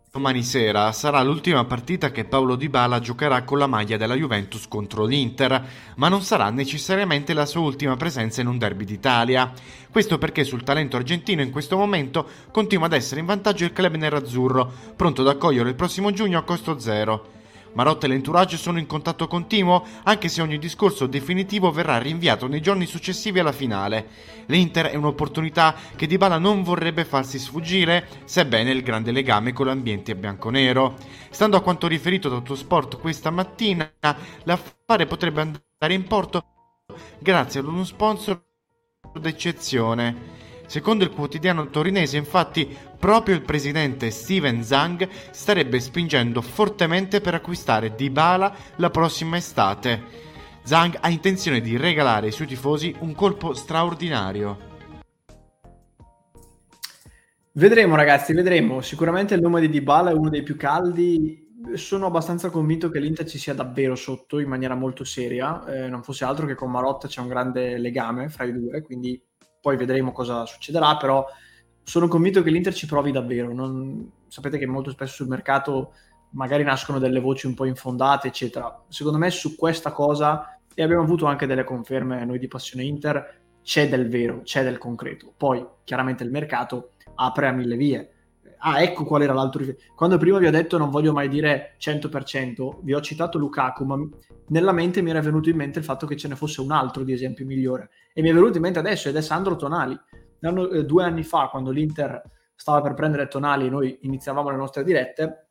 Domani 0.10 0.41
sera 0.41 0.91
sarà 0.93 1.22
l'ultima 1.22 1.66
partita 1.66 2.10
che 2.12 2.26
Paolo 2.26 2.55
Dybala 2.55 2.99
giocherà 2.99 3.43
con 3.43 3.60
la 3.60 3.68
maglia 3.68 3.97
della 3.97 4.16
Juventus 4.16 4.68
contro 4.68 5.05
l'Inter, 5.05 5.64
ma 5.97 6.08
non 6.08 6.24
sarà 6.24 6.49
necessariamente 6.49 7.34
la 7.34 7.45
sua 7.45 7.62
ultima 7.62 7.95
presenza 7.95 8.41
in 8.41 8.47
un 8.47 8.58
derby 8.58 8.86
d'Italia. 8.86 9.51
Questo 9.91 10.18
perché 10.18 10.43
sul 10.43 10.64
talento 10.64 10.95
argentino 10.95 11.43
in 11.43 11.51
questo 11.51 11.78
momento 11.78 12.28
continua 12.49 12.88
ad 12.88 12.93
essere 12.93 13.20
in 13.20 13.28
vantaggio 13.28 13.66
il 13.66 13.74
club 13.74 13.93
nerazzurro, 13.93 14.72
pronto 14.95 15.22
ad 15.22 15.28
accogliere 15.28 15.70
il 15.70 15.76
prossimo 15.76 16.12
giugno 16.12 16.39
a 16.39 16.43
costo 16.43 16.80
zero. 16.80 17.36
Marotta 17.74 18.05
e 18.05 18.09
l'entourage 18.09 18.57
sono 18.57 18.80
in 18.80 18.86
contatto 18.86 19.28
continuo, 19.28 19.86
anche 20.03 20.28
se 20.28 20.41
ogni 20.41 20.57
discorso 20.57 21.07
definitivo 21.07 21.72
verrà 21.72 21.97
rinviato 21.97 22.47
nei 22.47 22.61
giorni 22.61 22.86
successivi 22.86 23.39
alla 23.39 23.51
finale. 23.51 24.07
L'Inter 24.47 24.88
è 24.88 24.95
un'opportunità 24.95 25.76
che 25.95 26.07
Dybala 26.07 26.38
non 26.38 26.63
vorrebbe 26.63 27.05
farsi 27.05 27.39
sfuggire, 27.39 28.07
sebbene 28.26 28.72
il 28.72 28.84
grande 28.84 29.11
legame 29.11 29.53
con 29.53 29.65
l'ambiente 29.68 30.15
bianconero. 30.15 30.95
Stando 31.30 31.57
a 31.57 31.61
quanto 31.61 31.88
riferito 31.88 32.30
da 32.30 32.36
Autosport 32.36 32.99
questa 32.99 33.30
mattina, 33.30 33.91
l'affare 34.43 35.05
potrebbe 35.05 35.41
andare 35.41 35.93
in 35.93 36.03
porto 36.07 36.43
grazie 37.20 37.59
ad 37.59 37.68
uno 37.68 37.84
sponsor 37.84 38.41
d'eccezione. 39.20 40.36
Secondo 40.68 41.05
il 41.05 41.11
quotidiano 41.11 41.70
torinese, 41.70 42.18
infatti, 42.18 42.68
proprio 42.99 43.36
il 43.36 43.41
presidente 43.41 44.11
Steven 44.11 44.63
Zhang 44.63 45.07
starebbe 45.32 45.80
spingendo 45.80 46.41
fortemente 46.41 47.22
per 47.22 47.34
acquistare 47.34 47.95
Dybala 47.95 48.53
la 48.76 48.89
prossima 48.89 49.38
estate. 49.38 50.26
Zhang 50.63 50.97
ha 50.99 51.09
intenzione 51.09 51.61
di 51.61 51.78
regalare 51.78 52.26
ai 52.26 52.34
suoi 52.34 52.47
tifosi 52.47 52.93
un 52.99 53.15
colpo 53.15 53.53
straordinario. 53.53 54.76
Vedremo 57.53 57.95
ragazzi, 57.95 58.34
vedremo. 58.34 58.82
Sicuramente 58.82 59.36
il 59.36 59.41
nome 59.41 59.61
di 59.61 59.70
Dybala 59.70 60.11
è 60.11 60.13
uno 60.13 60.30
dei 60.30 60.43
più 60.43 60.57
caldi. 60.57 61.45
Sono 61.76 62.07
abbastanza 62.07 62.49
convinto 62.49 62.89
che 62.89 62.99
l'Inter 62.99 63.26
ci 63.26 63.38
sia 63.38 63.53
davvero 63.53 63.95
sotto 63.95 64.39
in 64.39 64.49
maniera 64.49 64.76
molto 64.76 65.05
seria. 65.05 65.65
Eh, 65.65 65.88
non 65.88 66.03
fosse 66.03 66.26
altro 66.26 66.45
che 66.45 66.55
con 66.55 66.70
Marotta 66.70 67.07
c'è 67.07 67.22
un 67.22 67.30
grande 67.30 67.78
legame 67.78 68.28
fra 68.28 68.43
i 68.43 68.51
due, 68.51 68.82
quindi 68.82 69.20
poi 69.60 69.78
vedremo 69.78 70.12
cosa 70.12 70.45
succederà, 70.45 70.97
però 70.97 71.26
sono 71.84 72.08
convinto 72.08 72.41
che 72.43 72.49
l'Inter 72.49 72.74
ci 72.74 72.86
provi 72.86 73.12
davvero. 73.12 73.53
Non... 73.53 74.12
Sapete 74.28 74.58
che 74.58 74.66
molto 74.66 74.91
spesso 74.91 75.16
sul 75.16 75.28
mercato 75.28 75.93
magari 76.32 76.64
nascono 76.64 76.99
delle 76.99 77.20
voci 77.20 77.47
un 77.47 77.53
po' 77.53 77.66
infondate, 77.66 78.28
eccetera. 78.28 78.84
Secondo 78.89 79.18
me 79.18 79.30
su 79.30 79.55
questa 79.55 79.91
cosa, 79.91 80.60
e 80.74 80.84
abbiamo 80.84 81.03
avuto 81.03 81.26
anche 81.26 81.45
delle 81.45 81.64
conferme 81.64 82.24
noi 82.26 82.39
di 82.39 82.47
Passione 82.47 82.84
Inter, 82.84 83.41
c'è 83.64 83.89
del 83.89 84.10
vero, 84.10 84.41
c'è 84.43 84.64
del 84.64 84.78
concreto. 84.78 85.34
Poi 85.36 85.66
chiaramente 85.84 86.24
il 86.24 86.32
mercato 86.32 86.91
apre 87.16 87.47
a 87.47 87.51
mille 87.51 87.76
vie. 87.76 88.12
Ah, 88.60 88.82
ecco 88.82 89.03
qual 89.05 89.22
era 89.22 89.34
l'altro. 89.34 89.64
Quando 89.95 90.18
prima 90.18 90.39
vi 90.39 90.47
ho 90.47 90.51
detto 90.51 90.78
non 90.78 90.89
voglio 90.89 91.14
mai 91.14 91.30
dire 91.30 91.76
100%, 91.80 92.80
vi 92.82 92.93
ho 92.93 93.01
citato 93.01 93.38
Lukaku, 93.38 93.86
ma 93.86 93.97
nella 94.47 94.72
mente 94.72 95.01
mi 95.01 95.12
era 95.12 95.22
venuto 95.22 95.49
in 95.49 95.58
mente 95.58 95.80
il 95.80 95.86
fatto 95.86 96.08
che 96.08 96.18
ce 96.18 96.28
ne 96.28 96.36
fosse 96.36 96.62
un 96.62 96.72
altro 96.72 97.03
di 97.03 97.12
esempio 97.12 97.45
migliore. 97.45 97.89
E 98.14 98.22
mi 98.22 98.30
è 98.30 98.34
venuto 98.34 98.58
in 98.58 98.64
mente 98.64 98.80
adesso 98.80 99.10
ed 99.10 99.16
è 99.16 99.22
Sandro 99.22 99.55
Tonali. 99.55 99.97
Anno, 100.41 100.70
eh, 100.70 100.86
due 100.86 101.03
anni 101.03 101.24
fa, 101.24 101.49
quando 101.49 101.72
l'Inter 101.72 102.22
stava 102.55 102.82
per 102.82 102.93
prendere 102.93 103.28
Tonali 103.28 103.68
e 103.68 103.70
noi 103.70 103.97
iniziavamo 104.01 104.49
le 104.49 104.58
nostre 104.58 104.84
dirette, 104.84 105.47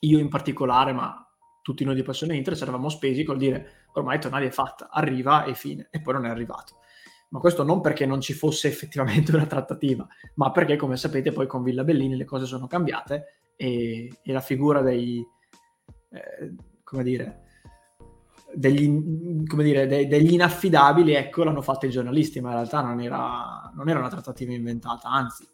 io 0.00 0.18
in 0.18 0.28
particolare, 0.28 0.92
ma 0.92 1.26
tutti 1.62 1.84
noi 1.84 1.94
di 1.94 2.02
Passione 2.02 2.36
Inter, 2.36 2.56
ci 2.56 2.62
eravamo 2.62 2.88
spesi 2.88 3.24
col 3.24 3.38
dire 3.38 3.86
ormai 3.94 4.20
Tonali 4.20 4.46
è 4.46 4.50
fatta, 4.50 4.88
arriva 4.90 5.44
e 5.44 5.54
fine, 5.54 5.88
e 5.90 6.00
poi 6.00 6.14
non 6.14 6.26
è 6.26 6.28
arrivato 6.28 6.76
ma 7.28 7.40
questo 7.40 7.62
non 7.64 7.80
perché 7.80 8.06
non 8.06 8.20
ci 8.20 8.32
fosse 8.32 8.68
effettivamente 8.68 9.34
una 9.34 9.46
trattativa, 9.46 10.06
ma 10.34 10.50
perché, 10.50 10.76
come 10.76 10.96
sapete, 10.96 11.32
poi 11.32 11.46
con 11.46 11.62
Villa 11.62 11.84
Bellini 11.84 12.16
le 12.16 12.24
cose 12.24 12.46
sono 12.46 12.66
cambiate 12.66 13.50
e, 13.56 14.12
e 14.22 14.32
la 14.32 14.40
figura 14.40 14.80
dei, 14.80 15.24
eh, 16.10 16.54
come 16.82 17.02
dire, 17.02 17.42
degli, 18.54 19.44
come 19.46 19.64
dire, 19.64 19.86
de, 19.86 20.06
degli 20.06 20.32
inaffidabili, 20.32 21.12
ecco, 21.12 21.44
l'hanno 21.44 21.62
fatto 21.62 21.86
i 21.86 21.90
giornalisti, 21.90 22.40
ma 22.40 22.48
in 22.50 22.54
realtà 22.54 22.80
non 22.80 23.00
era, 23.00 23.70
non 23.74 23.88
era 23.88 23.98
una 23.98 24.08
trattativa 24.08 24.52
inventata, 24.52 25.08
anzi. 25.08 25.46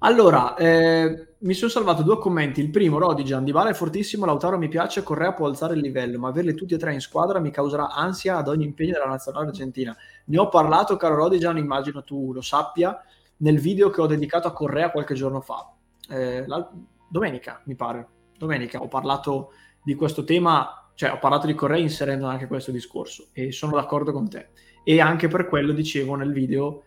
Allora, 0.00 0.54
eh, 0.54 1.34
mi 1.38 1.54
sono 1.54 1.70
salvato 1.70 2.02
due 2.02 2.18
commenti. 2.18 2.60
Il 2.60 2.70
primo, 2.70 2.98
Rodigan, 2.98 3.42
Dybala 3.42 3.70
è 3.70 3.74
fortissimo, 3.74 4.26
Lautaro 4.26 4.56
mi 4.56 4.68
piace, 4.68 5.02
Correa 5.02 5.32
può 5.32 5.46
alzare 5.46 5.74
il 5.74 5.80
livello, 5.80 6.20
ma 6.20 6.28
averli 6.28 6.54
tutti 6.54 6.74
e 6.74 6.78
tre 6.78 6.92
in 6.92 7.00
squadra 7.00 7.40
mi 7.40 7.50
causerà 7.50 7.90
ansia 7.90 8.36
ad 8.36 8.46
ogni 8.46 8.64
impegno 8.64 8.92
della 8.92 9.06
nazionale 9.06 9.48
argentina. 9.48 9.96
Ne 10.26 10.38
ho 10.38 10.48
parlato, 10.48 10.96
caro 10.96 11.16
Rodigan, 11.16 11.58
immagino 11.58 12.04
tu 12.04 12.32
lo 12.32 12.42
sappia, 12.42 12.96
nel 13.38 13.58
video 13.58 13.90
che 13.90 14.00
ho 14.00 14.06
dedicato 14.06 14.46
a 14.46 14.52
Correa 14.52 14.92
qualche 14.92 15.14
giorno 15.14 15.40
fa. 15.40 15.68
Eh, 16.08 16.46
la, 16.46 16.70
domenica, 17.08 17.60
mi 17.64 17.74
pare. 17.74 18.06
Domenica 18.38 18.80
ho 18.80 18.86
parlato 18.86 19.50
di 19.82 19.96
questo 19.96 20.22
tema, 20.22 20.90
cioè 20.94 21.10
ho 21.10 21.18
parlato 21.18 21.48
di 21.48 21.54
Correa 21.54 21.80
inserendo 21.80 22.26
anche 22.26 22.46
questo 22.46 22.70
discorso 22.70 23.30
e 23.32 23.50
sono 23.50 23.74
d'accordo 23.74 24.12
con 24.12 24.28
te. 24.28 24.50
E 24.84 25.00
anche 25.00 25.26
per 25.26 25.48
quello 25.48 25.72
dicevo 25.72 26.14
nel 26.14 26.32
video, 26.32 26.84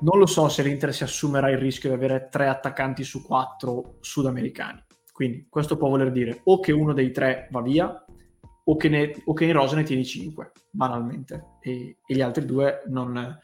non 0.00 0.18
lo 0.18 0.26
so 0.26 0.48
se 0.48 0.62
l'Inter 0.62 0.92
si 0.92 1.02
assumerà 1.02 1.50
il 1.50 1.58
rischio 1.58 1.88
di 1.88 1.94
avere 1.94 2.28
tre 2.30 2.48
attaccanti 2.48 3.04
su 3.04 3.22
quattro 3.22 3.96
sudamericani. 4.00 4.84
Quindi 5.12 5.46
questo 5.48 5.76
può 5.76 5.88
voler 5.88 6.12
dire 6.12 6.40
o 6.44 6.60
che 6.60 6.72
uno 6.72 6.92
dei 6.92 7.10
tre 7.10 7.48
va 7.50 7.62
via 7.62 8.04
o 8.68 8.76
che, 8.76 8.88
ne, 8.88 9.14
o 9.24 9.32
che 9.32 9.44
in 9.44 9.52
rosa 9.52 9.76
ne 9.76 9.84
tieni 9.84 10.04
5, 10.04 10.52
banalmente, 10.70 11.56
e, 11.60 11.98
e, 12.04 12.14
gli 12.14 12.20
altri 12.20 12.44
due 12.44 12.82
non 12.88 13.38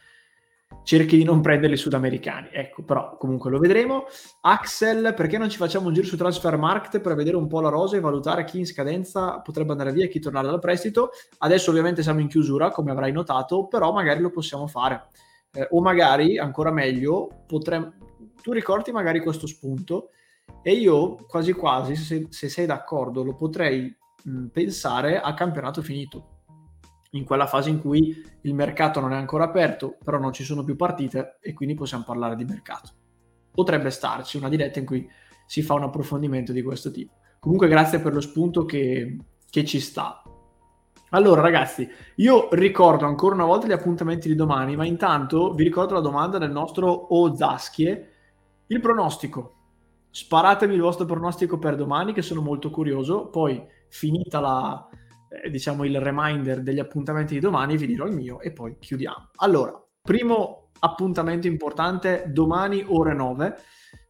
cerchi 0.84 1.16
di 1.16 1.24
non 1.24 1.40
prenderli 1.40 1.76
sudamericani. 1.76 2.48
Ecco, 2.50 2.82
però 2.82 3.16
comunque 3.16 3.50
lo 3.50 3.58
vedremo. 3.58 4.04
Axel, 4.40 5.14
perché 5.14 5.38
non 5.38 5.48
ci 5.48 5.58
facciamo 5.58 5.86
un 5.86 5.94
giro 5.94 6.06
su 6.06 6.16
Transfer 6.16 6.56
Market 6.56 7.00
per 7.00 7.14
vedere 7.14 7.36
un 7.36 7.46
po' 7.46 7.60
la 7.60 7.68
rosa 7.68 7.96
e 7.96 8.00
valutare 8.00 8.44
chi 8.44 8.58
in 8.58 8.66
scadenza 8.66 9.40
potrebbe 9.40 9.72
andare 9.72 9.92
via 9.92 10.04
e 10.04 10.08
chi 10.08 10.18
tornare 10.18 10.48
dal 10.48 10.58
prestito? 10.58 11.10
Adesso 11.38 11.70
ovviamente 11.70 12.02
siamo 12.02 12.20
in 12.20 12.28
chiusura, 12.28 12.70
come 12.70 12.90
avrai 12.90 13.12
notato, 13.12 13.66
però 13.68 13.92
magari 13.92 14.20
lo 14.20 14.30
possiamo 14.30 14.66
fare. 14.66 15.08
Eh, 15.54 15.68
o 15.70 15.80
magari, 15.80 16.38
ancora 16.38 16.70
meglio, 16.70 17.44
potremmo... 17.46 17.92
Tu 18.42 18.52
ricordi 18.52 18.90
magari 18.90 19.20
questo 19.20 19.46
spunto 19.46 20.10
e 20.62 20.72
io 20.72 21.16
quasi 21.26 21.52
quasi, 21.52 21.94
se, 21.94 22.26
se 22.30 22.48
sei 22.48 22.66
d'accordo, 22.66 23.22
lo 23.22 23.34
potrei 23.34 23.94
mh, 24.24 24.46
pensare 24.46 25.20
a 25.20 25.34
campionato 25.34 25.82
finito. 25.82 26.28
In 27.12 27.24
quella 27.24 27.46
fase 27.46 27.68
in 27.68 27.78
cui 27.78 28.24
il 28.40 28.54
mercato 28.54 28.98
non 28.98 29.12
è 29.12 29.16
ancora 29.16 29.44
aperto, 29.44 29.98
però 30.02 30.18
non 30.18 30.32
ci 30.32 30.44
sono 30.44 30.64
più 30.64 30.76
partite 30.76 31.36
e 31.42 31.52
quindi 31.52 31.74
possiamo 31.74 32.04
parlare 32.04 32.36
di 32.36 32.44
mercato. 32.44 32.90
Potrebbe 33.50 33.90
starci 33.90 34.38
una 34.38 34.48
diretta 34.48 34.78
in 34.78 34.86
cui 34.86 35.06
si 35.46 35.60
fa 35.60 35.74
un 35.74 35.82
approfondimento 35.82 36.52
di 36.52 36.62
questo 36.62 36.90
tipo. 36.90 37.12
Comunque 37.38 37.68
grazie 37.68 38.00
per 38.00 38.14
lo 38.14 38.20
spunto 38.20 38.64
che, 38.64 39.18
che 39.50 39.64
ci 39.64 39.78
sta. 39.78 40.21
Allora 41.14 41.42
ragazzi, 41.42 41.86
io 42.16 42.48
ricordo 42.52 43.04
ancora 43.04 43.34
una 43.34 43.44
volta 43.44 43.66
gli 43.66 43.72
appuntamenti 43.72 44.28
di 44.28 44.34
domani, 44.34 44.76
ma 44.76 44.86
intanto 44.86 45.52
vi 45.52 45.62
ricordo 45.62 45.92
la 45.92 46.00
domanda 46.00 46.38
del 46.38 46.50
nostro 46.50 47.14
Ozaschie, 47.14 48.12
il 48.68 48.80
pronostico. 48.80 49.56
Sparatemi 50.08 50.72
il 50.72 50.80
vostro 50.80 51.04
pronostico 51.04 51.58
per 51.58 51.76
domani 51.76 52.14
che 52.14 52.22
sono 52.22 52.40
molto 52.40 52.70
curioso, 52.70 53.28
poi 53.28 53.62
finita 53.88 54.40
la, 54.40 54.88
eh, 55.28 55.50
diciamo 55.50 55.84
il 55.84 56.00
reminder 56.00 56.62
degli 56.62 56.78
appuntamenti 56.78 57.34
di 57.34 57.40
domani, 57.40 57.76
vi 57.76 57.88
dirò 57.88 58.06
il 58.06 58.14
mio 58.14 58.40
e 58.40 58.50
poi 58.50 58.78
chiudiamo. 58.78 59.32
Allora, 59.36 59.78
primo 60.00 60.70
appuntamento 60.78 61.46
importante 61.46 62.24
domani 62.28 62.82
ore 62.88 63.12
9. 63.12 63.56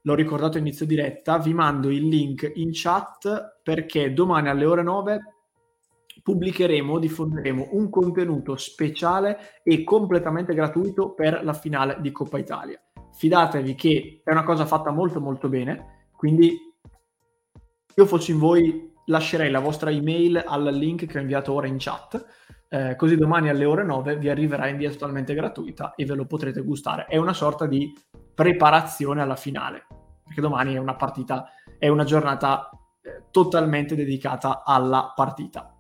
L'ho 0.03 0.14
ricordato 0.14 0.57
inizio 0.57 0.86
diretta, 0.86 1.38
vi 1.38 1.53
mando 1.53 1.90
il 1.90 2.07
link 2.07 2.48
in 2.55 2.70
chat 2.72 3.59
perché 3.61 4.12
domani 4.12 4.48
alle 4.48 4.66
ore 4.66 4.84
9 4.84 5.20
pubblicheremo, 6.22 6.98
diffonderemo 6.98 7.68
un 7.72 7.88
contenuto 7.90 8.56
speciale 8.56 9.60
e 9.62 9.84
completamente 9.84 10.54
gratuito 10.54 11.12
per 11.14 11.44
la 11.44 11.52
finale 11.52 11.98
di 12.00 12.10
Coppa 12.10 12.38
Italia. 12.38 12.80
Fidatevi 13.14 13.74
che 13.74 14.20
è 14.24 14.30
una 14.30 14.44
cosa 14.44 14.66
fatta 14.66 14.90
molto 14.90 15.20
molto 15.20 15.48
bene, 15.48 16.08
quindi 16.16 16.56
io 17.94 18.06
fossi 18.06 18.32
in 18.32 18.38
voi 18.38 18.90
lascerei 19.06 19.50
la 19.50 19.60
vostra 19.60 19.90
email 19.90 20.42
al 20.44 20.64
link 20.74 21.06
che 21.06 21.18
ho 21.18 21.20
inviato 21.20 21.52
ora 21.52 21.66
in 21.66 21.76
chat, 21.78 22.24
eh, 22.68 22.96
così 22.96 23.16
domani 23.16 23.50
alle 23.50 23.66
ore 23.66 23.84
9 23.84 24.16
vi 24.16 24.30
arriverà 24.30 24.66
in 24.66 24.78
via 24.78 24.90
totalmente 24.90 25.34
gratuita 25.34 25.94
e 25.94 26.06
ve 26.06 26.14
lo 26.14 26.24
potrete 26.24 26.62
gustare. 26.62 27.04
È 27.04 27.18
una 27.18 27.34
sorta 27.34 27.66
di 27.66 27.92
preparazione 28.34 29.20
alla 29.20 29.36
finale, 29.36 29.86
perché 30.24 30.40
domani 30.40 30.74
è 30.74 30.78
una 30.78 30.96
partita, 30.96 31.50
è 31.78 31.88
una 31.88 32.04
giornata 32.04 32.70
eh, 33.02 33.24
totalmente 33.30 33.94
dedicata 33.94 34.62
alla 34.64 35.12
partita. 35.14 35.71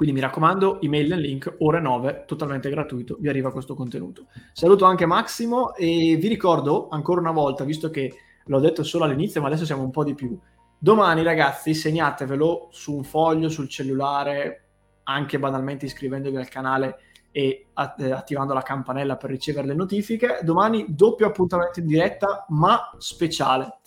Quindi 0.00 0.16
mi 0.16 0.24
raccomando, 0.24 0.80
email 0.80 1.08
nel 1.08 1.20
link, 1.20 1.56
ore 1.58 1.78
9, 1.78 2.24
totalmente 2.26 2.70
gratuito, 2.70 3.18
vi 3.20 3.28
arriva 3.28 3.52
questo 3.52 3.74
contenuto. 3.74 4.28
Saluto 4.54 4.86
anche 4.86 5.04
Massimo 5.04 5.74
e 5.74 6.16
vi 6.18 6.26
ricordo 6.26 6.88
ancora 6.88 7.20
una 7.20 7.32
volta, 7.32 7.64
visto 7.64 7.90
che 7.90 8.14
l'ho 8.46 8.60
detto 8.60 8.82
solo 8.82 9.04
all'inizio, 9.04 9.42
ma 9.42 9.48
adesso 9.48 9.66
siamo 9.66 9.82
un 9.82 9.90
po' 9.90 10.02
di 10.02 10.14
più, 10.14 10.38
Domani, 10.78 11.22
ragazzi, 11.22 11.74
segnatevelo 11.74 12.68
su 12.70 12.96
un 12.96 13.04
foglio, 13.04 13.50
sul 13.50 13.68
cellulare, 13.68 14.68
anche 15.02 15.38
banalmente 15.38 15.84
iscrivendovi 15.84 16.36
al 16.36 16.48
canale 16.48 17.00
e 17.30 17.66
eh, 17.98 18.10
attivando 18.10 18.54
la 18.54 18.62
campanella 18.62 19.18
per 19.18 19.28
ricevere 19.28 19.66
le 19.66 19.74
notifiche. 19.74 20.38
Domani 20.42 20.86
doppio 20.88 21.26
appuntamento 21.26 21.80
in 21.80 21.86
diretta, 21.86 22.46
ma 22.48 22.90
speciale. 22.96 23.80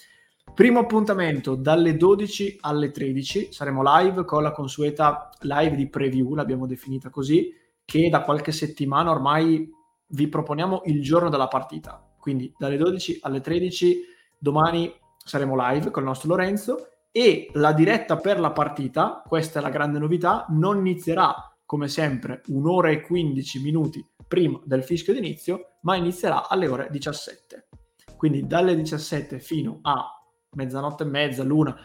Primo 0.54 0.82
appuntamento 0.82 1.56
dalle 1.56 1.98
12 1.98 2.58
alle 2.62 2.92
13, 2.92 3.52
saremo 3.52 3.82
live 3.84 4.24
con 4.24 4.44
la 4.44 4.52
consueta 4.52 5.32
live 5.40 5.76
di 5.76 5.90
preview, 5.90 6.36
l'abbiamo 6.36 6.68
definita 6.68 7.10
così, 7.10 7.52
che 7.84 8.08
da 8.08 8.22
qualche 8.22 8.52
settimana 8.52 9.10
ormai 9.10 9.68
vi 10.10 10.28
proponiamo 10.28 10.84
il 10.86 11.02
giorno 11.02 11.30
della 11.30 11.48
partita. 11.48 12.08
Quindi 12.20 12.54
dalle 12.56 12.78
12 12.78 13.18
alle 13.24 13.42
13 13.42 14.02
domani 14.38 14.94
saremo 15.18 15.56
live 15.58 15.90
con 15.90 16.04
il 16.04 16.10
nostro 16.10 16.30
Lorenzo 16.30 16.88
e 17.12 17.50
la 17.54 17.74
diretta 17.74 18.18
per 18.18 18.40
la 18.40 18.52
partita, 18.52 19.24
questa 19.28 19.58
è 19.58 19.62
la 19.64 19.72
grande 19.72 19.98
novità, 19.98 20.46
non 20.50 20.78
inizierà 20.78 21.34
come 21.66 21.88
sempre 21.88 22.44
un'ora 22.50 22.90
e 22.90 23.02
15 23.02 23.60
minuti 23.60 24.08
prima 24.28 24.62
del 24.66 24.84
fischio 24.84 25.14
d'inizio, 25.14 25.78
ma 25.82 25.96
inizierà 25.96 26.48
alle 26.48 26.68
ore 26.68 26.90
17. 26.92 27.70
Quindi 28.16 28.46
dalle 28.46 28.76
17 28.76 29.40
fino 29.40 29.80
a 29.82 30.18
mezzanotte 30.54 31.04
e 31.04 31.08
mezza, 31.08 31.44
l'una, 31.44 31.76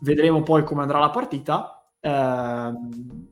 vedremo 0.00 0.42
poi 0.42 0.64
come 0.64 0.82
andrà 0.82 0.98
la 0.98 1.10
partita. 1.10 1.86
Ehm, 2.00 3.28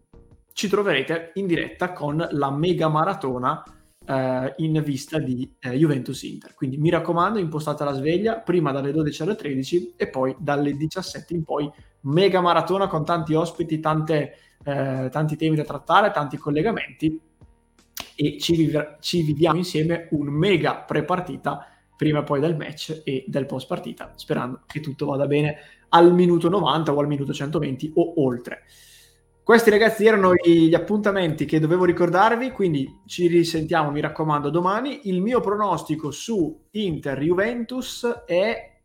ci 0.53 0.69
troverete 0.69 1.33
in 1.35 1.47
diretta 1.47 1.93
con 1.93 2.27
la 2.31 2.51
mega 2.51 2.89
maratona 2.89 3.63
eh, 4.05 4.55
in 4.59 4.83
vista 4.85 5.19
di 5.19 5.55
eh, 5.59 5.71
Juventus 5.71 6.23
Inter. 6.23 6.55
Quindi 6.55 6.77
mi 6.77 6.91
raccomando, 6.91 7.39
impostate 7.39 7.85
la 7.85 7.93
sveglia 7.93 8.39
prima 8.39 8.73
dalle 8.73 8.93
12 8.93 9.23
alle 9.23 9.35
13 9.35 9.95
e 9.97 10.09
poi 10.09 10.35
dalle 10.39 10.77
17 10.77 11.35
in 11.35 11.45
poi 11.45 11.71
mega 12.03 12.41
maratona 12.41 12.87
con 12.87 13.05
tanti 13.05 13.35
ospiti, 13.35 13.81
tante, 13.81 14.37
eh, 14.65 15.09
tanti 15.11 15.37
temi 15.37 15.57
da 15.57 15.65
trattare, 15.65 16.11
tanti 16.11 16.37
collegamenti 16.37 17.21
e 18.15 18.39
ci, 18.39 18.57
viv- 18.57 18.97
ci 19.01 19.23
viviamo 19.23 19.59
insieme 19.59 20.09
un 20.11 20.27
mega 20.27 20.77
pre-partita 20.77 21.67
prima 22.03 22.25
poi 22.25 22.41
del 22.41 22.57
match 22.57 23.03
e 23.05 23.23
del 23.29 23.47
post 23.47 23.69
partita, 23.69 24.13
sperando 24.17 24.63
che 24.67 24.81
tutto 24.81 25.07
vada 25.07 25.29
bene 25.29 25.57
al 25.91 26.13
minuto 26.13 26.49
90 26.49 26.93
o 26.93 26.99
al 26.99 27.07
minuto 27.07 27.33
120 27.33 27.93
o 27.95 28.15
oltre. 28.25 28.65
Questi 29.45 29.71
ragazzi 29.71 30.05
erano 30.05 30.35
gli 30.35 30.75
appuntamenti 30.75 31.45
che 31.45 31.61
dovevo 31.61 31.85
ricordarvi, 31.85 32.51
quindi 32.51 32.89
ci 33.07 33.29
risentiamo, 33.29 33.93
mi 33.93 34.01
raccomando, 34.01 34.51
domani. 34.51 35.03
Il 35.05 35.21
mio 35.21 35.39
pronostico 35.39 36.11
su 36.11 36.67
Inter 36.73 37.21
Juventus 37.21 38.05
è... 38.27 38.81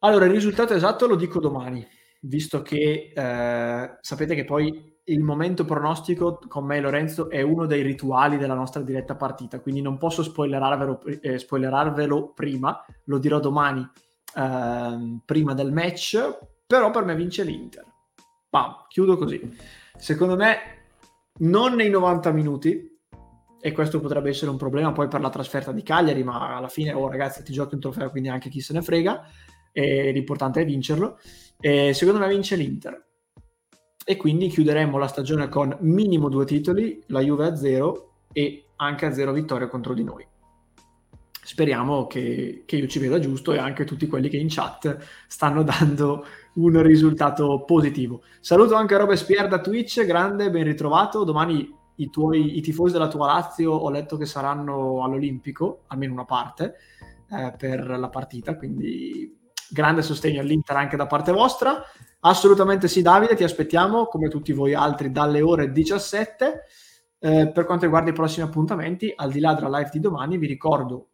Allora, 0.00 0.26
il 0.26 0.30
risultato 0.30 0.72
esatto 0.72 1.08
lo 1.08 1.16
dico 1.16 1.40
domani, 1.40 1.84
visto 2.20 2.62
che 2.62 3.12
eh, 3.12 3.96
sapete 4.00 4.36
che 4.36 4.44
poi 4.44 4.99
il 5.04 5.22
momento 5.22 5.64
pronostico 5.64 6.38
con 6.46 6.64
me 6.64 6.76
e 6.76 6.80
Lorenzo 6.80 7.30
è 7.30 7.42
uno 7.42 7.66
dei 7.66 7.82
rituali 7.82 8.36
della 8.36 8.54
nostra 8.54 8.82
diretta 8.82 9.16
partita, 9.16 9.60
quindi 9.60 9.80
non 9.80 9.98
posso 9.98 10.22
spoilerarvelo, 10.22 11.02
eh, 11.20 11.38
spoilerarvelo 11.38 12.32
prima, 12.32 12.84
lo 13.04 13.18
dirò 13.18 13.40
domani 13.40 13.88
eh, 14.36 15.18
prima 15.24 15.54
del 15.54 15.72
match, 15.72 16.38
però 16.66 16.90
per 16.90 17.04
me 17.04 17.14
vince 17.14 17.42
l'Inter. 17.42 17.84
Bam, 18.48 18.86
chiudo 18.88 19.16
così. 19.16 19.40
Secondo 19.96 20.36
me 20.36 20.58
non 21.38 21.74
nei 21.74 21.90
90 21.90 22.30
minuti, 22.32 22.88
e 23.62 23.72
questo 23.72 24.00
potrebbe 24.00 24.30
essere 24.30 24.50
un 24.50 24.56
problema 24.56 24.92
poi 24.92 25.08
per 25.08 25.20
la 25.20 25.28
trasferta 25.28 25.72
di 25.72 25.82
Cagliari, 25.82 26.22
ma 26.22 26.56
alla 26.56 26.68
fine, 26.68 26.92
oh 26.92 27.08
ragazzi, 27.08 27.42
ti 27.42 27.52
giochi 27.52 27.74
un 27.74 27.80
trofeo, 27.80 28.10
quindi 28.10 28.28
anche 28.28 28.48
chi 28.48 28.60
se 28.60 28.72
ne 28.72 28.82
frega, 28.82 29.22
e 29.72 30.12
l'importante 30.12 30.62
è 30.62 30.64
vincerlo. 30.64 31.18
E 31.58 31.92
secondo 31.92 32.20
me 32.20 32.28
vince 32.28 32.56
l'Inter 32.56 33.09
e 34.04 34.16
quindi 34.16 34.48
chiuderemo 34.48 34.98
la 34.98 35.06
stagione 35.06 35.48
con 35.48 35.76
minimo 35.80 36.28
due 36.28 36.44
titoli, 36.44 37.02
la 37.06 37.20
Juve 37.20 37.46
a 37.46 37.56
zero 37.56 38.12
e 38.32 38.64
anche 38.76 39.06
a 39.06 39.12
zero 39.12 39.32
vittorie 39.32 39.68
contro 39.68 39.94
di 39.94 40.04
noi. 40.04 40.26
Speriamo 41.42 42.06
che, 42.06 42.62
che 42.64 42.76
io 42.76 42.86
ci 42.86 42.98
veda 42.98 43.18
giusto 43.18 43.52
e 43.52 43.58
anche 43.58 43.84
tutti 43.84 44.06
quelli 44.06 44.28
che 44.28 44.36
in 44.36 44.48
chat 44.48 44.98
stanno 45.26 45.62
dando 45.64 46.24
un 46.54 46.82
risultato 46.82 47.64
positivo. 47.64 48.22
Saluto 48.40 48.74
anche 48.74 48.96
Robespierre 48.96 49.48
da 49.48 49.60
Twitch, 49.60 50.04
grande, 50.04 50.50
ben 50.50 50.64
ritrovato. 50.64 51.24
Domani 51.24 51.68
i, 51.96 52.10
tuoi, 52.10 52.56
i 52.56 52.60
tifosi 52.60 52.92
della 52.92 53.08
tua 53.08 53.26
Lazio 53.26 53.72
ho 53.72 53.90
letto 53.90 54.16
che 54.16 54.26
saranno 54.26 55.02
all'Olimpico, 55.02 55.82
almeno 55.88 56.12
una 56.12 56.24
parte, 56.24 56.76
eh, 57.30 57.54
per 57.56 57.98
la 57.98 58.08
partita, 58.08 58.56
quindi 58.56 59.39
grande 59.70 60.02
sostegno 60.02 60.40
all'Inter 60.40 60.76
anche 60.76 60.96
da 60.96 61.06
parte 61.06 61.32
vostra. 61.32 61.82
Assolutamente 62.20 62.88
sì, 62.88 63.02
Davide, 63.02 63.34
ti 63.34 63.44
aspettiamo 63.44 64.06
come 64.06 64.28
tutti 64.28 64.52
voi 64.52 64.74
altri 64.74 65.10
dalle 65.10 65.40
ore 65.40 65.72
17. 65.72 66.64
Eh, 67.18 67.50
per 67.52 67.64
quanto 67.64 67.84
riguarda 67.84 68.10
i 68.10 68.14
prossimi 68.14 68.46
appuntamenti, 68.46 69.12
al 69.14 69.30
di 69.30 69.40
là 69.40 69.54
della 69.54 69.78
live 69.78 69.90
di 69.92 70.00
domani, 70.00 70.38
vi 70.38 70.46
ricordo 70.46 71.08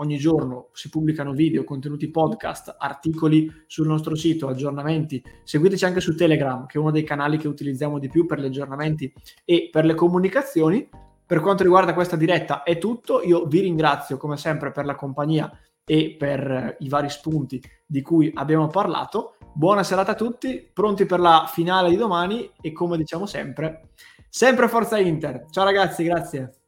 ogni 0.00 0.16
giorno 0.16 0.68
si 0.72 0.88
pubblicano 0.88 1.32
video, 1.32 1.64
contenuti 1.64 2.10
podcast, 2.10 2.76
articoli 2.78 3.50
sul 3.66 3.86
nostro 3.86 4.14
sito, 4.14 4.48
aggiornamenti. 4.48 5.22
Seguiteci 5.44 5.84
anche 5.84 6.00
su 6.00 6.14
Telegram, 6.14 6.66
che 6.66 6.78
è 6.78 6.80
uno 6.80 6.90
dei 6.90 7.04
canali 7.04 7.36
che 7.36 7.48
utilizziamo 7.48 7.98
di 7.98 8.08
più 8.08 8.26
per 8.26 8.40
gli 8.40 8.46
aggiornamenti 8.46 9.12
e 9.44 9.68
per 9.70 9.84
le 9.84 9.94
comunicazioni. 9.94 10.88
Per 11.26 11.40
quanto 11.40 11.62
riguarda 11.62 11.94
questa 11.94 12.16
diretta 12.16 12.62
è 12.62 12.78
tutto. 12.78 13.22
Io 13.22 13.44
vi 13.44 13.60
ringrazio 13.60 14.16
come 14.16 14.36
sempre 14.36 14.72
per 14.72 14.84
la 14.84 14.94
compagnia 14.94 15.50
e 15.90 16.14
per 16.16 16.76
i 16.78 16.88
vari 16.88 17.10
spunti 17.10 17.60
di 17.84 18.00
cui 18.00 18.30
abbiamo 18.36 18.68
parlato. 18.68 19.34
Buona 19.52 19.82
serata 19.82 20.12
a 20.12 20.14
tutti, 20.14 20.70
pronti 20.72 21.04
per 21.04 21.18
la 21.18 21.50
finale 21.52 21.90
di 21.90 21.96
domani 21.96 22.48
e 22.60 22.70
come 22.70 22.96
diciamo 22.96 23.26
sempre, 23.26 23.88
sempre 24.28 24.68
Forza 24.68 24.98
Inter. 24.98 25.46
Ciao 25.50 25.64
ragazzi, 25.64 26.04
grazie. 26.04 26.59